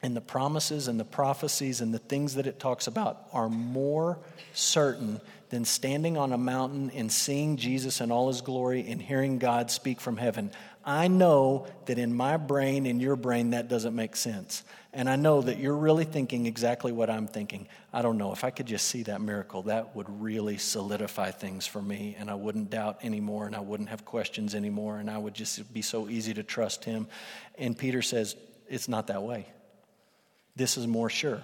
and 0.00 0.16
the 0.16 0.22
promises 0.22 0.88
and 0.88 0.98
the 0.98 1.04
prophecies 1.04 1.82
and 1.82 1.92
the 1.92 1.98
things 1.98 2.36
that 2.36 2.46
it 2.46 2.58
talks 2.58 2.86
about 2.86 3.28
are 3.34 3.50
more 3.50 4.18
certain 4.54 5.20
than 5.50 5.64
standing 5.64 6.16
on 6.16 6.32
a 6.32 6.38
mountain 6.38 6.90
and 6.94 7.10
seeing 7.10 7.56
Jesus 7.56 8.00
in 8.00 8.10
all 8.10 8.28
his 8.28 8.40
glory 8.40 8.86
and 8.88 9.00
hearing 9.00 9.38
God 9.38 9.70
speak 9.70 10.00
from 10.00 10.16
heaven. 10.16 10.50
I 10.84 11.08
know 11.08 11.66
that 11.86 11.98
in 11.98 12.14
my 12.14 12.36
brain, 12.36 12.86
in 12.86 13.00
your 13.00 13.16
brain, 13.16 13.50
that 13.50 13.68
doesn't 13.68 13.94
make 13.94 14.16
sense. 14.16 14.62
And 14.92 15.08
I 15.08 15.16
know 15.16 15.42
that 15.42 15.58
you're 15.58 15.76
really 15.76 16.04
thinking 16.04 16.46
exactly 16.46 16.92
what 16.92 17.10
I'm 17.10 17.26
thinking. 17.26 17.68
I 17.92 18.00
don't 18.00 18.16
know. 18.16 18.32
If 18.32 18.42
I 18.42 18.50
could 18.50 18.66
just 18.66 18.88
see 18.88 19.02
that 19.04 19.20
miracle, 19.20 19.62
that 19.64 19.94
would 19.94 20.08
really 20.08 20.56
solidify 20.56 21.30
things 21.30 21.66
for 21.66 21.82
me, 21.82 22.16
and 22.18 22.30
I 22.30 22.34
wouldn't 22.34 22.70
doubt 22.70 23.00
anymore, 23.02 23.46
and 23.46 23.54
I 23.54 23.60
wouldn't 23.60 23.90
have 23.90 24.04
questions 24.04 24.54
anymore, 24.54 24.98
and 24.98 25.10
I 25.10 25.18
would 25.18 25.34
just 25.34 25.72
be 25.74 25.82
so 25.82 26.08
easy 26.08 26.32
to 26.34 26.42
trust 26.42 26.84
him. 26.84 27.06
And 27.58 27.76
Peter 27.76 28.00
says, 28.00 28.34
It's 28.66 28.88
not 28.88 29.08
that 29.08 29.22
way. 29.22 29.46
This 30.56 30.78
is 30.78 30.86
more 30.86 31.10
sure. 31.10 31.42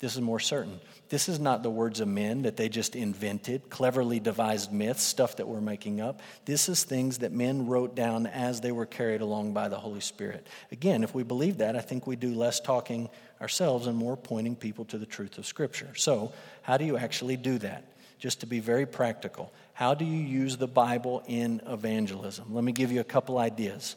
This 0.00 0.14
is 0.14 0.22
more 0.22 0.40
certain. 0.40 0.80
This 1.10 1.28
is 1.28 1.38
not 1.38 1.62
the 1.62 1.70
words 1.70 2.00
of 2.00 2.08
men 2.08 2.42
that 2.42 2.56
they 2.56 2.70
just 2.70 2.96
invented, 2.96 3.68
cleverly 3.68 4.18
devised 4.18 4.72
myths, 4.72 5.02
stuff 5.02 5.36
that 5.36 5.46
we're 5.46 5.60
making 5.60 6.00
up. 6.00 6.20
This 6.46 6.70
is 6.70 6.84
things 6.84 7.18
that 7.18 7.32
men 7.32 7.66
wrote 7.66 7.94
down 7.94 8.26
as 8.26 8.62
they 8.62 8.72
were 8.72 8.86
carried 8.86 9.20
along 9.20 9.52
by 9.52 9.68
the 9.68 9.76
Holy 9.76 10.00
Spirit. 10.00 10.46
Again, 10.72 11.04
if 11.04 11.14
we 11.14 11.22
believe 11.22 11.58
that, 11.58 11.76
I 11.76 11.80
think 11.80 12.06
we 12.06 12.16
do 12.16 12.34
less 12.34 12.60
talking 12.60 13.10
ourselves 13.42 13.86
and 13.86 13.96
more 13.96 14.16
pointing 14.16 14.56
people 14.56 14.86
to 14.86 14.96
the 14.96 15.04
truth 15.04 15.36
of 15.36 15.44
Scripture. 15.44 15.94
So, 15.96 16.32
how 16.62 16.78
do 16.78 16.86
you 16.86 16.96
actually 16.96 17.36
do 17.36 17.58
that? 17.58 17.84
Just 18.18 18.40
to 18.40 18.46
be 18.46 18.60
very 18.60 18.86
practical, 18.86 19.52
how 19.74 19.94
do 19.94 20.04
you 20.06 20.22
use 20.22 20.56
the 20.56 20.66
Bible 20.66 21.22
in 21.26 21.60
evangelism? 21.66 22.54
Let 22.54 22.64
me 22.64 22.72
give 22.72 22.90
you 22.90 23.00
a 23.00 23.04
couple 23.04 23.36
ideas. 23.38 23.96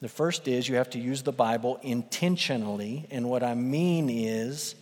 The 0.00 0.08
first 0.08 0.46
is 0.46 0.68
you 0.68 0.76
have 0.76 0.90
to 0.90 0.98
use 0.98 1.22
the 1.22 1.32
Bible 1.32 1.78
intentionally, 1.82 3.06
and 3.10 3.28
what 3.28 3.42
I 3.42 3.54
mean 3.54 4.10
is, 4.10 4.74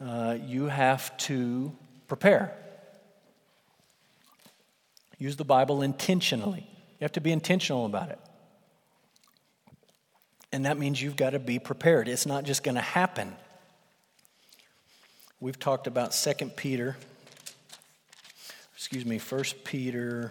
uh, 0.00 0.38
you 0.46 0.66
have 0.66 1.16
to 1.18 1.76
prepare. 2.08 2.56
Use 5.18 5.36
the 5.36 5.44
Bible 5.44 5.82
intentionally. 5.82 6.66
You 6.98 7.04
have 7.04 7.12
to 7.12 7.20
be 7.20 7.32
intentional 7.32 7.84
about 7.84 8.10
it. 8.10 8.18
And 10.52 10.66
that 10.66 10.78
means 10.78 11.00
you've 11.00 11.16
got 11.16 11.30
to 11.30 11.38
be 11.38 11.58
prepared. 11.58 12.08
It's 12.08 12.26
not 12.26 12.44
just 12.44 12.62
going 12.62 12.74
to 12.74 12.80
happen. 12.80 13.36
We've 15.38 15.58
talked 15.58 15.86
about 15.86 16.12
2 16.12 16.46
Peter, 16.56 16.96
excuse 18.74 19.04
me, 19.06 19.18
1 19.18 19.44
Peter 19.64 20.30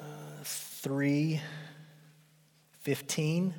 uh, 0.00 0.04
3 0.42 1.40
15. 2.80 3.54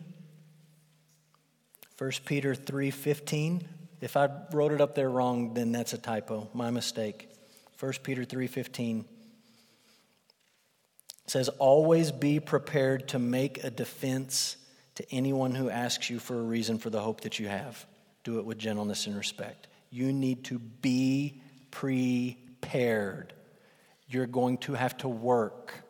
1 2.02 2.26
Peter 2.26 2.56
3:15. 2.56 3.62
If 4.02 4.18
I 4.18 4.28
wrote 4.52 4.72
it 4.72 4.82
up 4.82 4.96
there 4.96 5.12
wrong, 5.12 5.54
then 5.54 5.72
that's 5.72 5.94
a 5.94 6.00
typo, 6.00 6.50
my 6.52 6.72
mistake. 6.72 7.30
1 7.78 8.02
Peter 8.02 8.26
3:15 8.26 9.06
says 11.28 11.48
always 11.60 12.12
be 12.12 12.40
prepared 12.40 13.08
to 13.10 13.20
make 13.20 13.64
a 13.64 13.70
defense 13.70 14.58
to 14.96 15.06
anyone 15.14 15.54
who 15.54 15.70
asks 15.70 16.10
you 16.10 16.18
for 16.18 16.40
a 16.40 16.42
reason 16.42 16.80
for 16.80 16.90
the 16.90 17.02
hope 17.02 17.22
that 17.22 17.38
you 17.38 17.48
have. 17.48 17.86
Do 18.24 18.40
it 18.40 18.46
with 18.46 18.58
gentleness 18.58 19.06
and 19.06 19.16
respect. 19.16 19.68
You 19.92 20.12
need 20.12 20.44
to 20.46 20.58
be 20.58 21.40
prepared. 21.70 23.32
You're 24.08 24.26
going 24.26 24.58
to 24.58 24.74
have 24.74 24.98
to 24.98 25.08
work. 25.08 25.81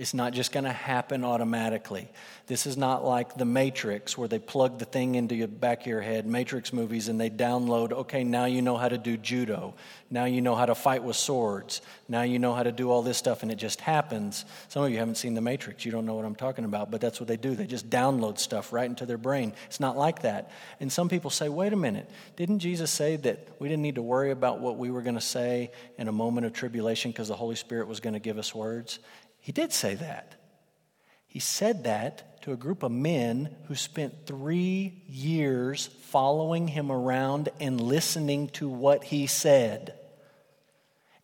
It's 0.00 0.14
not 0.14 0.32
just 0.32 0.50
going 0.50 0.64
to 0.64 0.72
happen 0.72 1.24
automatically. 1.24 2.08
This 2.46 2.64
is 2.64 2.78
not 2.78 3.04
like 3.04 3.36
the 3.36 3.44
Matrix 3.44 4.16
where 4.16 4.28
they 4.28 4.38
plug 4.38 4.78
the 4.78 4.86
thing 4.86 5.14
into 5.14 5.34
your 5.34 5.46
back 5.46 5.82
of 5.82 5.86
your 5.88 6.00
head, 6.00 6.26
Matrix 6.26 6.72
movies, 6.72 7.08
and 7.08 7.20
they 7.20 7.28
download, 7.28 7.92
okay, 7.92 8.24
now 8.24 8.46
you 8.46 8.62
know 8.62 8.78
how 8.78 8.88
to 8.88 8.96
do 8.96 9.18
judo. 9.18 9.74
Now 10.10 10.24
you 10.24 10.40
know 10.40 10.54
how 10.54 10.64
to 10.64 10.74
fight 10.74 11.04
with 11.04 11.16
swords. 11.16 11.82
Now 12.08 12.22
you 12.22 12.38
know 12.38 12.54
how 12.54 12.62
to 12.62 12.72
do 12.72 12.90
all 12.90 13.02
this 13.02 13.18
stuff, 13.18 13.42
and 13.42 13.52
it 13.52 13.56
just 13.56 13.82
happens. 13.82 14.46
Some 14.68 14.82
of 14.82 14.90
you 14.90 14.96
haven't 14.96 15.16
seen 15.16 15.34
the 15.34 15.42
Matrix. 15.42 15.84
You 15.84 15.92
don't 15.92 16.06
know 16.06 16.14
what 16.14 16.24
I'm 16.24 16.34
talking 16.34 16.64
about, 16.64 16.90
but 16.90 17.02
that's 17.02 17.20
what 17.20 17.28
they 17.28 17.36
do. 17.36 17.54
They 17.54 17.66
just 17.66 17.90
download 17.90 18.38
stuff 18.38 18.72
right 18.72 18.88
into 18.88 19.04
their 19.04 19.18
brain. 19.18 19.52
It's 19.66 19.80
not 19.80 19.98
like 19.98 20.22
that. 20.22 20.50
And 20.80 20.90
some 20.90 21.10
people 21.10 21.28
say, 21.28 21.50
wait 21.50 21.74
a 21.74 21.76
minute, 21.76 22.10
didn't 22.36 22.60
Jesus 22.60 22.90
say 22.90 23.16
that 23.16 23.48
we 23.58 23.68
didn't 23.68 23.82
need 23.82 23.96
to 23.96 24.02
worry 24.02 24.30
about 24.30 24.60
what 24.60 24.78
we 24.78 24.90
were 24.90 25.02
going 25.02 25.14
to 25.14 25.20
say 25.20 25.72
in 25.98 26.08
a 26.08 26.12
moment 26.12 26.46
of 26.46 26.54
tribulation 26.54 27.10
because 27.10 27.28
the 27.28 27.36
Holy 27.36 27.56
Spirit 27.56 27.86
was 27.86 28.00
going 28.00 28.14
to 28.14 28.18
give 28.18 28.38
us 28.38 28.54
words? 28.54 28.98
He 29.40 29.52
did 29.52 29.72
say 29.72 29.94
that. 29.94 30.34
He 31.26 31.38
said 31.38 31.84
that 31.84 32.42
to 32.42 32.52
a 32.52 32.56
group 32.56 32.82
of 32.82 32.90
men 32.90 33.54
who 33.68 33.74
spent 33.74 34.26
three 34.26 35.02
years 35.08 35.86
following 36.02 36.68
him 36.68 36.90
around 36.90 37.50
and 37.60 37.80
listening 37.80 38.48
to 38.48 38.68
what 38.68 39.04
he 39.04 39.26
said. 39.26 39.94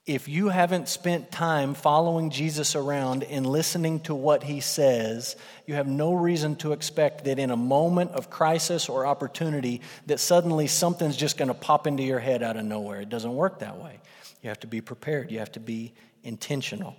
If 0.05 0.29
you 0.29 0.51
haven't 0.51 0.89
spent 0.89 1.33
time 1.33 1.75
following 1.75 2.31
Jesus 2.31 2.77
around 2.77 3.25
and 3.25 3.45
listening 3.45 3.99
to 4.01 4.15
what 4.15 4.45
he 4.45 4.61
says, 4.61 5.35
you 5.67 5.75
have 5.75 5.89
no 5.89 6.15
reason 6.15 6.55
to 6.57 6.71
expect 6.71 7.25
that 7.25 7.41
in 7.41 7.51
a 7.51 7.57
moment 7.57 8.13
of 8.13 8.31
crisis 8.31 8.89
or 8.89 9.05
opportunity 9.05 9.81
that 10.07 10.21
suddenly 10.21 10.69
something's 10.69 11.17
just 11.17 11.37
going 11.37 11.49
to 11.49 11.55
pop 11.55 11.89
into 11.89 12.05
your 12.05 12.21
head 12.21 12.45
out 12.45 12.57
of 12.57 12.65
nowhere. 12.65 13.01
It 13.01 13.09
doesn't 13.09 13.35
work 13.35 13.59
that 13.59 13.79
way. 13.79 13.99
You 14.43 14.51
have 14.51 14.61
to 14.61 14.69
be 14.69 14.81
prepared. 14.81 15.33
You 15.33 15.41
have 15.41 15.53
to 15.53 15.61
be 15.61 15.93
intentional. 16.23 16.95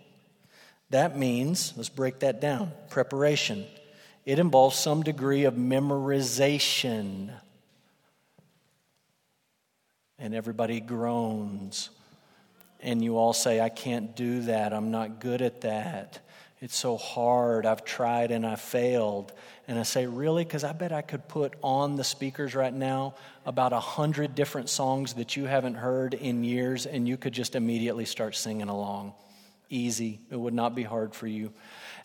That 0.89 1.17
means, 1.17 1.73
let's 1.75 1.89
break 1.89 2.19
that 2.19 2.39
down 2.39 2.71
preparation. 2.89 3.65
It 4.25 4.39
involves 4.39 4.77
some 4.77 5.03
degree 5.03 5.45
of 5.45 5.53
memorization. 5.53 7.31
And 10.19 10.33
everybody 10.33 10.79
groans. 10.79 11.89
And 12.81 13.03
you 13.03 13.17
all 13.17 13.33
say, 13.33 13.59
I 13.59 13.69
can't 13.69 14.15
do 14.15 14.41
that. 14.43 14.73
I'm 14.73 14.91
not 14.91 15.19
good 15.19 15.41
at 15.41 15.61
that. 15.61 16.19
It's 16.59 16.75
so 16.75 16.97
hard. 16.97 17.65
I've 17.65 17.85
tried 17.85 18.31
and 18.31 18.45
I 18.45 18.55
failed. 18.55 19.31
And 19.67 19.77
I 19.77 19.83
say, 19.83 20.07
Really? 20.07 20.43
Because 20.43 20.63
I 20.63 20.71
bet 20.71 20.91
I 20.91 21.01
could 21.01 21.27
put 21.27 21.53
on 21.61 21.97
the 21.97 22.03
speakers 22.03 22.55
right 22.55 22.73
now 22.73 23.13
about 23.45 23.73
a 23.73 23.79
hundred 23.79 24.33
different 24.35 24.69
songs 24.69 25.13
that 25.13 25.35
you 25.35 25.45
haven't 25.45 25.75
heard 25.75 26.13
in 26.15 26.43
years, 26.43 26.85
and 26.85 27.07
you 27.07 27.15
could 27.15 27.33
just 27.33 27.55
immediately 27.55 28.05
start 28.05 28.35
singing 28.35 28.69
along 28.69 29.13
easy. 29.69 30.19
It 30.29 30.39
would 30.39 30.53
not 30.53 30.75
be 30.75 30.83
hard 30.83 31.13
for 31.13 31.27
you. 31.27 31.51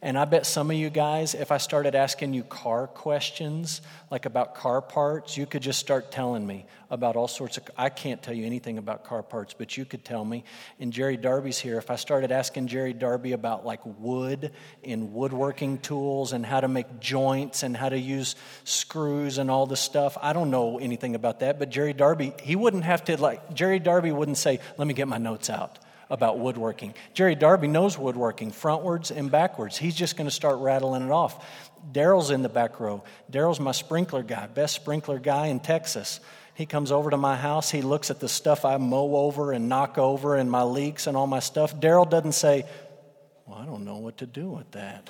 And 0.04 0.18
I 0.18 0.24
bet 0.24 0.46
some 0.46 0.68
of 0.68 0.76
you 0.76 0.90
guys, 0.90 1.34
if 1.34 1.52
I 1.52 1.58
started 1.58 1.94
asking 1.94 2.34
you 2.34 2.42
car 2.42 2.88
questions, 2.88 3.82
like 4.10 4.26
about 4.26 4.56
car 4.56 4.82
parts, 4.82 5.36
you 5.36 5.46
could 5.46 5.62
just 5.62 5.78
start 5.78 6.10
telling 6.10 6.44
me 6.44 6.66
about 6.90 7.14
all 7.14 7.28
sorts 7.28 7.56
of. 7.56 7.70
I 7.78 7.88
can't 7.88 8.20
tell 8.20 8.34
you 8.34 8.44
anything 8.44 8.78
about 8.78 9.04
car 9.04 9.22
parts, 9.22 9.54
but 9.54 9.76
you 9.76 9.84
could 9.84 10.04
tell 10.04 10.24
me. 10.24 10.42
And 10.80 10.92
Jerry 10.92 11.16
Darby's 11.16 11.58
here. 11.58 11.78
If 11.78 11.88
I 11.88 11.94
started 11.94 12.32
asking 12.32 12.66
Jerry 12.66 12.92
Darby 12.92 13.30
about 13.30 13.64
like 13.64 13.80
wood 13.84 14.50
and 14.82 15.12
woodworking 15.12 15.78
tools 15.78 16.32
and 16.32 16.44
how 16.44 16.60
to 16.60 16.68
make 16.68 16.98
joints 16.98 17.62
and 17.62 17.76
how 17.76 17.88
to 17.88 17.98
use 17.98 18.34
screws 18.64 19.38
and 19.38 19.52
all 19.52 19.66
this 19.66 19.80
stuff, 19.80 20.18
I 20.20 20.32
don't 20.32 20.50
know 20.50 20.80
anything 20.80 21.14
about 21.14 21.40
that. 21.40 21.60
But 21.60 21.70
Jerry 21.70 21.92
Darby, 21.92 22.32
he 22.42 22.56
wouldn't 22.56 22.84
have 22.84 23.04
to 23.04 23.16
like. 23.22 23.54
Jerry 23.54 23.78
Darby 23.78 24.10
wouldn't 24.10 24.38
say, 24.38 24.58
"Let 24.78 24.88
me 24.88 24.94
get 24.94 25.06
my 25.06 25.18
notes 25.18 25.48
out." 25.48 25.78
About 26.12 26.38
woodworking. 26.38 26.92
Jerry 27.14 27.34
Darby 27.34 27.68
knows 27.68 27.96
woodworking 27.96 28.52
frontwards 28.52 29.10
and 29.10 29.30
backwards. 29.30 29.78
He's 29.78 29.94
just 29.94 30.14
going 30.14 30.26
to 30.26 30.30
start 30.30 30.58
rattling 30.58 31.02
it 31.02 31.10
off. 31.10 31.42
Daryl's 31.90 32.30
in 32.30 32.42
the 32.42 32.50
back 32.50 32.78
row. 32.78 33.02
Daryl's 33.32 33.58
my 33.58 33.72
sprinkler 33.72 34.22
guy, 34.22 34.46
best 34.46 34.74
sprinkler 34.74 35.18
guy 35.18 35.46
in 35.46 35.58
Texas. 35.58 36.20
He 36.54 36.66
comes 36.66 36.92
over 36.92 37.08
to 37.08 37.16
my 37.16 37.34
house. 37.34 37.70
He 37.70 37.80
looks 37.80 38.10
at 38.10 38.20
the 38.20 38.28
stuff 38.28 38.66
I 38.66 38.76
mow 38.76 39.16
over 39.16 39.52
and 39.52 39.70
knock 39.70 39.96
over 39.96 40.36
and 40.36 40.50
my 40.50 40.64
leaks 40.64 41.06
and 41.06 41.16
all 41.16 41.26
my 41.26 41.40
stuff. 41.40 41.74
Daryl 41.80 42.08
doesn't 42.08 42.32
say, 42.32 42.66
Well, 43.46 43.56
I 43.56 43.64
don't 43.64 43.86
know 43.86 43.96
what 43.96 44.18
to 44.18 44.26
do 44.26 44.50
with 44.50 44.70
that. 44.72 45.08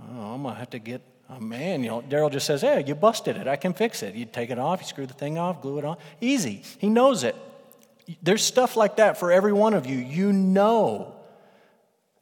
Oh, 0.00 0.34
I'm 0.34 0.42
going 0.42 0.54
to 0.56 0.58
have 0.58 0.70
to 0.70 0.80
get 0.80 1.00
a 1.28 1.40
manual. 1.40 2.02
Daryl 2.02 2.32
just 2.32 2.44
says, 2.44 2.62
Hey, 2.62 2.82
you 2.84 2.96
busted 2.96 3.36
it. 3.36 3.46
I 3.46 3.54
can 3.54 3.72
fix 3.72 4.02
it. 4.02 4.16
You 4.16 4.24
take 4.24 4.50
it 4.50 4.58
off, 4.58 4.80
you 4.80 4.86
screw 4.88 5.06
the 5.06 5.14
thing 5.14 5.38
off, 5.38 5.62
glue 5.62 5.78
it 5.78 5.84
on. 5.84 5.96
Easy. 6.20 6.64
He 6.78 6.88
knows 6.88 7.22
it. 7.22 7.36
There's 8.22 8.44
stuff 8.44 8.76
like 8.76 8.96
that 8.96 9.18
for 9.18 9.30
every 9.30 9.52
one 9.52 9.74
of 9.74 9.86
you. 9.86 9.98
You 9.98 10.32
know 10.32 11.14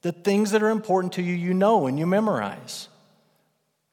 the 0.03 0.13
things 0.13 0.53
that 0.53 0.63
are 0.63 0.71
important 0.71 1.15
to 1.15 1.23
you, 1.23 1.35
you 1.35 1.53
know 1.55 1.87
and 1.87 1.99
you 1.99 2.07
memorize. 2.07 2.89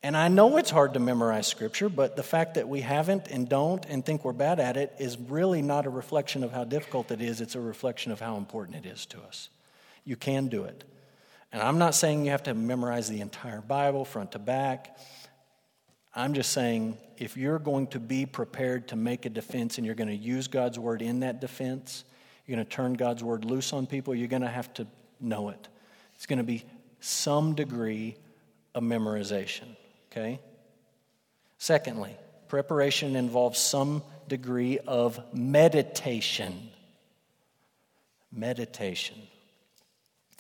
And 0.04 0.18
I 0.18 0.28
know 0.28 0.58
it's 0.58 0.70
hard 0.70 0.96
to 0.96 1.00
memorize 1.00 1.48
scripture, 1.48 1.88
but 1.88 2.18
the 2.18 2.24
fact 2.24 2.56
that 2.56 2.68
we 2.68 2.82
haven't 2.82 3.28
and 3.30 3.48
don't 3.48 3.86
and 3.86 4.06
think 4.06 4.26
we're 4.26 4.34
bad 4.34 4.60
at 4.60 4.76
it 4.76 4.94
is 5.00 5.18
really 5.18 5.62
not 5.62 5.86
a 5.86 5.90
reflection 5.90 6.44
of 6.44 6.52
how 6.52 6.66
difficult 6.66 7.10
it 7.10 7.22
is. 7.22 7.40
It's 7.40 7.56
a 7.56 7.62
reflection 7.62 8.12
of 8.12 8.20
how 8.20 8.36
important 8.36 8.86
it 8.86 8.90
is 8.90 9.06
to 9.08 9.22
us. 9.22 9.50
You 10.04 10.18
can 10.18 10.50
do 10.50 10.66
it. 10.66 10.84
And 11.54 11.62
I'm 11.62 11.78
not 11.78 11.96
saying 11.96 12.26
you 12.26 12.32
have 12.32 12.44
to 12.44 12.54
memorize 12.54 13.08
the 13.08 13.22
entire 13.22 13.62
Bible 13.62 14.04
front 14.04 14.34
to 14.34 14.40
back. 14.40 14.98
I'm 16.16 16.34
just 16.34 16.52
saying 16.52 16.98
if 17.18 17.38
you're 17.38 17.60
going 17.60 17.88
to 17.88 18.00
be 18.00 18.26
prepared 18.26 18.90
to 18.90 18.96
make 18.96 19.26
a 19.26 19.30
defense 19.30 19.78
and 19.78 19.86
you're 19.86 19.96
going 19.96 20.10
to 20.10 20.16
use 20.16 20.48
God's 20.48 20.78
word 20.78 21.02
in 21.02 21.22
that 21.22 21.42
defense, 21.42 22.04
you're 22.46 22.56
going 22.56 22.66
to 22.66 22.72
turn 22.72 22.94
God's 22.94 23.24
word 23.24 23.46
loose 23.46 23.74
on 23.74 23.88
people, 23.88 24.14
you're 24.14 24.28
going 24.28 24.42
to 24.42 24.48
have 24.48 24.74
to 24.76 24.88
know 25.20 25.50
it. 25.50 25.68
It's 26.16 26.26
going 26.26 26.38
to 26.38 26.44
be 26.44 26.64
some 27.00 27.56
degree 27.56 28.16
of 28.76 28.84
memorization, 28.84 29.76
okay? 30.12 30.40
Secondly, 31.58 32.16
preparation 32.48 33.16
involves 33.16 33.60
some 33.60 34.04
degree 34.28 34.80
of 34.80 35.20
meditation. 35.34 36.70
Meditation. 38.32 39.16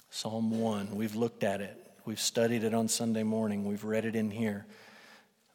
Psalm 0.09 0.59
1, 0.59 0.95
we've 0.95 1.15
looked 1.15 1.43
at 1.43 1.61
it. 1.61 1.75
We've 2.05 2.19
studied 2.19 2.63
it 2.63 2.73
on 2.73 2.87
Sunday 2.87 3.23
morning. 3.23 3.65
We've 3.65 3.83
read 3.83 4.05
it 4.05 4.15
in 4.15 4.29
here. 4.29 4.65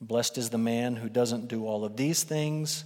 Blessed 0.00 0.38
is 0.38 0.50
the 0.50 0.58
man 0.58 0.96
who 0.96 1.08
doesn't 1.08 1.48
do 1.48 1.66
all 1.66 1.84
of 1.84 1.96
these 1.96 2.22
things, 2.22 2.84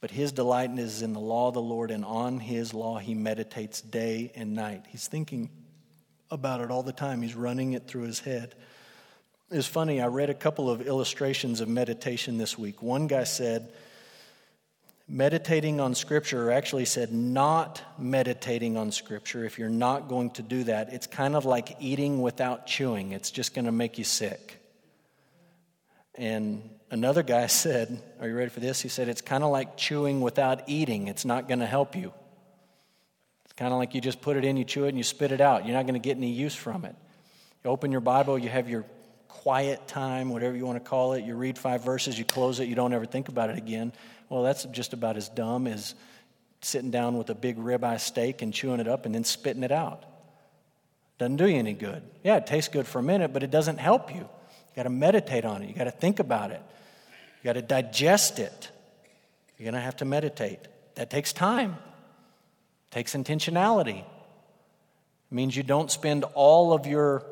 but 0.00 0.10
his 0.10 0.32
delight 0.32 0.76
is 0.78 1.02
in 1.02 1.12
the 1.12 1.20
law 1.20 1.48
of 1.48 1.54
the 1.54 1.62
Lord, 1.62 1.92
and 1.92 2.04
on 2.04 2.40
his 2.40 2.74
law 2.74 2.98
he 2.98 3.14
meditates 3.14 3.80
day 3.80 4.32
and 4.34 4.54
night. 4.54 4.84
He's 4.88 5.06
thinking 5.06 5.50
about 6.30 6.60
it 6.60 6.70
all 6.70 6.82
the 6.82 6.92
time, 6.92 7.22
he's 7.22 7.36
running 7.36 7.74
it 7.74 7.86
through 7.86 8.02
his 8.02 8.18
head. 8.18 8.54
It's 9.50 9.66
funny, 9.66 10.00
I 10.00 10.06
read 10.06 10.30
a 10.30 10.34
couple 10.34 10.70
of 10.70 10.80
illustrations 10.80 11.60
of 11.60 11.68
meditation 11.68 12.38
this 12.38 12.58
week. 12.58 12.82
One 12.82 13.06
guy 13.06 13.24
said, 13.24 13.70
meditating 15.06 15.78
on 15.78 15.94
Scripture, 15.94 16.48
or 16.48 16.52
actually 16.52 16.86
said, 16.86 17.12
not 17.12 17.82
meditating 17.98 18.76
on 18.78 18.90
Scripture, 18.90 19.44
if 19.44 19.58
you're 19.58 19.68
not 19.68 20.08
going 20.08 20.30
to 20.30 20.42
do 20.42 20.64
that, 20.64 20.92
it's 20.92 21.06
kind 21.06 21.36
of 21.36 21.44
like 21.44 21.76
eating 21.80 22.22
without 22.22 22.66
chewing. 22.66 23.12
It's 23.12 23.30
just 23.30 23.54
going 23.54 23.66
to 23.66 23.72
make 23.72 23.98
you 23.98 24.04
sick. 24.04 24.61
And 26.14 26.68
another 26.90 27.22
guy 27.22 27.46
said, 27.48 28.02
Are 28.20 28.28
you 28.28 28.36
ready 28.36 28.50
for 28.50 28.60
this? 28.60 28.80
He 28.80 28.88
said, 28.88 29.08
It's 29.08 29.22
kind 29.22 29.44
of 29.44 29.50
like 29.50 29.76
chewing 29.76 30.20
without 30.20 30.68
eating, 30.68 31.08
it's 31.08 31.24
not 31.24 31.48
going 31.48 31.60
to 31.60 31.66
help 31.66 31.96
you. 31.96 32.12
It's 33.44 33.54
kind 33.54 33.72
of 33.72 33.78
like 33.78 33.94
you 33.94 34.00
just 34.00 34.20
put 34.20 34.36
it 34.36 34.44
in, 34.44 34.56
you 34.56 34.64
chew 34.64 34.86
it, 34.86 34.90
and 34.90 34.98
you 34.98 35.04
spit 35.04 35.30
it 35.30 35.40
out. 35.40 35.66
You're 35.66 35.76
not 35.76 35.82
going 35.82 36.00
to 36.00 36.00
get 36.00 36.16
any 36.16 36.30
use 36.30 36.54
from 36.54 36.84
it. 36.84 36.96
You 37.64 37.70
open 37.70 37.92
your 37.92 38.00
Bible, 38.00 38.38
you 38.38 38.48
have 38.48 38.68
your 38.68 38.84
quiet 39.28 39.86
time, 39.86 40.30
whatever 40.30 40.56
you 40.56 40.64
want 40.64 40.82
to 40.82 40.88
call 40.88 41.14
it. 41.14 41.24
You 41.24 41.34
read 41.34 41.58
five 41.58 41.84
verses, 41.84 42.18
you 42.18 42.24
close 42.24 42.60
it, 42.60 42.68
you 42.68 42.74
don't 42.74 42.92
ever 42.92 43.06
think 43.06 43.28
about 43.28 43.50
it 43.50 43.58
again. 43.58 43.92
Well, 44.28 44.42
that's 44.42 44.64
just 44.64 44.92
about 44.92 45.16
as 45.16 45.28
dumb 45.28 45.66
as 45.66 45.94
sitting 46.62 46.90
down 46.90 47.18
with 47.18 47.28
a 47.28 47.34
big 47.34 47.58
ribeye 47.58 48.00
steak 48.00 48.40
and 48.40 48.54
chewing 48.54 48.80
it 48.80 48.88
up 48.88 49.04
and 49.04 49.14
then 49.14 49.24
spitting 49.24 49.64
it 49.64 49.72
out. 49.72 50.04
Doesn't 51.18 51.36
do 51.36 51.46
you 51.46 51.58
any 51.58 51.72
good. 51.72 52.02
Yeah, 52.24 52.36
it 52.36 52.46
tastes 52.46 52.68
good 52.68 52.86
for 52.86 53.00
a 53.00 53.02
minute, 53.02 53.32
but 53.32 53.42
it 53.42 53.50
doesn't 53.50 53.78
help 53.78 54.14
you. 54.14 54.28
You 54.72 54.76
got 54.76 54.82
to 54.84 54.90
meditate 54.90 55.44
on 55.44 55.62
it. 55.62 55.68
You 55.68 55.74
got 55.74 55.84
to 55.84 55.90
think 55.90 56.18
about 56.18 56.50
it. 56.50 56.62
You 57.42 57.48
got 57.48 57.54
to 57.54 57.62
digest 57.62 58.38
it. 58.38 58.70
You're 59.58 59.64
going 59.64 59.74
to 59.74 59.80
have 59.80 59.96
to 59.98 60.04
meditate. 60.04 60.60
That 60.94 61.10
takes 61.10 61.32
time. 61.32 61.72
It 61.72 62.94
takes 62.94 63.14
intentionality. 63.14 64.00
It 64.00 64.06
means 65.34 65.56
you 65.56 65.62
don't 65.62 65.90
spend 65.90 66.24
all 66.34 66.72
of 66.72 66.86
your 66.86 67.24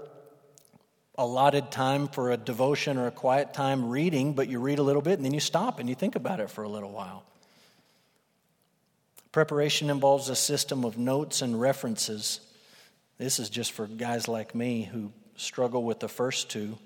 allotted 1.16 1.70
time 1.70 2.08
for 2.08 2.30
a 2.30 2.36
devotion 2.36 2.96
or 2.96 3.06
a 3.06 3.10
quiet 3.10 3.52
time 3.52 3.90
reading, 3.90 4.32
but 4.32 4.48
you 4.48 4.58
read 4.58 4.78
a 4.78 4.82
little 4.82 5.02
bit 5.02 5.18
and 5.18 5.24
then 5.24 5.34
you 5.34 5.40
stop 5.40 5.78
and 5.78 5.88
you 5.88 5.94
think 5.94 6.16
about 6.16 6.40
it 6.40 6.50
for 6.50 6.64
a 6.64 6.68
little 6.68 6.90
while. 6.90 7.24
Preparation 9.32 9.90
involves 9.90 10.28
a 10.28 10.34
system 10.34 10.84
of 10.84 10.98
notes 10.98 11.42
and 11.42 11.60
references. 11.60 12.40
This 13.18 13.38
is 13.38 13.48
just 13.48 13.72
for 13.72 13.86
guys 13.86 14.28
like 14.28 14.54
me 14.54 14.82
who 14.82 15.12
struggle 15.36 15.84
with 15.84 16.00
the 16.00 16.08
first 16.08 16.50
two. 16.50 16.78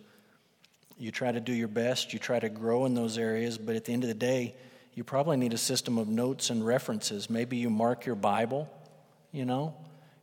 You 0.97 1.11
try 1.11 1.33
to 1.33 1.41
do 1.41 1.53
your 1.53 1.69
best, 1.69 2.13
you 2.13 2.19
try 2.19 2.39
to 2.39 2.49
grow 2.49 2.87
in 2.87 2.95
those 2.95 3.19
areas, 3.19 3.59
but 3.59 3.75
at 3.75 3.85
the 3.85 3.93
end 3.93 4.05
of 4.05 4.09
the 4.09 4.15
day, 4.15 4.55
you 4.95 5.03
probably 5.03 5.37
need 5.37 5.53
a 5.53 5.59
system 5.59 5.99
of 5.99 6.09
notes 6.09 6.51
and 6.51 6.65
references. 6.65 7.29
Maybe 7.29 7.57
you 7.57 7.69
mark 7.69 8.07
your 8.07 8.15
Bible, 8.15 8.69
you 9.33 9.45
know, 9.45 9.75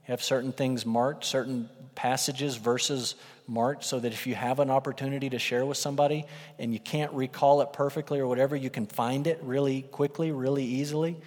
have 0.03 0.23
certain 0.23 0.53
things 0.53 0.85
marked, 0.85 1.25
certain 1.25 1.69
passages, 1.93 2.55
verses 2.55 3.15
marked, 3.47 3.83
so 3.83 3.99
that 3.99 4.13
if 4.13 4.25
you 4.25 4.33
have 4.33 4.59
an 4.59 4.69
opportunity 4.69 5.29
to 5.29 5.39
share 5.39 5.65
with 5.65 5.77
somebody 5.77 6.25
and 6.57 6.73
you 6.73 6.79
can't 6.79 7.11
recall 7.11 7.61
it 7.61 7.73
perfectly 7.73 8.19
or 8.19 8.27
whatever, 8.27 8.55
you 8.55 8.69
can 8.69 8.85
find 8.85 9.27
it 9.27 9.39
really 9.43 9.81
quickly, 9.81 10.31
really 10.31 10.63
easily. 10.63 11.17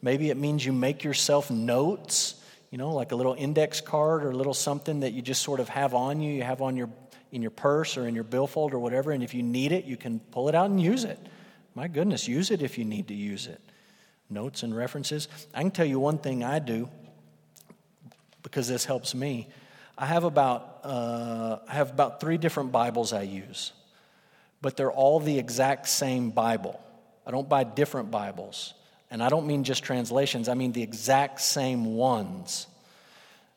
Maybe 0.00 0.30
it 0.30 0.38
means 0.38 0.64
you 0.64 0.72
make 0.72 1.04
yourself 1.04 1.50
notes, 1.50 2.34
you 2.70 2.78
know, 2.78 2.90
like 2.90 3.12
a 3.12 3.16
little 3.16 3.34
index 3.34 3.82
card 3.82 4.24
or 4.24 4.30
a 4.30 4.36
little 4.36 4.54
something 4.54 5.00
that 5.00 5.12
you 5.12 5.20
just 5.20 5.42
sort 5.42 5.60
of 5.60 5.68
have 5.68 5.94
on 5.94 6.20
you, 6.20 6.32
you 6.32 6.42
have 6.42 6.62
on 6.62 6.76
your 6.76 6.88
in 7.34 7.42
your 7.42 7.50
purse 7.50 7.96
or 7.96 8.06
in 8.06 8.14
your 8.14 8.24
billfold 8.24 8.72
or 8.72 8.78
whatever, 8.78 9.10
and 9.10 9.22
if 9.22 9.34
you 9.34 9.42
need 9.42 9.72
it, 9.72 9.84
you 9.84 9.96
can 9.96 10.20
pull 10.20 10.48
it 10.48 10.54
out 10.54 10.70
and 10.70 10.80
use 10.80 11.02
it. 11.02 11.18
My 11.74 11.88
goodness, 11.88 12.28
use 12.28 12.52
it 12.52 12.62
if 12.62 12.78
you 12.78 12.84
need 12.84 13.08
to 13.08 13.14
use 13.14 13.48
it. 13.48 13.60
Notes 14.30 14.62
and 14.62 14.74
references. 14.74 15.26
I 15.52 15.60
can 15.60 15.72
tell 15.72 15.84
you 15.84 15.98
one 15.98 16.18
thing 16.18 16.44
I 16.44 16.60
do 16.60 16.88
because 18.42 18.68
this 18.68 18.84
helps 18.84 19.16
me. 19.16 19.48
I 19.98 20.06
have 20.06 20.22
about 20.22 20.80
uh, 20.84 21.58
I 21.68 21.72
have 21.72 21.90
about 21.90 22.20
three 22.20 22.36
different 22.36 22.70
Bibles 22.70 23.12
I 23.12 23.22
use, 23.22 23.72
but 24.62 24.76
they're 24.76 24.92
all 24.92 25.18
the 25.18 25.36
exact 25.36 25.88
same 25.88 26.30
Bible. 26.30 26.80
I 27.26 27.32
don't 27.32 27.48
buy 27.48 27.64
different 27.64 28.12
Bibles, 28.12 28.74
and 29.10 29.22
I 29.22 29.28
don't 29.28 29.46
mean 29.46 29.64
just 29.64 29.82
translations. 29.82 30.48
I 30.48 30.54
mean 30.54 30.70
the 30.70 30.82
exact 30.82 31.40
same 31.40 31.96
ones, 31.96 32.68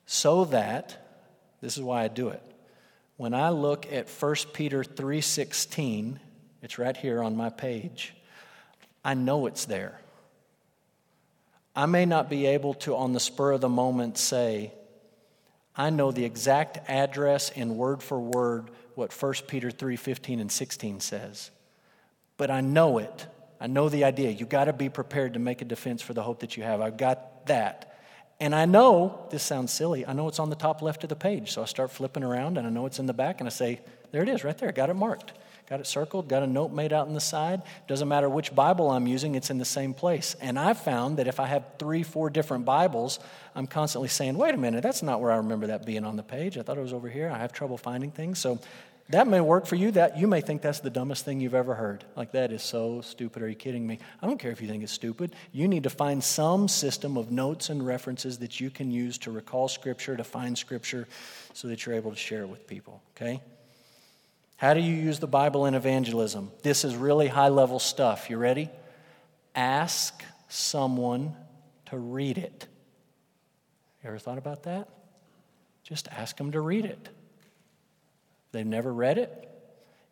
so 0.08 0.46
that 0.46 0.98
this 1.62 1.78
is 1.78 1.84
why 1.84 2.04
I 2.04 2.08
do 2.08 2.30
it. 2.30 2.42
When 3.18 3.34
I 3.34 3.50
look 3.50 3.92
at 3.92 4.10
1 4.10 4.54
Peter 4.54 4.84
3:16, 4.84 6.20
it's 6.62 6.78
right 6.78 6.96
here 6.96 7.22
on 7.22 7.36
my 7.36 7.50
page. 7.50 8.16
I 9.04 9.16
know 9.16 9.48
it's 9.48 9.66
there. 9.66 10.00
I 11.76 11.86
may 11.86 12.06
not 12.06 12.30
be 12.30 12.46
able 12.46 12.74
to 12.76 12.96
on 12.96 13.14
the 13.14 13.20
spur 13.20 13.52
of 13.52 13.62
the 13.62 13.70
moment 13.70 14.18
say 14.18 14.74
I 15.76 15.92
know 15.92 16.12
the 16.12 16.26
exact 16.26 16.90
address 16.90 17.52
and 17.56 17.78
word 17.78 18.02
for 18.02 18.20
word 18.20 18.72
what 18.96 19.14
1 19.14 19.48
Peter 19.48 19.70
3:15 19.70 20.40
and 20.40 20.52
16 20.52 21.00
says. 21.00 21.52
But 22.36 22.50
I 22.50 22.62
know 22.62 22.98
it. 22.98 23.28
I 23.60 23.68
know 23.68 23.88
the 23.88 24.04
idea. 24.04 24.32
You 24.32 24.46
got 24.46 24.66
to 24.66 24.74
be 24.74 24.90
prepared 24.90 25.34
to 25.34 25.40
make 25.40 25.62
a 25.62 25.66
defense 25.66 26.02
for 26.02 26.14
the 26.14 26.24
hope 26.24 26.40
that 26.40 26.58
you 26.58 26.64
have. 26.64 26.82
I've 26.82 26.98
got 26.98 27.46
that. 27.46 27.87
And 28.40 28.54
I 28.54 28.66
know, 28.66 29.26
this 29.32 29.42
sounds 29.42 29.74
silly, 29.74 30.06
I 30.06 30.14
know 30.14 30.28
it's 30.28 30.40
on 30.40 30.50
the 30.50 30.56
top 30.56 30.82
left 30.82 31.04
of 31.04 31.10
the 31.10 31.16
page. 31.16 31.52
So 31.52 31.64
I 31.64 31.66
start 31.66 31.92
flipping 31.92 32.24
around 32.24 32.58
and 32.58 32.68
I 32.68 32.70
know 32.70 32.86
it's 32.86 33.00
in 33.00 33.08
the 33.08 33.14
back 33.14 33.40
and 33.40 33.48
I 33.48 33.52
say, 33.52 33.80
there 34.12 34.22
it 34.22 34.30
is, 34.30 34.44
right 34.44 34.58
there. 34.58 34.72
Got 34.72 34.90
it 34.90 34.94
marked. 34.94 35.34
Got 35.70 35.82
it 35.82 35.88
circled, 35.88 36.30
got 36.30 36.44
a 36.44 36.48
note 36.48 36.72
made 36.72 36.94
out 36.94 37.08
on 37.08 37.14
the 37.14 37.20
side. 37.20 37.62
Doesn't 37.88 38.08
matter 38.08 38.30
which 38.30 38.56
Bible 38.56 38.90
I'm 38.90 39.06
using, 39.06 39.36
it's 39.36 39.50
in 39.50 39.58
the 39.58 39.66
same 39.66 39.94
place. 39.94 40.34
And 40.40 40.58
I've 40.58 40.80
found 40.80 41.18
that 41.18 41.28
if 41.28 41.42
I 41.42 41.48
have 41.48 41.66
three, 41.78 42.04
four 42.04 42.30
different 42.30 42.64
Bibles, 42.64 43.20
I'm 43.54 43.68
constantly 43.68 44.08
saying, 44.08 44.38
wait 44.38 44.54
a 44.54 44.58
minute, 44.58 44.82
that's 44.82 45.04
not 45.04 45.20
where 45.20 45.32
I 45.32 45.38
remember 45.38 45.68
that 45.68 45.86
being 45.86 46.06
on 46.06 46.16
the 46.16 46.24
page. 46.24 46.58
I 46.58 46.62
thought 46.62 46.78
it 46.78 46.82
was 46.82 46.94
over 46.94 47.10
here. 47.10 47.30
I 47.30 47.40
have 47.40 47.52
trouble 47.52 47.78
finding 47.78 48.12
things. 48.12 48.40
So 48.40 48.60
that 49.10 49.28
may 49.28 49.40
work 49.40 49.66
for 49.66 49.76
you. 49.76 49.92
That 49.92 50.18
you 50.18 50.28
may 50.28 50.42
think 50.42 50.62
that's 50.62 50.82
the 50.82 50.90
dumbest 50.90 51.24
thing 51.24 51.40
you've 51.40 51.54
ever 51.54 51.76
heard. 51.76 52.04
Like 52.16 52.34
that 52.34 52.52
is 52.52 52.62
so 52.62 53.02
stupid. 53.02 53.42
Are 53.42 53.48
you 53.48 53.56
kidding 53.56 53.88
me? 53.88 54.00
I 54.22 54.28
don't 54.28 54.40
care 54.40 54.52
if 54.52 54.62
you 54.62 54.68
think 54.68 54.84
it's 54.84 54.92
stupid. 54.92 55.36
You 55.52 55.68
need 55.68 55.84
to 55.84 55.90
find 55.90 56.24
some 56.24 56.68
system 56.68 57.18
of 57.18 57.32
notes 57.32 57.70
and 57.70 57.86
references 57.86 58.40
that 58.40 58.60
you 58.60 58.70
can 58.70 58.92
use 58.92 59.18
to 59.20 59.32
recall 59.32 59.68
scripture, 59.68 60.18
to 60.18 60.24
find 60.24 60.58
scripture 60.58 61.08
so 61.54 61.68
that 61.70 61.86
you're 61.86 61.96
able 61.96 62.12
to 62.12 62.18
share 62.18 62.42
it 62.42 62.50
with 62.50 62.68
people, 62.68 63.02
okay? 63.16 63.42
How 64.58 64.74
do 64.74 64.80
you 64.80 64.94
use 64.94 65.20
the 65.20 65.28
Bible 65.28 65.68
in 65.68 65.76
evangelism? 65.76 66.52
This 66.64 66.84
is 66.84 66.96
really 66.96 67.28
high 67.28 67.50
level 67.50 67.80
stuff. 67.80 68.30
You 68.30 68.38
ready? 68.38 68.70
Ask 69.56 70.24
someone 70.50 71.36
to 71.88 71.98
read 71.98 72.38
it. 72.38 72.68
You 74.04 74.10
ever 74.10 74.20
thought 74.20 74.38
about 74.38 74.64
that? 74.64 74.90
Just 75.84 76.08
ask 76.10 76.38
them 76.38 76.52
to 76.52 76.60
read 76.60 76.86
it. 76.86 77.10
They've 78.52 78.66
never 78.66 78.94
read 78.94 79.18
it. 79.18 79.44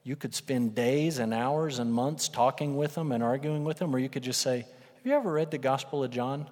You 0.03 0.15
could 0.15 0.35
spend 0.35 0.75
days 0.75 1.17
and 1.17 1.33
hours 1.33 1.79
and 1.79 1.91
months 1.91 2.29
talking 2.29 2.77
with 2.77 2.93
them 2.93 3.11
and 3.11 3.23
arguing 3.23 3.63
with 3.63 3.77
them, 3.79 3.95
or 3.95 3.99
you 3.99 4.09
could 4.09 4.23
just 4.23 4.41
say, 4.41 4.57
Have 4.57 5.05
you 5.05 5.13
ever 5.13 5.31
read 5.31 5.51
the 5.51 5.57
Gospel 5.57 6.03
of 6.03 6.11
John? 6.11 6.47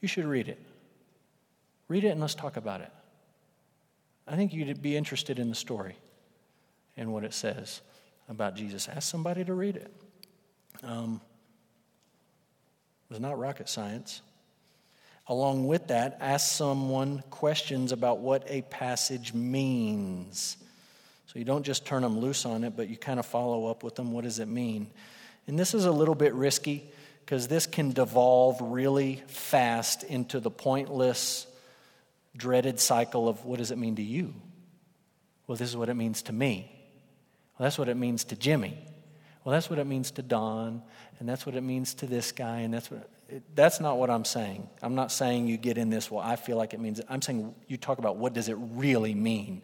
You 0.00 0.08
should 0.08 0.24
read 0.24 0.48
it. 0.48 0.58
Read 1.88 2.04
it 2.04 2.08
and 2.08 2.20
let's 2.20 2.34
talk 2.34 2.56
about 2.56 2.80
it. 2.80 2.90
I 4.26 4.36
think 4.36 4.52
you'd 4.52 4.82
be 4.82 4.96
interested 4.96 5.38
in 5.38 5.48
the 5.48 5.54
story 5.54 5.96
and 6.96 7.12
what 7.12 7.24
it 7.24 7.34
says 7.34 7.80
about 8.28 8.56
Jesus. 8.56 8.88
Ask 8.88 9.10
somebody 9.10 9.44
to 9.44 9.54
read 9.54 9.76
it. 9.76 9.92
Um, 10.82 11.20
it's 13.10 13.20
not 13.20 13.38
rocket 13.38 13.68
science. 13.68 14.22
Along 15.28 15.66
with 15.66 15.88
that, 15.88 16.18
ask 16.20 16.50
someone 16.50 17.22
questions 17.30 17.92
about 17.92 18.18
what 18.18 18.44
a 18.48 18.62
passage 18.62 19.32
means. 19.34 20.56
So 21.32 21.38
you 21.38 21.46
don't 21.46 21.64
just 21.64 21.86
turn 21.86 22.02
them 22.02 22.18
loose 22.18 22.44
on 22.44 22.62
it, 22.62 22.76
but 22.76 22.90
you 22.90 22.98
kind 22.98 23.18
of 23.18 23.24
follow 23.24 23.66
up 23.66 23.82
with 23.82 23.94
them. 23.94 24.12
What 24.12 24.24
does 24.24 24.38
it 24.38 24.48
mean? 24.48 24.90
And 25.46 25.58
this 25.58 25.72
is 25.72 25.86
a 25.86 25.90
little 25.90 26.14
bit 26.14 26.34
risky 26.34 26.90
because 27.24 27.48
this 27.48 27.66
can 27.66 27.92
devolve 27.92 28.58
really 28.60 29.22
fast 29.28 30.02
into 30.02 30.40
the 30.40 30.50
pointless, 30.50 31.46
dreaded 32.36 32.78
cycle 32.78 33.30
of 33.30 33.46
what 33.46 33.58
does 33.58 33.70
it 33.70 33.78
mean 33.78 33.96
to 33.96 34.02
you? 34.02 34.34
Well, 35.46 35.56
this 35.56 35.70
is 35.70 35.76
what 35.76 35.88
it 35.88 35.94
means 35.94 36.20
to 36.22 36.34
me. 36.34 36.70
Well, 37.58 37.64
that's 37.64 37.78
what 37.78 37.88
it 37.88 37.96
means 37.96 38.24
to 38.24 38.36
Jimmy. 38.36 38.76
Well, 39.42 39.54
that's 39.54 39.70
what 39.70 39.78
it 39.78 39.86
means 39.86 40.10
to 40.12 40.22
Don, 40.22 40.82
and 41.18 41.26
that's 41.26 41.46
what 41.46 41.54
it 41.54 41.62
means 41.62 41.94
to 41.94 42.06
this 42.06 42.32
guy, 42.32 42.60
and 42.60 42.74
that's 42.74 42.90
what. 42.90 43.08
It, 43.30 43.42
that's 43.56 43.80
not 43.80 43.96
what 43.96 44.10
I'm 44.10 44.26
saying. 44.26 44.68
I'm 44.82 44.94
not 44.94 45.10
saying 45.10 45.46
you 45.46 45.56
get 45.56 45.78
in 45.78 45.88
this. 45.88 46.10
Well, 46.10 46.22
I 46.22 46.36
feel 46.36 46.58
like 46.58 46.74
it 46.74 46.80
means. 46.80 47.00
I'm 47.08 47.22
saying 47.22 47.54
you 47.68 47.78
talk 47.78 47.98
about 47.98 48.16
what 48.16 48.34
does 48.34 48.50
it 48.50 48.56
really 48.58 49.14
mean 49.14 49.62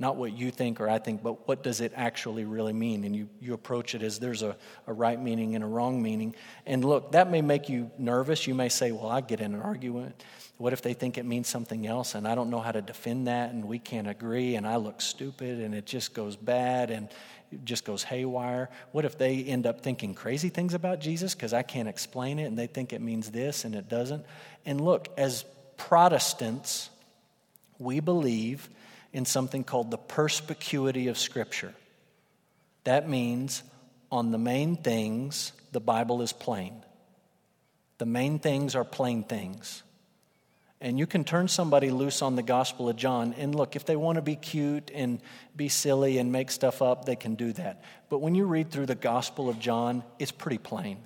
not 0.00 0.16
what 0.16 0.36
you 0.36 0.50
think 0.50 0.80
or 0.80 0.88
I 0.88 0.98
think, 0.98 1.22
but 1.22 1.46
what 1.46 1.62
does 1.62 1.82
it 1.82 1.92
actually 1.94 2.44
really 2.44 2.72
mean? 2.72 3.04
And 3.04 3.14
you, 3.14 3.28
you 3.38 3.52
approach 3.52 3.94
it 3.94 4.02
as 4.02 4.18
there's 4.18 4.42
a, 4.42 4.56
a 4.86 4.92
right 4.92 5.20
meaning 5.20 5.54
and 5.54 5.62
a 5.62 5.66
wrong 5.66 6.02
meaning. 6.02 6.34
And 6.64 6.82
look, 6.84 7.12
that 7.12 7.30
may 7.30 7.42
make 7.42 7.68
you 7.68 7.90
nervous. 7.98 8.46
You 8.46 8.54
may 8.54 8.70
say, 8.70 8.92
well, 8.92 9.08
I 9.08 9.20
get 9.20 9.40
in 9.40 9.54
an 9.54 9.60
argument. 9.60 10.24
What 10.56 10.72
if 10.72 10.80
they 10.80 10.94
think 10.94 11.18
it 11.18 11.26
means 11.26 11.48
something 11.48 11.86
else 11.86 12.14
and 12.14 12.26
I 12.26 12.34
don't 12.34 12.48
know 12.48 12.60
how 12.60 12.72
to 12.72 12.80
defend 12.80 13.26
that 13.26 13.50
and 13.52 13.66
we 13.66 13.78
can't 13.78 14.08
agree 14.08 14.56
and 14.56 14.66
I 14.66 14.76
look 14.76 15.02
stupid 15.02 15.60
and 15.60 15.74
it 15.74 15.84
just 15.84 16.14
goes 16.14 16.34
bad 16.34 16.90
and 16.90 17.08
it 17.52 17.64
just 17.64 17.84
goes 17.84 18.02
haywire? 18.02 18.70
What 18.92 19.04
if 19.04 19.18
they 19.18 19.44
end 19.44 19.66
up 19.66 19.82
thinking 19.82 20.14
crazy 20.14 20.48
things 20.48 20.72
about 20.72 21.00
Jesus 21.00 21.34
because 21.34 21.52
I 21.52 21.62
can't 21.62 21.88
explain 21.88 22.38
it 22.38 22.44
and 22.44 22.58
they 22.58 22.66
think 22.66 22.94
it 22.94 23.02
means 23.02 23.30
this 23.30 23.66
and 23.66 23.74
it 23.74 23.88
doesn't? 23.88 24.24
And 24.64 24.80
look, 24.80 25.08
as 25.18 25.44
Protestants, 25.76 26.90
we 27.78 28.00
believe 28.00 28.68
in 29.12 29.24
something 29.24 29.64
called 29.64 29.90
the 29.90 29.98
perspicuity 29.98 31.08
of 31.08 31.18
Scripture. 31.18 31.74
That 32.84 33.08
means 33.08 33.62
on 34.10 34.30
the 34.30 34.38
main 34.38 34.76
things, 34.76 35.52
the 35.72 35.80
Bible 35.80 36.22
is 36.22 36.32
plain. 36.32 36.84
The 37.98 38.06
main 38.06 38.38
things 38.38 38.74
are 38.74 38.84
plain 38.84 39.24
things. 39.24 39.82
And 40.80 40.98
you 40.98 41.06
can 41.06 41.24
turn 41.24 41.48
somebody 41.48 41.90
loose 41.90 42.22
on 42.22 42.36
the 42.36 42.42
Gospel 42.42 42.88
of 42.88 42.96
John. 42.96 43.34
And 43.36 43.54
look, 43.54 43.76
if 43.76 43.84
they 43.84 43.96
want 43.96 44.16
to 44.16 44.22
be 44.22 44.36
cute 44.36 44.90
and 44.94 45.20
be 45.54 45.68
silly 45.68 46.16
and 46.16 46.32
make 46.32 46.50
stuff 46.50 46.80
up, 46.80 47.04
they 47.04 47.16
can 47.16 47.34
do 47.34 47.52
that. 47.52 47.84
But 48.08 48.20
when 48.20 48.34
you 48.34 48.46
read 48.46 48.70
through 48.70 48.86
the 48.86 48.94
Gospel 48.94 49.50
of 49.50 49.58
John, 49.58 50.02
it's 50.18 50.32
pretty 50.32 50.58
plain, 50.58 50.98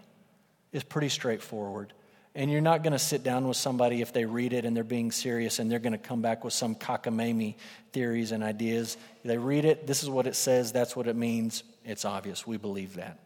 it's 0.73 0.85
pretty 0.85 1.09
straightforward. 1.09 1.93
And 2.37 2.51
you're 2.51 2.61
not 2.61 2.82
going 2.82 2.93
to 2.93 2.99
sit 2.99 3.22
down 3.22 3.47
with 3.47 3.57
somebody 3.57 4.01
if 4.01 4.12
they 4.12 4.24
read 4.24 4.53
it 4.53 4.64
and 4.64 4.76
they're 4.76 4.82
being 4.82 5.12
serious 5.12 5.61
and 5.61 5.70
they're 5.70 5.78
going 5.78 5.93
to 5.93 5.99
come 5.99 6.20
back 6.20 6.43
with 6.43 6.53
some 6.53 6.74
cockamamie 6.74 7.55
theories 7.93 8.32
and 8.32 8.43
ideas. 8.43 8.97
They 9.24 9.39
read 9.39 9.64
it, 9.64 9.87
this 9.87 10.03
is 10.03 10.11
what 10.11 10.26
it 10.26 10.35
says, 10.35 10.72
that's 10.72 10.97
what 10.97 11.07
it 11.07 11.14
means. 11.14 11.62
It's 11.85 12.05
obvious. 12.05 12.47
We 12.47 12.57
believe 12.57 12.95
that. 12.95 13.18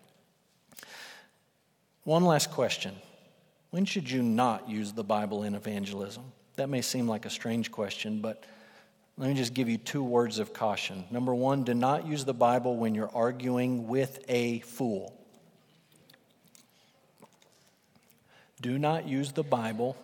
One 2.05 2.25
last 2.25 2.51
question 2.51 2.95
When 3.71 3.85
should 3.85 4.11
you 4.11 4.23
not 4.23 4.69
use 4.69 4.93
the 4.93 5.05
Bible 5.05 5.43
in 5.43 5.55
evangelism? 5.55 6.25
That 6.57 6.69
may 6.69 6.83
seem 6.83 7.09
like 7.09 7.25
a 7.25 7.31
strange 7.31 7.71
question, 7.71 8.21
but 8.21 8.45
let 9.17 9.29
me 9.29 9.35
just 9.35 9.53
give 9.53 9.69
you 9.69 9.79
two 9.79 10.03
words 10.03 10.39
of 10.39 10.53
caution. 10.53 11.05
Number 11.11 11.35
one, 11.35 11.65
do 11.65 11.75
not 11.75 12.07
use 12.07 12.25
the 12.25 12.35
Bible 12.35 12.77
when 12.77 12.95
you're 12.95 13.11
arguing 13.15 13.89
with 13.89 14.25
a 14.29 14.61
fool. 14.61 15.18
Do 18.61 18.79
not 18.79 19.07
use 19.07 19.33
the 19.33 19.45
Bible 19.45 19.97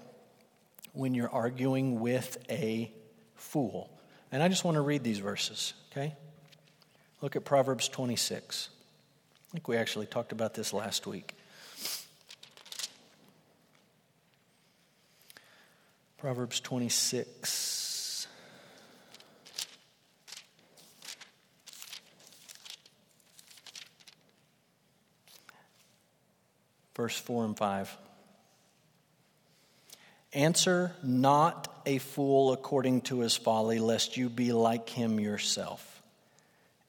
when 0.93 1.15
you're 1.15 1.31
arguing 1.31 2.01
with 2.01 2.39
a 2.49 2.93
fool. 3.35 3.91
And 4.31 4.43
I 4.43 4.49
just 4.49 4.65
want 4.65 4.77
to 4.77 4.81
read 4.81 5.03
these 5.03 5.19
verses, 5.19 5.75
okay? 5.91 6.15
Look 7.21 7.37
at 7.37 7.45
Proverbs 7.45 7.89
26. 7.89 8.69
I 8.71 9.53
think 9.53 9.67
we 9.67 9.77
actually 9.77 10.07
talked 10.07 10.33
about 10.33 10.55
this 10.55 10.73
last 10.73 11.07
week. 11.07 11.35
Proverbs 16.19 16.61
26. 16.61 18.27
Verse 26.97 27.19
4 27.19 27.45
and 27.45 27.57
5. 27.57 27.97
Answer 30.35 30.93
not 31.03 31.83
a 31.87 31.99
fool 31.99 32.53
according 32.53 33.03
to 33.03 33.21
his 33.21 33.37
folly, 33.37 33.79
lest 33.79 34.17
you 34.17 34.29
be 34.29 34.53
like 34.53 34.89
him 34.89 35.21
yourself. 35.21 36.03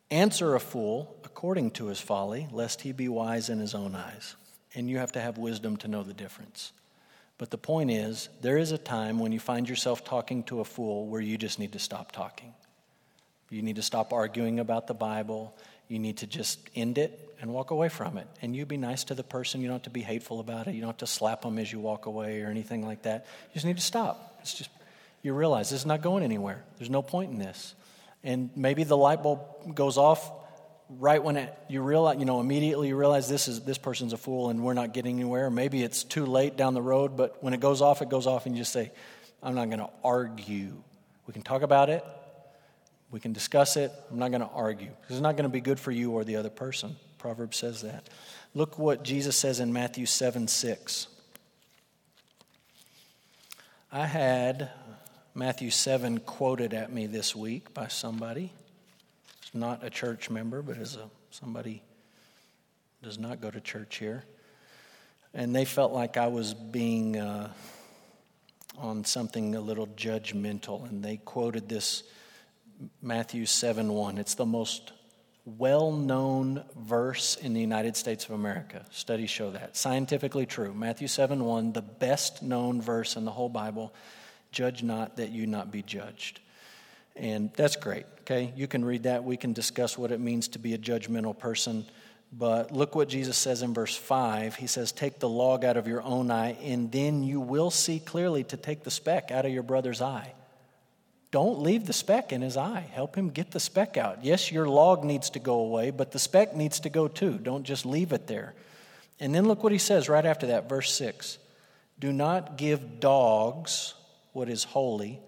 Answer 0.09 0.55
a 0.55 0.59
fool 0.59 1.15
according 1.23 1.71
to 1.71 1.87
his 1.87 2.01
folly, 2.01 2.47
lest 2.51 2.81
he 2.81 2.91
be 2.91 3.07
wise 3.07 3.49
in 3.49 3.59
his 3.59 3.75
own 3.75 3.93
eyes. 3.93 4.35
And 4.73 4.89
you 4.89 4.97
have 4.97 5.11
to 5.11 5.21
have 5.21 5.37
wisdom 5.37 5.77
to 5.77 5.87
know 5.87 6.01
the 6.01 6.13
difference. 6.13 6.71
But 7.37 7.51
the 7.51 7.57
point 7.57 7.91
is, 7.91 8.29
there 8.41 8.57
is 8.57 8.71
a 8.71 8.77
time 8.77 9.19
when 9.19 9.31
you 9.31 9.39
find 9.39 9.69
yourself 9.69 10.03
talking 10.03 10.43
to 10.43 10.61
a 10.61 10.65
fool 10.65 11.05
where 11.05 11.21
you 11.21 11.37
just 11.37 11.59
need 11.59 11.73
to 11.73 11.79
stop 11.79 12.11
talking. 12.11 12.53
You 13.49 13.61
need 13.61 13.75
to 13.75 13.83
stop 13.83 14.11
arguing 14.11 14.59
about 14.59 14.87
the 14.87 14.93
Bible. 14.93 15.55
You 15.87 15.99
need 15.99 16.17
to 16.17 16.27
just 16.27 16.59
end 16.75 16.97
it 16.97 17.24
and 17.41 17.53
walk 17.53 17.71
away 17.71 17.89
from 17.89 18.17
it. 18.17 18.27
And 18.41 18.55
you 18.55 18.65
be 18.65 18.77
nice 18.77 19.03
to 19.05 19.15
the 19.15 19.23
person. 19.23 19.61
You 19.61 19.67
don't 19.67 19.75
have 19.75 19.83
to 19.83 19.89
be 19.89 20.01
hateful 20.01 20.39
about 20.39 20.67
it. 20.67 20.75
You 20.75 20.81
don't 20.81 20.89
have 20.89 20.97
to 20.97 21.07
slap 21.07 21.41
them 21.41 21.57
as 21.57 21.71
you 21.71 21.79
walk 21.79 22.05
away 22.05 22.41
or 22.41 22.49
anything 22.49 22.85
like 22.85 23.03
that. 23.03 23.25
You 23.49 23.53
just 23.53 23.65
need 23.65 23.77
to 23.77 23.83
stop. 23.83 24.39
It's 24.41 24.53
just, 24.53 24.69
you 25.21 25.33
realize 25.33 25.69
this 25.69 25.81
is 25.81 25.85
not 25.85 26.01
going 26.01 26.23
anywhere. 26.23 26.63
There's 26.77 26.89
no 26.89 27.01
point 27.01 27.31
in 27.31 27.39
this. 27.39 27.75
And 28.23 28.49
maybe 28.55 28.83
the 28.83 28.97
light 28.97 29.21
bulb 29.21 29.75
goes 29.75 29.97
off 29.97 30.31
right 30.89 31.23
when 31.23 31.37
it, 31.37 31.53
you 31.67 31.81
realize, 31.81 32.19
you 32.19 32.25
know, 32.25 32.39
immediately 32.39 32.89
you 32.89 32.95
realize 32.95 33.27
this 33.27 33.47
is 33.47 33.61
this 33.61 33.77
person's 33.77 34.13
a 34.13 34.17
fool 34.17 34.49
and 34.49 34.63
we're 34.63 34.73
not 34.73 34.93
getting 34.93 35.15
anywhere. 35.15 35.49
Maybe 35.49 35.83
it's 35.83 36.03
too 36.03 36.25
late 36.25 36.57
down 36.57 36.73
the 36.73 36.81
road, 36.81 37.17
but 37.17 37.43
when 37.43 37.53
it 37.53 37.59
goes 37.59 37.81
off, 37.81 38.01
it 38.01 38.09
goes 38.09 38.27
off, 38.27 38.45
and 38.45 38.55
you 38.55 38.61
just 38.61 38.73
say, 38.73 38.91
"I'm 39.41 39.55
not 39.55 39.69
going 39.69 39.79
to 39.79 39.89
argue. 40.03 40.73
We 41.27 41.33
can 41.33 41.41
talk 41.41 41.61
about 41.61 41.89
it. 41.89 42.03
We 43.11 43.19
can 43.19 43.33
discuss 43.33 43.77
it. 43.77 43.91
I'm 44.11 44.19
not 44.19 44.29
going 44.29 44.41
to 44.41 44.49
argue. 44.53 44.91
It's 45.09 45.19
not 45.19 45.37
going 45.37 45.43
to 45.43 45.49
be 45.49 45.61
good 45.61 45.79
for 45.79 45.91
you 45.91 46.11
or 46.11 46.23
the 46.23 46.35
other 46.35 46.49
person." 46.49 46.95
Proverbs 47.25 47.57
says 47.57 47.81
that. 47.81 48.07
Look 48.53 48.77
what 48.77 49.01
Jesus 49.01 49.35
says 49.35 49.59
in 49.59 49.73
Matthew 49.73 50.05
7 50.05 50.47
6. 50.47 51.07
I 53.91 54.05
had 54.05 54.69
Matthew 55.33 55.71
7 55.71 56.19
quoted 56.19 56.75
at 56.75 56.93
me 56.93 57.07
this 57.07 57.35
week 57.35 57.73
by 57.73 57.87
somebody 57.87 58.53
not 59.55 59.83
a 59.83 59.89
church 59.89 60.29
member, 60.29 60.61
but 60.61 60.77
is 60.77 60.97
a, 60.97 61.09
somebody 61.31 61.81
does 63.01 63.17
not 63.17 63.41
go 63.41 63.49
to 63.49 63.59
church 63.59 63.97
here. 63.97 64.23
And 65.33 65.55
they 65.55 65.65
felt 65.65 65.93
like 65.93 66.17
I 66.17 66.27
was 66.27 66.53
being 66.53 67.17
uh, 67.17 67.49
on 68.77 69.03
something 69.03 69.55
a 69.55 69.61
little 69.61 69.87
judgmental. 69.87 70.87
And 70.87 71.03
they 71.03 71.17
quoted 71.17 71.69
this 71.69 72.03
Matthew 73.01 73.47
7 73.47 73.91
1. 73.91 74.19
It's 74.19 74.35
the 74.35 74.45
most 74.45 74.91
well 75.45 75.91
known 75.91 76.63
verse 76.75 77.35
in 77.35 77.53
the 77.53 77.61
United 77.61 77.95
States 77.95 78.25
of 78.25 78.31
America. 78.31 78.83
Studies 78.91 79.29
show 79.29 79.51
that. 79.51 79.77
Scientifically 79.77 80.45
true. 80.45 80.73
Matthew 80.73 81.07
7 81.07 81.43
1, 81.43 81.73
the 81.73 81.81
best 81.81 82.41
known 82.41 82.81
verse 82.81 83.15
in 83.15 83.25
the 83.25 83.31
whole 83.31 83.49
Bible. 83.49 83.93
Judge 84.51 84.81
not 84.81 85.17
that 85.17 85.29
you 85.29 85.45
not 85.45 85.71
be 85.71 85.81
judged. 85.81 86.39
And 87.15 87.51
that's 87.53 87.75
great, 87.75 88.05
okay? 88.21 88.51
You 88.55 88.67
can 88.67 88.83
read 88.83 89.03
that. 89.03 89.23
We 89.23 89.37
can 89.37 89.53
discuss 89.53 89.97
what 89.97 90.11
it 90.11 90.19
means 90.19 90.49
to 90.49 90.59
be 90.59 90.73
a 90.73 90.77
judgmental 90.77 91.37
person. 91.37 91.85
But 92.33 92.71
look 92.71 92.95
what 92.95 93.07
Jesus 93.07 93.37
says 93.37 93.61
in 93.61 93.73
verse 93.73 93.95
5. 93.95 94.55
He 94.55 94.67
says, 94.67 94.91
Take 94.91 95.19
the 95.19 95.29
log 95.29 95.63
out 95.63 95.77
of 95.77 95.87
your 95.87 96.01
own 96.01 96.31
eye, 96.31 96.57
and 96.61 96.91
then 96.91 97.23
you 97.23 97.39
will 97.39 97.71
see 97.71 97.99
clearly 97.99 98.43
to 98.45 98.57
take 98.57 98.83
the 98.83 98.91
speck 98.91 99.31
out 99.31 99.45
of 99.45 99.51
your 99.51 99.63
brother's 99.63 100.01
eye. 100.01 100.33
Don't 101.35 101.59
leave 101.59 101.85
the 101.85 101.91
speck 101.91 102.31
in 102.31 102.41
his 102.41 102.55
eye. 102.55 102.87
Help 102.93 103.13
him 103.13 103.29
get 103.29 103.51
the 103.51 103.59
speck 103.59 103.97
out. 103.97 104.23
Yes, 104.23 104.53
your 104.53 104.69
log 104.69 105.03
needs 105.03 105.31
to 105.31 105.39
go 105.39 105.55
away, 105.59 105.91
but 105.91 106.13
the 106.13 106.17
speck 106.17 106.55
needs 106.55 106.79
to 106.79 106.89
go 106.89 107.09
too. 107.09 107.37
Don't 107.37 107.65
just 107.65 107.85
leave 107.85 108.13
it 108.13 108.25
there. 108.25 108.53
And 109.19 109.35
then 109.35 109.45
look 109.45 109.61
what 109.61 109.73
he 109.73 109.77
says 109.77 110.07
right 110.07 110.25
after 110.25 110.47
that, 110.47 110.69
verse 110.69 110.93
6. 110.93 111.37
Do 111.99 112.13
not 112.13 112.55
give 112.55 113.01
dogs 113.01 113.95
what 114.31 114.47
is 114.47 114.63
holy 114.63 115.19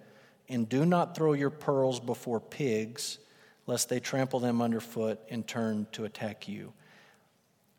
and 0.47 0.69
do 0.69 0.85
not 0.85 1.13
throw 1.13 1.33
your 1.33 1.49
pearls 1.49 1.99
before 1.99 2.39
pigs, 2.39 3.17
lest 3.65 3.89
they 3.89 3.99
trample 3.99 4.39
them 4.39 4.61
underfoot 4.61 5.19
and 5.29 5.45
turn 5.45 5.87
to 5.91 6.05
attack 6.05 6.47
you. 6.47 6.71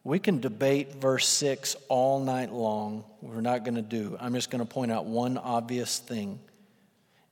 We 0.04 0.18
can 0.18 0.38
debate 0.40 0.96
verse 0.96 1.26
6 1.26 1.76
all 1.88 2.20
night 2.20 2.52
long. 2.52 3.04
We're 3.22 3.40
not 3.40 3.64
going 3.64 3.76
to 3.76 3.80
do. 3.80 4.18
I'm 4.20 4.34
just 4.34 4.50
going 4.50 4.60
to 4.60 4.70
point 4.70 4.92
out 4.92 5.06
one 5.06 5.38
obvious 5.38 5.98
thing. 5.98 6.40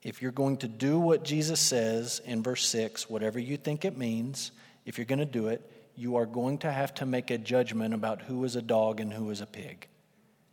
If 0.07 0.23
you're 0.23 0.31
going 0.31 0.59
to 0.59 0.69
do 0.69 1.01
what 1.01 1.25
Jesus 1.25 1.59
says 1.59 2.23
in 2.25 2.41
verse 2.41 2.65
6, 2.69 3.11
whatever 3.11 3.41
you 3.41 3.57
think 3.57 3.85
it 3.85 3.99
means, 3.99 4.53
if 4.85 4.99
you're 4.99 5.05
going 5.05 5.19
to 5.19 5.25
do 5.25 5.49
it, 5.49 5.69
you 5.97 6.15
are 6.15 6.27
going 6.27 6.59
to 6.59 6.71
have 6.71 6.95
to 6.95 7.07
make 7.07 7.33
a 7.33 7.39
judgment 7.39 7.93
about 7.93 8.23
who 8.23 8.45
is 8.45 8.55
a 8.55 8.63
dog 8.63 9.01
and 9.01 9.13
who 9.13 9.31
is 9.31 9.41
a 9.41 9.47
pig. 9.47 9.89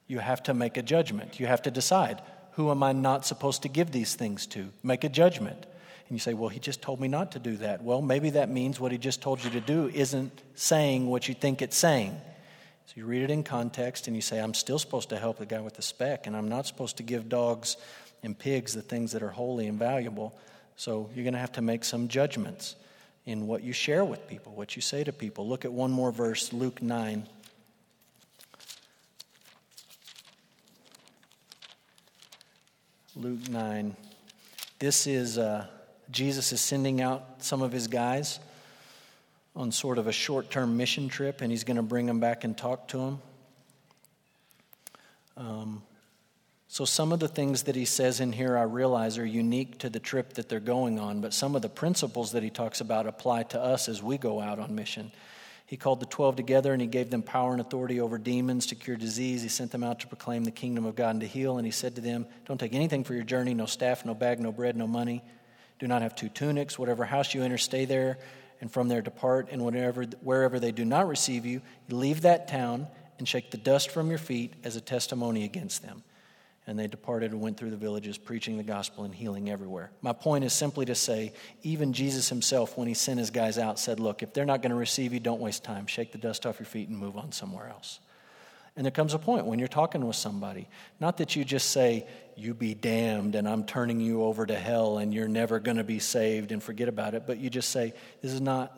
You 0.08 0.18
have 0.18 0.41
to 0.43 0.56
make 0.56 0.76
a 0.78 0.82
judgment. 0.82 1.39
You 1.39 1.45
have 1.45 1.62
to 1.62 1.70
decide 1.70 2.24
who 2.54 2.72
am 2.72 2.82
I 2.82 2.93
not 2.93 3.28
supposed 3.28 3.62
to 3.62 3.70
give 3.70 3.91
these 3.91 4.16
things 4.16 4.47
to? 4.47 4.70
Make 4.82 5.04
a 5.04 5.10
judgment. 5.10 5.68
And 6.08 6.16
you 6.16 6.20
say, 6.20 6.34
well, 6.34 6.49
he 6.49 6.60
just 6.60 6.82
told 6.82 6.99
me 6.99 7.08
not 7.08 7.34
to 7.34 7.39
do 7.39 7.58
that. 7.58 7.84
Well, 7.84 8.01
maybe 8.01 8.32
that 8.32 8.49
means 8.49 8.80
what 8.80 8.91
he 8.91 8.97
just 8.97 9.22
told 9.22 9.43
you 9.43 9.51
to 9.51 9.62
do 9.62 9.88
isn't 9.93 10.41
saying 10.56 11.06
what 11.06 11.28
you 11.28 11.36
think 11.36 11.62
it's 11.62 11.78
saying. 11.78 12.20
So 12.88 12.93
you 12.95 13.06
read 13.06 13.22
it 13.22 13.30
in 13.30 13.43
context 13.43 14.08
and 14.08 14.16
you 14.16 14.22
say, 14.24 14.39
I'm 14.39 14.54
still 14.56 14.80
supposed 14.80 15.10
to 15.10 15.20
help 15.20 15.38
the 15.38 15.45
guy 15.45 15.62
with 15.62 15.76
the 15.76 15.82
speck, 15.82 16.26
and 16.26 16.36
I'm 16.36 16.49
not 16.49 16.66
supposed 16.66 16.97
to 16.97 17.04
give 17.04 17.30
dogs 17.30 17.78
and 18.24 18.38
pigs 18.38 18.74
the 18.74 18.82
things 18.82 19.11
that 19.11 19.21
are 19.21 19.30
holy 19.30 19.67
and 19.67 19.78
valuable. 19.78 20.34
So 20.76 21.09
you're 21.13 21.24
going 21.24 21.34
to 21.34 21.39
have 21.39 21.51
to 21.53 21.61
make 21.61 21.84
some 21.84 22.07
judgments 22.07 22.76
in 23.26 23.47
what 23.47 23.63
you 23.63 23.74
share 23.74 24.03
with 24.03 24.28
people, 24.28 24.53
what 24.53 24.76
you 24.76 24.82
say 24.82 25.03
to 25.03 25.13
people. 25.13 25.47
Look 25.47 25.65
at 25.65 25.71
one 25.71 25.91
more 25.91 26.11
verse, 26.11 26.51
Luke 26.51 26.82
9. 26.82 27.28
Luke 33.15 33.47
9. 33.49 33.95
This 34.80 35.05
is 35.05 35.38
uh, 35.38 35.67
Jesus 36.09 36.51
is 36.51 36.59
sending 36.59 37.01
out 37.01 37.24
some 37.39 37.61
of 37.61 37.71
his 37.71 37.88
guys 37.88 38.39
on 39.55 39.71
sort 39.71 39.97
of 39.97 40.07
a 40.07 40.11
short 40.11 40.49
term 40.49 40.78
mission 40.78 41.09
trip, 41.09 41.41
and 41.41 41.51
he's 41.51 41.63
going 41.63 41.78
to 41.78 41.84
bring 41.84 42.07
them 42.07 42.19
back 42.19 42.43
and 42.43 42.57
talk 42.57 42.88
to 42.89 42.97
them. 42.97 43.21
Um, 45.38 45.84
so, 46.74 46.86
some 46.86 47.11
of 47.11 47.19
the 47.19 47.28
things 47.28 47.63
that 47.63 47.76
he 47.76 47.86
says 47.86 48.19
in 48.19 48.32
here, 48.32 48.57
I 48.57 48.63
realize, 48.63 49.19
are 49.19 49.26
unique 49.26 49.78
to 49.78 49.91
the 49.91 49.99
trip 49.99 50.34
that 50.34 50.49
they're 50.49 50.59
going 50.59 50.97
on, 50.97 51.21
but 51.21 51.32
some 51.32 51.55
of 51.55 51.61
the 51.61 51.69
principles 51.69 52.32
that 52.32 52.41
he 52.41 52.49
talks 52.49 52.82
about 52.82 53.05
apply 53.05 53.43
to 53.43 53.61
us 53.61 53.88
as 53.88 54.01
we 54.01 54.17
go 54.17 54.41
out 54.41 54.57
on 54.57 54.74
mission. 54.74 55.11
He 55.67 55.78
called 55.78 55.99
the 55.99 56.07
12 56.07 56.36
together 56.36 56.74
and 56.74 56.82
he 56.82 56.88
gave 56.88 57.11
them 57.11 57.21
power 57.21 57.51
and 57.51 57.61
authority 57.61 57.99
over 57.99 58.17
demons 58.17 58.65
to 58.65 58.76
cure 58.76 58.95
disease. 58.95 59.43
He 59.43 59.49
sent 59.49 59.69
them 59.69 59.84
out 59.84 59.99
to 59.99 60.07
proclaim 60.07 60.45
the 60.45 60.49
kingdom 60.49 60.84
of 60.86 60.95
God 60.95 61.11
and 61.11 61.21
to 61.21 61.28
heal. 61.28 61.59
And 61.59 61.65
he 61.67 61.71
said 61.71 61.93
to 61.93 62.01
them, 62.01 62.26
Don't 62.47 62.59
take 62.59 62.74
anything 62.74 63.03
for 63.03 63.13
your 63.13 63.24
journey 63.24 63.53
no 63.53 63.67
staff, 63.67 64.03
no 64.03 64.15
bag, 64.15 64.39
no 64.39 64.51
bread, 64.51 64.76
no 64.76 64.88
money. 64.88 65.21
Do 65.78 65.86
not 65.86 66.01
have 66.01 66.15
two 66.15 66.30
tunics. 66.30 66.80
Whatever 66.80 67.05
house 67.05 67.36
you 67.36 67.43
enter, 67.43 67.59
stay 67.59 67.86
there, 67.86 68.17
and 68.61 68.71
from 68.71 68.88
there 68.88 69.03
depart. 69.03 69.49
And 69.51 69.63
whenever, 69.63 70.05
wherever 70.21 70.59
they 70.59 70.71
do 70.71 70.86
not 70.86 71.07
receive 71.07 71.45
you, 71.45 71.61
leave 71.88 72.21
that 72.21 72.47
town 72.47 72.88
and 73.19 73.28
shake 73.28 73.51
the 73.51 73.57
dust 73.57 73.91
from 73.91 74.09
your 74.09 74.17
feet 74.17 74.55
as 74.63 74.76
a 74.76 74.82
testimony 74.82 75.43
against 75.43 75.84
them. 75.84 76.01
And 76.66 76.80
they 76.80 76.88
departed 76.88 77.32
and 77.32 77.41
went 77.41 77.57
through 77.57 77.72
the 77.72 77.78
villages, 77.78 78.18
preaching 78.18 78.57
the 78.57 78.64
gospel 78.64 79.03
and 79.03 79.14
healing 79.14 79.49
everywhere. 79.49 79.91
My 80.01 80.14
point 80.14 80.45
is 80.45 80.53
simply 80.53 80.86
to 80.86 80.95
say, 80.95 81.34
even 81.61 81.91
Jesus 81.91 82.30
himself, 82.30 82.78
when 82.78 82.88
he 82.88 82.93
sent 82.93 83.20
his 83.20 83.32
guys 83.32 83.57
out, 83.57 83.80
said, 83.80 83.99
Look, 83.99 84.24
if 84.24 84.34
they're 84.34 84.45
not 84.45 84.61
going 84.61 84.70
to 84.70 84.76
receive 84.78 85.14
you, 85.14 85.20
don't 85.20 85.41
waste 85.41 85.64
time. 85.64 85.88
Shake 85.88 86.14
the 86.14 86.18
dust 86.18 86.45
off 86.45 86.59
your 86.59 86.66
feet 86.66 86.88
and 86.88 86.97
move 86.97 87.18
on 87.18 87.34
somewhere 87.34 87.68
else. 87.68 87.99
And 88.76 88.86
there 88.86 88.91
comes 88.91 89.14
a 89.14 89.20
point 89.20 89.45
when 89.45 89.59
you're 89.59 89.68
talking 89.68 90.05
with 90.05 90.16
somebody, 90.16 90.68
not 90.99 91.18
that 91.18 91.36
you 91.36 91.45
just 91.45 91.72
say, 91.72 92.07
You 92.36 92.53
be 92.53 92.74
damned, 92.74 93.36
and 93.36 93.47
I'm 93.47 93.66
turning 93.66 93.99
you 93.99 94.24
over 94.24 94.45
to 94.45 94.55
hell, 94.55 94.97
and 94.97 95.14
you're 95.14 95.28
never 95.28 95.59
going 95.59 95.78
to 95.78 95.84
be 95.84 95.99
saved, 95.99 96.51
and 96.51 96.61
forget 96.61 96.88
about 96.88 97.14
it, 97.14 97.28
but 97.28 97.38
you 97.38 97.49
just 97.49 97.70
say, 97.70 97.93
This 98.22 98.34
is 98.34 98.41
not, 98.41 98.74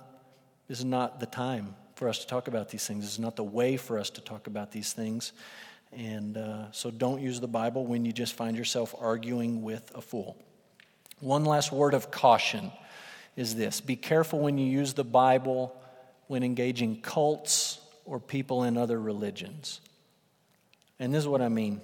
this 0.67 0.79
is 0.79 0.85
not 0.85 1.19
the 1.19 1.25
time 1.27 1.75
for 1.95 2.09
us 2.09 2.19
to 2.19 2.27
talk 2.27 2.47
about 2.47 2.69
these 2.69 2.85
things. 2.85 3.05
This 3.05 3.13
is 3.13 3.19
not 3.19 3.37
the 3.37 3.43
way 3.43 3.77
for 3.77 3.97
us 3.97 4.09
to 4.11 4.21
talk 4.21 4.47
about 4.47 4.71
these 4.71 4.91
things. 4.91 5.31
And 5.95 6.37
uh, 6.37 6.71
so 6.71 6.91
don't 6.91 7.21
use 7.21 7.39
the 7.39 7.47
Bible 7.47 7.85
when 7.85 8.03
you 8.03 8.11
just 8.11 8.33
find 8.33 8.57
yourself 8.57 8.93
arguing 8.99 9.63
with 9.63 9.91
a 9.95 10.01
fool. 10.01 10.37
One 11.21 11.45
last 11.45 11.71
word 11.71 11.93
of 11.93 12.11
caution 12.11 12.71
is 13.37 13.55
this 13.55 13.79
be 13.79 13.95
careful 13.95 14.39
when 14.39 14.57
you 14.57 14.65
use 14.65 14.93
the 14.93 15.05
Bible 15.05 15.73
when 16.27 16.43
engaging 16.43 17.01
cults 17.01 17.79
or 18.03 18.19
people 18.19 18.63
in 18.63 18.77
other 18.77 18.99
religions. 18.99 19.79
And 20.99 21.13
this 21.13 21.19
is 21.19 21.27
what 21.27 21.41
I 21.41 21.49
mean. 21.49 21.81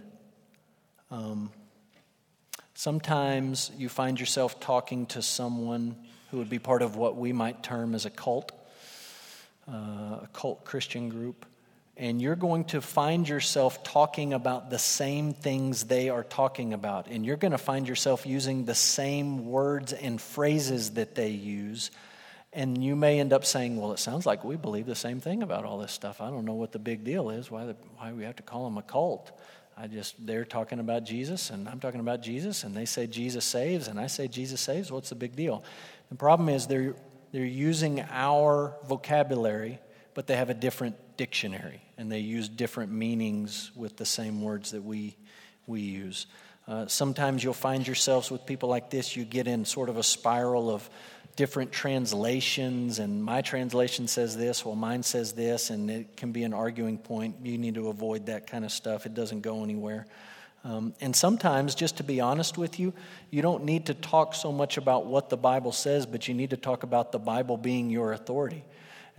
Um, 1.09 1.51
sometimes 2.73 3.71
you 3.77 3.87
find 3.87 4.19
yourself 4.19 4.59
talking 4.59 5.05
to 5.07 5.21
someone 5.21 5.95
who 6.31 6.37
would 6.37 6.49
be 6.49 6.59
part 6.59 6.81
of 6.81 6.95
what 6.95 7.15
we 7.15 7.31
might 7.31 7.63
term 7.63 7.95
as 7.95 8.05
a 8.05 8.09
cult, 8.09 8.51
uh, 9.69 9.71
a 10.23 10.29
cult 10.33 10.65
Christian 10.65 11.09
group 11.09 11.45
and 12.01 12.19
you're 12.19 12.35
going 12.35 12.63
to 12.65 12.81
find 12.81 13.29
yourself 13.29 13.83
talking 13.83 14.33
about 14.33 14.71
the 14.71 14.79
same 14.79 15.33
things 15.33 15.83
they 15.83 16.09
are 16.09 16.23
talking 16.23 16.73
about. 16.73 17.05
And 17.05 17.23
you're 17.23 17.37
going 17.37 17.51
to 17.51 17.59
find 17.59 17.87
yourself 17.87 18.25
using 18.25 18.65
the 18.65 18.73
same 18.73 19.45
words 19.45 19.93
and 19.93 20.19
phrases 20.19 20.95
that 20.95 21.13
they 21.13 21.29
use. 21.29 21.91
And 22.53 22.83
you 22.83 22.95
may 22.95 23.19
end 23.19 23.33
up 23.33 23.45
saying, 23.45 23.79
Well, 23.79 23.93
it 23.93 23.99
sounds 23.99 24.25
like 24.25 24.43
we 24.43 24.55
believe 24.55 24.87
the 24.87 24.95
same 24.95 25.19
thing 25.21 25.43
about 25.43 25.63
all 25.63 25.77
this 25.77 25.91
stuff. 25.91 26.21
I 26.21 26.31
don't 26.31 26.43
know 26.43 26.55
what 26.55 26.71
the 26.71 26.79
big 26.79 27.03
deal 27.03 27.29
is, 27.29 27.51
why, 27.51 27.65
the, 27.65 27.75
why 27.97 28.11
we 28.13 28.23
have 28.23 28.37
to 28.37 28.43
call 28.43 28.65
them 28.65 28.79
a 28.79 28.81
cult. 28.81 29.31
I 29.77 29.85
just, 29.85 30.15
they're 30.25 30.43
talking 30.43 30.79
about 30.79 31.05
Jesus, 31.05 31.51
and 31.51 31.69
I'm 31.69 31.79
talking 31.79 31.99
about 31.99 32.23
Jesus, 32.23 32.63
and 32.63 32.75
they 32.75 32.85
say 32.85 33.05
Jesus 33.05 33.45
saves, 33.45 33.87
and 33.87 33.99
I 33.99 34.07
say 34.07 34.27
Jesus 34.27 34.59
saves. 34.59 34.91
What's 34.91 35.09
the 35.09 35.15
big 35.15 35.35
deal? 35.35 35.63
The 36.09 36.15
problem 36.15 36.49
is 36.49 36.65
they're, 36.65 36.95
they're 37.31 37.45
using 37.45 38.03
our 38.09 38.75
vocabulary, 38.85 39.79
but 40.15 40.25
they 40.27 40.35
have 40.35 40.49
a 40.49 40.53
different 40.55 40.95
dictionary, 41.21 41.79
and 41.99 42.11
they 42.11 42.17
use 42.17 42.49
different 42.49 42.91
meanings 42.91 43.69
with 43.75 43.95
the 43.95 44.05
same 44.05 44.41
words 44.41 44.71
that 44.71 44.83
we, 44.83 45.15
we 45.67 45.79
use. 45.79 46.25
Uh, 46.67 46.87
sometimes 46.87 47.43
you'll 47.43 47.53
find 47.53 47.85
yourselves 47.85 48.31
with 48.31 48.43
people 48.43 48.69
like 48.69 48.89
this, 48.89 49.15
you 49.15 49.23
get 49.23 49.47
in 49.47 49.63
sort 49.63 49.87
of 49.87 49.97
a 49.97 50.01
spiral 50.01 50.71
of 50.71 50.89
different 51.35 51.71
translations, 51.71 52.97
and 52.97 53.23
my 53.23 53.43
translation 53.43 54.07
says 54.07 54.35
this, 54.35 54.65
well, 54.65 54.73
mine 54.73 55.03
says 55.03 55.33
this, 55.33 55.69
and 55.69 55.91
it 55.91 56.17
can 56.17 56.31
be 56.31 56.41
an 56.41 56.55
arguing 56.55 56.97
point. 56.97 57.35
You 57.43 57.59
need 57.59 57.75
to 57.75 57.89
avoid 57.89 58.25
that 58.25 58.47
kind 58.47 58.65
of 58.65 58.71
stuff, 58.71 59.05
it 59.05 59.13
doesn't 59.13 59.41
go 59.41 59.63
anywhere. 59.63 60.07
Um, 60.63 60.95
and 61.01 61.15
sometimes, 61.15 61.75
just 61.75 61.97
to 61.97 62.03
be 62.03 62.19
honest 62.19 62.57
with 62.57 62.79
you, 62.79 62.93
you 63.29 63.43
don't 63.43 63.63
need 63.63 63.85
to 63.85 63.93
talk 63.93 64.33
so 64.33 64.51
much 64.51 64.77
about 64.77 65.05
what 65.05 65.29
the 65.29 65.37
Bible 65.37 65.71
says, 65.71 66.07
but 66.07 66.27
you 66.27 66.33
need 66.33 66.49
to 66.49 66.57
talk 66.57 66.81
about 66.81 67.11
the 67.11 67.19
Bible 67.19 67.57
being 67.57 67.91
your 67.91 68.11
authority. 68.11 68.63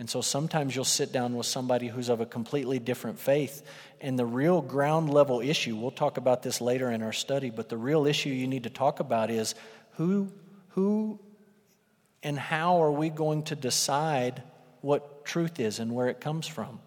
And 0.03 0.09
so 0.09 0.19
sometimes 0.19 0.75
you'll 0.75 0.83
sit 0.83 1.13
down 1.13 1.37
with 1.37 1.45
somebody 1.45 1.87
who's 1.87 2.09
of 2.09 2.19
a 2.19 2.25
completely 2.25 2.77
different 2.77 3.19
faith, 3.19 3.65
and 4.01 4.19
the 4.19 4.25
real 4.25 4.61
ground 4.61 5.09
level 5.09 5.39
issue, 5.39 5.77
we'll 5.77 5.91
talk 5.91 6.17
about 6.17 6.43
this 6.43 6.59
later 6.59 6.91
in 6.91 7.01
our 7.01 7.13
study, 7.13 7.49
but 7.49 7.69
the 7.69 7.77
real 7.77 8.05
issue 8.05 8.27
you 8.27 8.45
need 8.45 8.63
to 8.63 8.69
talk 8.69 8.99
about 8.99 9.29
is 9.29 9.55
who, 9.91 10.27
who 10.71 11.21
and 12.21 12.37
how 12.37 12.83
are 12.83 12.91
we 12.91 13.09
going 13.09 13.43
to 13.43 13.55
decide 13.55 14.43
what 14.81 15.23
truth 15.23 15.57
is 15.61 15.79
and 15.79 15.95
where 15.95 16.09
it 16.09 16.19
comes 16.19 16.47
from? 16.47 16.81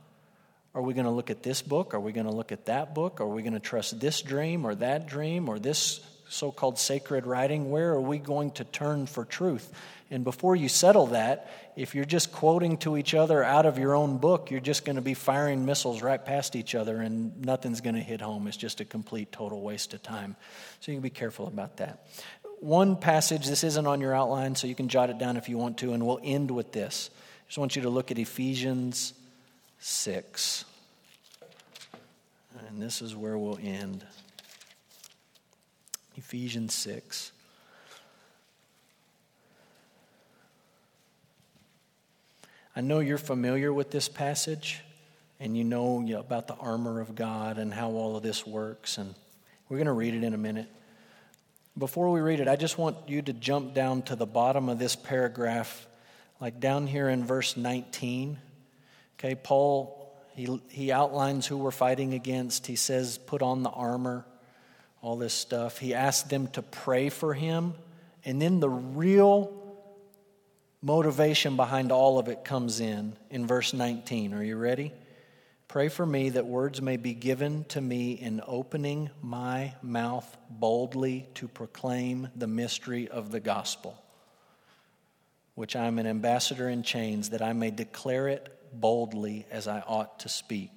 Are 0.75 0.83
we 0.83 0.93
going 0.93 1.07
to 1.07 1.11
look 1.11 1.31
at 1.31 1.43
this 1.43 1.63
book? 1.63 1.95
Are 1.95 2.01
we 2.01 2.13
going 2.13 2.27
to 2.27 2.35
look 2.35 2.53
at 2.53 2.67
that 2.67 2.95
book? 2.95 3.23
Are 3.23 3.27
we 3.27 3.41
going 3.41 3.55
to 3.55 3.61
trust 3.61 3.99
this 3.99 4.21
dream 4.21 4.67
or 4.67 4.75
that 4.75 5.07
dream 5.07 5.49
or 5.49 5.59
this 5.59 6.01
so 6.29 6.51
called 6.51 6.79
sacred 6.79 7.27
writing? 7.27 7.71
Where 7.71 7.93
are 7.93 8.01
we 8.01 8.19
going 8.19 8.53
to 8.53 8.65
turn 8.65 9.07
for 9.07 9.25
truth? 9.25 9.73
And 10.11 10.23
before 10.23 10.55
you 10.55 10.69
settle 10.69 11.09
that, 11.09 11.51
if 11.75 11.95
you're 11.95 12.05
just 12.05 12.31
quoting 12.31 12.77
to 12.79 12.97
each 12.97 13.13
other 13.13 13.43
out 13.43 13.67
of 13.67 13.77
your 13.77 13.95
own 13.95 14.19
book, 14.19 14.51
you're 14.51 14.61
just 14.61 14.85
going 14.85 14.97
to 14.97 15.03
be 15.03 15.15
firing 15.15 15.67
missiles 15.67 16.01
right 16.01 16.25
past 16.25 16.55
each 16.55 16.77
other 16.77 17.01
and 17.01 17.45
nothing's 17.45 17.81
going 17.81 17.97
to 17.97 18.01
hit 18.01 18.21
home. 18.21 18.47
It's 18.47 18.57
just 18.57 18.81
a 18.81 18.85
complete, 18.85 19.33
total 19.33 19.61
waste 19.63 19.95
of 19.95 20.03
time. 20.03 20.37
So 20.81 20.93
you 20.93 20.97
can 20.97 21.03
be 21.03 21.11
careful 21.11 21.49
about 21.49 21.79
that 21.79 22.07
one 22.61 22.97
passage, 22.97 23.47
this 23.47 23.65
isn't 23.65 23.87
on 23.87 24.01
your 24.01 24.15
outline, 24.15 24.55
so 24.55 24.67
you 24.67 24.75
can 24.75 24.89
jot 24.89 25.11
it 25.11 25.19
down 25.19 25.37
if 25.37 25.49
you 25.49 25.59
want 25.59 25.79
to, 25.79 25.93
and 25.93 26.07
we'll 26.07 26.21
end 26.23 26.51
with 26.51 26.73
this. 26.73 27.11
I 27.13 27.49
just 27.49 27.59
want 27.59 27.77
you 27.77 27.83
to 27.83 27.91
look 27.91 28.11
at 28.11 28.19
Ephesians 28.19 29.13
6. 29.79 30.65
And 32.69 32.81
this 32.81 33.03
is 33.03 33.15
where 33.15 33.39
we'll 33.39 33.59
end. 33.63 34.05
Ephesians 36.17 36.75
6. 36.75 37.33
I 42.75 42.81
know 42.81 43.01
you're 43.01 43.19
familiar 43.19 43.73
with 43.73 43.91
this 43.91 44.09
passage, 44.09 44.81
and 45.39 45.57
you 45.57 45.65
know 45.65 46.07
about 46.19 46.47
the 46.47 46.55
armor 46.55 47.01
of 47.01 47.15
God 47.15 47.59
and 47.59 47.73
how 47.73 47.91
all 47.91 48.17
of 48.17 48.23
this 48.23 48.47
works, 48.47 48.99
and 48.99 49.15
we're 49.69 49.77
going 49.77 49.87
to 49.87 49.93
read 49.93 50.15
it 50.15 50.25
in 50.25 50.35
a 50.35 50.39
minute. 50.39 50.69
Before 51.79 52.11
we 52.11 52.21
read 52.21 52.41
it, 52.41 52.49
I 52.49 52.57
just 52.57 52.79
want 52.79 52.97
you 53.07 53.21
to 53.23 53.33
jump 53.35 53.75
down 53.75 54.03
to 54.03 54.17
the 54.17 54.27
bottom 54.27 54.71
of 54.71 54.79
this 54.79 54.97
paragraph, 54.97 55.87
like 56.41 56.61
down 56.61 56.87
here 56.87 57.09
in 57.09 57.25
verse 57.25 57.57
19. 57.57 58.39
Okay, 59.19 59.35
Paul, 59.35 60.15
he, 60.35 60.61
he 60.71 60.93
outlines 60.93 61.47
who 61.47 61.59
we're 61.59 61.71
fighting 61.71 62.15
against. 62.15 62.67
He 62.67 62.77
says, 62.77 63.19
put 63.19 63.43
on 63.43 63.63
the 63.63 63.71
armor, 63.71 64.25
all 65.07 65.15
this 65.15 65.33
stuff. 65.33 65.79
He 65.79 65.95
asks 65.95 66.29
them 66.29 66.49
to 66.49 66.63
pray 66.63 67.11
for 67.11 67.33
him. 67.33 67.75
And 68.25 68.43
then 68.43 68.59
the 68.59 68.69
real 68.69 69.55
motivation 70.83 71.55
behind 71.55 71.93
all 71.93 72.19
of 72.19 72.27
it 72.27 72.45
comes 72.45 72.81
in 72.81 73.13
in 73.31 73.47
verse 73.47 73.73
19. 73.73 74.35
Are 74.35 74.43
you 74.43 74.57
ready? 74.57 74.93
Pray 75.69 75.91
for 75.91 76.05
me 76.05 76.31
that 76.31 76.47
words 76.47 76.83
may 76.83 76.97
be 76.97 77.15
given 77.15 77.63
to 77.69 77.81
me 77.81 78.15
in 78.15 78.43
opening 78.49 79.11
my 79.23 79.75
mouth 79.81 80.37
boldly 80.51 81.29
to 81.35 81.47
proclaim 81.47 82.27
the 82.35 82.49
mystery 82.49 83.07
of 83.07 83.31
the 83.31 83.39
gospel, 83.39 83.97
which 85.55 85.77
I 85.77 85.85
am 85.85 86.01
an 86.01 86.09
ambassador 86.09 86.69
in 86.69 86.83
chains, 86.83 87.31
that 87.31 87.43
I 87.43 87.53
may 87.53 87.71
declare 87.71 88.27
it 88.27 88.53
boldly 88.73 89.47
as 89.53 89.69
I 89.69 89.85
ought 89.87 90.19
to 90.21 90.29
speak. 90.29 90.76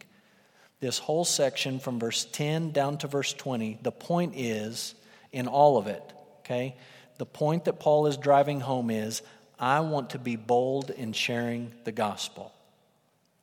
This 0.80 0.98
whole 0.98 1.26
section 1.26 1.80
from 1.80 2.00
verse 2.00 2.26
10 2.32 2.72
down 2.72 2.98
to 3.00 3.08
verse 3.08 3.34
20, 3.34 3.80
the 3.82 3.92
point 3.92 4.34
is 4.36 4.96
in 5.32 5.48
all 5.48 5.78
of 5.78 5.88
it, 5.88 6.04
okay? 6.40 6.76
The 7.18 7.26
point 7.26 7.66
that 7.66 7.80
Paul 7.80 8.08
is 8.08 8.16
driving 8.16 8.62
home 8.62 8.90
is 8.90 9.22
I 9.60 9.82
want 9.82 10.12
to 10.12 10.20
be 10.20 10.38
bold 10.38 10.90
in 10.90 11.12
sharing 11.12 11.74
the 11.84 11.92
gospel. 11.92 12.54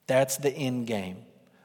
That's 0.06 0.38
the 0.38 0.50
end 0.50 0.86
game. 0.86 1.18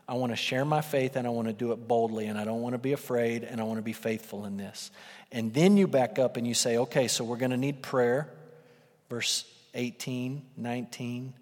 I 0.09 0.15
want 0.15 0.33
to 0.33 0.35
share 0.35 0.65
my 0.65 0.81
faith 0.81 1.15
and 1.15 1.25
I 1.25 1.29
want 1.29 1.47
to 1.47 1.53
do 1.53 1.71
it 1.71 1.87
boldly 1.87 2.25
and 2.25 2.37
I 2.37 2.43
don't 2.43 2.61
want 2.61 2.73
to 2.73 2.79
be 2.79 2.91
afraid 2.91 3.45
and 3.45 3.61
I 3.61 3.63
want 3.63 3.77
to 3.77 3.83
be 3.83 3.93
faithful 3.93 4.45
in 4.45 4.57
this. 4.57 4.91
And 5.31 5.53
then 5.53 5.77
you 5.77 5.87
back 5.87 6.19
up 6.19 6.35
and 6.35 6.45
you 6.45 6.53
say, 6.53 6.77
okay, 6.79 7.07
so 7.07 7.23
we're 7.23 7.37
going 7.37 7.51
to 7.51 7.57
need 7.57 7.81
prayer, 7.81 8.29
verse 9.09 9.45
18, 9.73 10.41
19, 10.57 11.33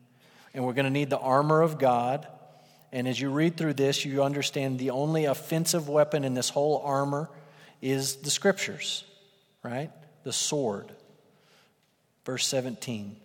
and 0.54 0.64
we're 0.64 0.74
going 0.74 0.86
to 0.86 0.92
need 0.92 1.10
the 1.10 1.18
armor 1.18 1.64
of 1.64 1.80
God. 1.80 2.28
And 2.92 3.08
as 3.08 3.20
you 3.20 3.30
read 3.30 3.56
through 3.56 3.76
this, 3.76 4.04
you 4.04 4.24
understand 4.24 4.80
the 4.80 4.90
only 4.90 5.26
offensive 5.26 5.88
weapon 5.88 6.24
in 6.24 6.34
this 6.34 6.50
whole 6.50 6.82
armor 6.84 7.30
is 7.82 8.18
the 8.18 8.32
scriptures, 8.32 9.04
right? 9.64 9.92
The 10.24 10.34
sword. 10.34 10.92
Verse 12.26 12.46
17. 12.48 13.16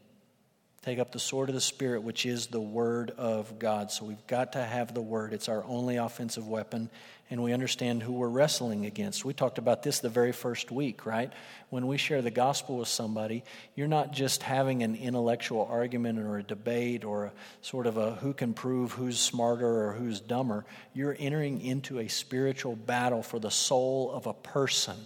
Take 0.85 0.99
up 0.99 1.12
the 1.12 1.18
sword 1.18 1.49
of 1.49 1.55
the 1.55 1.62
Spirit, 1.62 2.03
which 2.03 2.26
is 2.26 2.49
the 2.49 2.61
Word 2.61 3.11
of 3.16 3.59
God. 3.59 3.91
So 3.91 4.05
we've 4.05 4.26
got 4.26 4.53
to 4.53 4.62
have 4.62 4.93
the 4.93 5.01
Word. 5.01 5.32
It's 5.32 5.49
our 5.49 5.64
only 5.64 5.97
offensive 5.97 6.47
weapon, 6.47 6.91
and 7.30 7.43
we 7.43 7.55
understand 7.55 8.03
who 8.03 8.12
we're 8.12 8.28
wrestling 8.28 8.85
against. 8.85 9.24
We 9.24 9.32
talked 9.32 9.57
about 9.57 9.82
this 9.82 10.01
the 10.01 10.11
very 10.11 10.32
first 10.32 10.70
week, 10.70 11.07
right? 11.07 11.32
When 11.70 11.87
we 11.87 11.97
share 11.97 12.20
the 12.20 12.30
gospel 12.30 12.76
with 12.76 12.89
somebody, 12.89 13.45
you're 13.74 13.89
not 13.89 14.12
just 14.12 14.43
having 14.43 14.82
an 14.82 14.95
intellectual 14.95 15.66
argument 15.70 16.18
or 16.18 16.37
a 16.37 16.43
debate 16.43 17.03
or 17.03 17.24
a 17.24 17.32
sort 17.62 17.87
of 17.87 17.97
a 17.97 18.16
who 18.16 18.35
can 18.35 18.53
prove 18.53 18.93
who's 18.93 19.18
smarter 19.18 19.87
or 19.87 19.95
who's 19.95 20.20
dumber. 20.20 20.66
You're 20.93 21.16
entering 21.18 21.62
into 21.62 21.99
a 21.99 22.09
spiritual 22.09 22.76
battle 22.76 23.22
for 23.22 23.39
the 23.39 23.51
soul 23.51 24.12
of 24.12 24.26
a 24.26 24.35
person. 24.35 24.97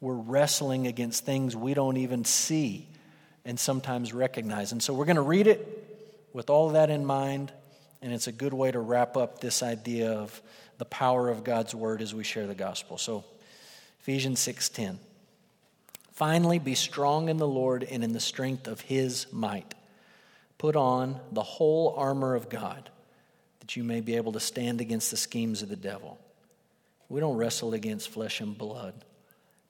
We're 0.00 0.14
wrestling 0.14 0.86
against 0.86 1.26
things 1.26 1.54
we 1.54 1.74
don't 1.74 1.98
even 1.98 2.24
see 2.24 2.88
and 3.46 3.58
sometimes 3.58 4.12
recognize. 4.12 4.72
And 4.72 4.82
so 4.82 4.92
we're 4.92 5.06
going 5.06 5.16
to 5.16 5.22
read 5.22 5.46
it 5.46 6.28
with 6.34 6.50
all 6.50 6.70
that 6.70 6.90
in 6.90 7.06
mind, 7.06 7.52
and 8.02 8.12
it's 8.12 8.26
a 8.26 8.32
good 8.32 8.52
way 8.52 8.70
to 8.70 8.78
wrap 8.78 9.16
up 9.16 9.40
this 9.40 9.62
idea 9.62 10.12
of 10.12 10.42
the 10.76 10.84
power 10.84 11.30
of 11.30 11.44
God's 11.44 11.74
word 11.74 12.02
as 12.02 12.14
we 12.14 12.24
share 12.24 12.46
the 12.46 12.54
gospel. 12.54 12.98
So 12.98 13.24
Ephesians 14.00 14.40
6:10. 14.40 14.98
Finally 16.12 16.58
be 16.58 16.74
strong 16.74 17.28
in 17.28 17.36
the 17.36 17.46
Lord 17.46 17.84
and 17.84 18.02
in 18.02 18.12
the 18.12 18.20
strength 18.20 18.66
of 18.66 18.80
his 18.80 19.26
might. 19.32 19.74
Put 20.58 20.74
on 20.74 21.20
the 21.30 21.42
whole 21.42 21.94
armor 21.96 22.34
of 22.34 22.48
God 22.48 22.90
that 23.60 23.76
you 23.76 23.84
may 23.84 24.00
be 24.00 24.16
able 24.16 24.32
to 24.32 24.40
stand 24.40 24.80
against 24.80 25.10
the 25.10 25.16
schemes 25.16 25.62
of 25.62 25.68
the 25.68 25.76
devil. 25.76 26.18
We 27.08 27.20
don't 27.20 27.36
wrestle 27.36 27.74
against 27.74 28.08
flesh 28.08 28.40
and 28.40 28.56
blood, 28.56 29.04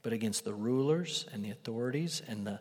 but 0.03 0.13
against 0.13 0.45
the 0.45 0.55
rulers 0.55 1.27
and 1.33 1.45
the 1.45 1.51
authorities 1.51 2.23
and 2.27 2.47
the 2.47 2.61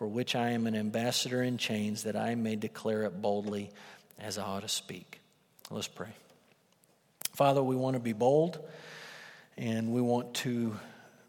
for 0.00 0.06
which 0.06 0.34
I 0.34 0.52
am 0.52 0.66
an 0.66 0.74
ambassador 0.74 1.42
in 1.42 1.58
chains, 1.58 2.04
that 2.04 2.16
I 2.16 2.34
may 2.34 2.56
declare 2.56 3.02
it 3.02 3.20
boldly 3.20 3.70
as 4.18 4.38
I 4.38 4.44
ought 4.44 4.62
to 4.62 4.68
speak. 4.68 5.20
Let's 5.70 5.88
pray. 5.88 6.08
Father, 7.34 7.62
we 7.62 7.76
want 7.76 7.96
to 7.96 8.00
be 8.00 8.14
bold 8.14 8.66
and 9.58 9.92
we 9.92 10.00
want 10.00 10.32
to 10.36 10.74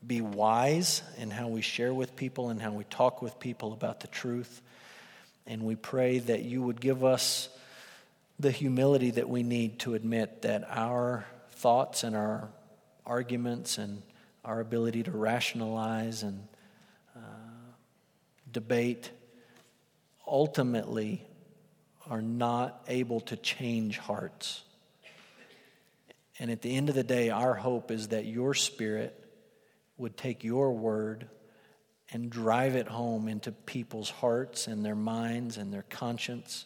be 0.07 0.21
wise 0.21 1.03
in 1.17 1.31
how 1.31 1.49
we 1.49 1.61
share 1.61 1.93
with 1.93 2.15
people 2.15 2.49
and 2.49 2.61
how 2.61 2.71
we 2.71 2.85
talk 2.85 3.21
with 3.21 3.41
people 3.41 3.73
about 3.73 3.99
the 3.99 4.07
truth. 4.07 4.61
And 5.45 5.63
we 5.63 5.75
pray 5.75 6.19
that 6.19 6.43
you 6.43 6.61
would 6.61 6.79
give 6.79 7.03
us 7.03 7.49
the 8.39 8.51
humility 8.51 9.11
that 9.11 9.27
we 9.27 9.43
need 9.43 9.79
to 9.79 9.95
admit 9.95 10.43
that 10.43 10.65
our 10.69 11.25
thoughts 11.55 12.05
and 12.05 12.15
our 12.15 12.47
arguments 13.05 13.77
and 13.77 14.01
our 14.45 14.61
ability 14.61 15.03
to 15.03 15.11
rationalize 15.11 16.23
and 16.23 16.47
debate 18.51 19.11
ultimately 20.27 21.25
are 22.09 22.21
not 22.21 22.83
able 22.87 23.21
to 23.21 23.37
change 23.37 23.97
hearts. 23.97 24.63
And 26.39 26.49
at 26.49 26.61
the 26.61 26.75
end 26.75 26.89
of 26.89 26.95
the 26.95 27.03
day, 27.03 27.29
our 27.29 27.53
hope 27.53 27.91
is 27.91 28.09
that 28.09 28.25
your 28.25 28.53
spirit 28.53 29.17
would 29.97 30.17
take 30.17 30.43
your 30.43 30.73
word 30.73 31.29
and 32.11 32.29
drive 32.29 32.75
it 32.75 32.87
home 32.87 33.27
into 33.27 33.51
people's 33.51 34.09
hearts 34.09 34.67
and 34.67 34.83
their 34.83 34.95
minds 34.95 35.57
and 35.57 35.73
their 35.73 35.85
conscience 35.89 36.65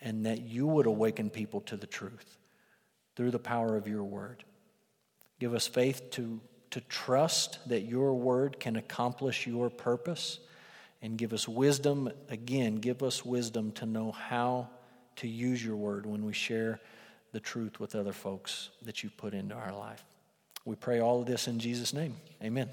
and 0.00 0.26
that 0.26 0.42
you 0.42 0.66
would 0.66 0.86
awaken 0.86 1.30
people 1.30 1.60
to 1.62 1.76
the 1.76 1.86
truth 1.86 2.36
through 3.16 3.30
the 3.30 3.38
power 3.38 3.76
of 3.76 3.86
your 3.86 4.04
word. 4.04 4.44
Give 5.38 5.54
us 5.54 5.66
faith 5.66 6.10
to, 6.12 6.40
to 6.70 6.80
trust 6.82 7.58
that 7.68 7.82
your 7.82 8.14
word 8.14 8.58
can 8.58 8.76
accomplish 8.76 9.46
your 9.46 9.70
purpose, 9.70 10.40
and 11.02 11.18
give 11.18 11.32
us 11.32 11.48
wisdom, 11.48 12.10
again, 12.28 12.76
give 12.76 13.02
us 13.02 13.24
wisdom 13.24 13.72
to 13.72 13.86
know 13.86 14.12
how 14.12 14.68
to 15.16 15.28
use 15.28 15.62
your 15.62 15.76
word 15.76 16.06
when 16.06 16.24
we 16.24 16.32
share 16.32 16.80
the 17.32 17.40
truth 17.40 17.80
with 17.80 17.94
other 17.94 18.12
folks 18.12 18.70
that 18.82 19.02
you 19.02 19.10
put 19.10 19.34
into 19.34 19.54
our 19.54 19.72
life. 19.72 20.04
We 20.64 20.76
pray 20.76 21.00
all 21.00 21.20
of 21.20 21.26
this 21.26 21.48
in 21.48 21.58
Jesus' 21.58 21.92
name. 21.92 22.14
Amen. 22.42 22.70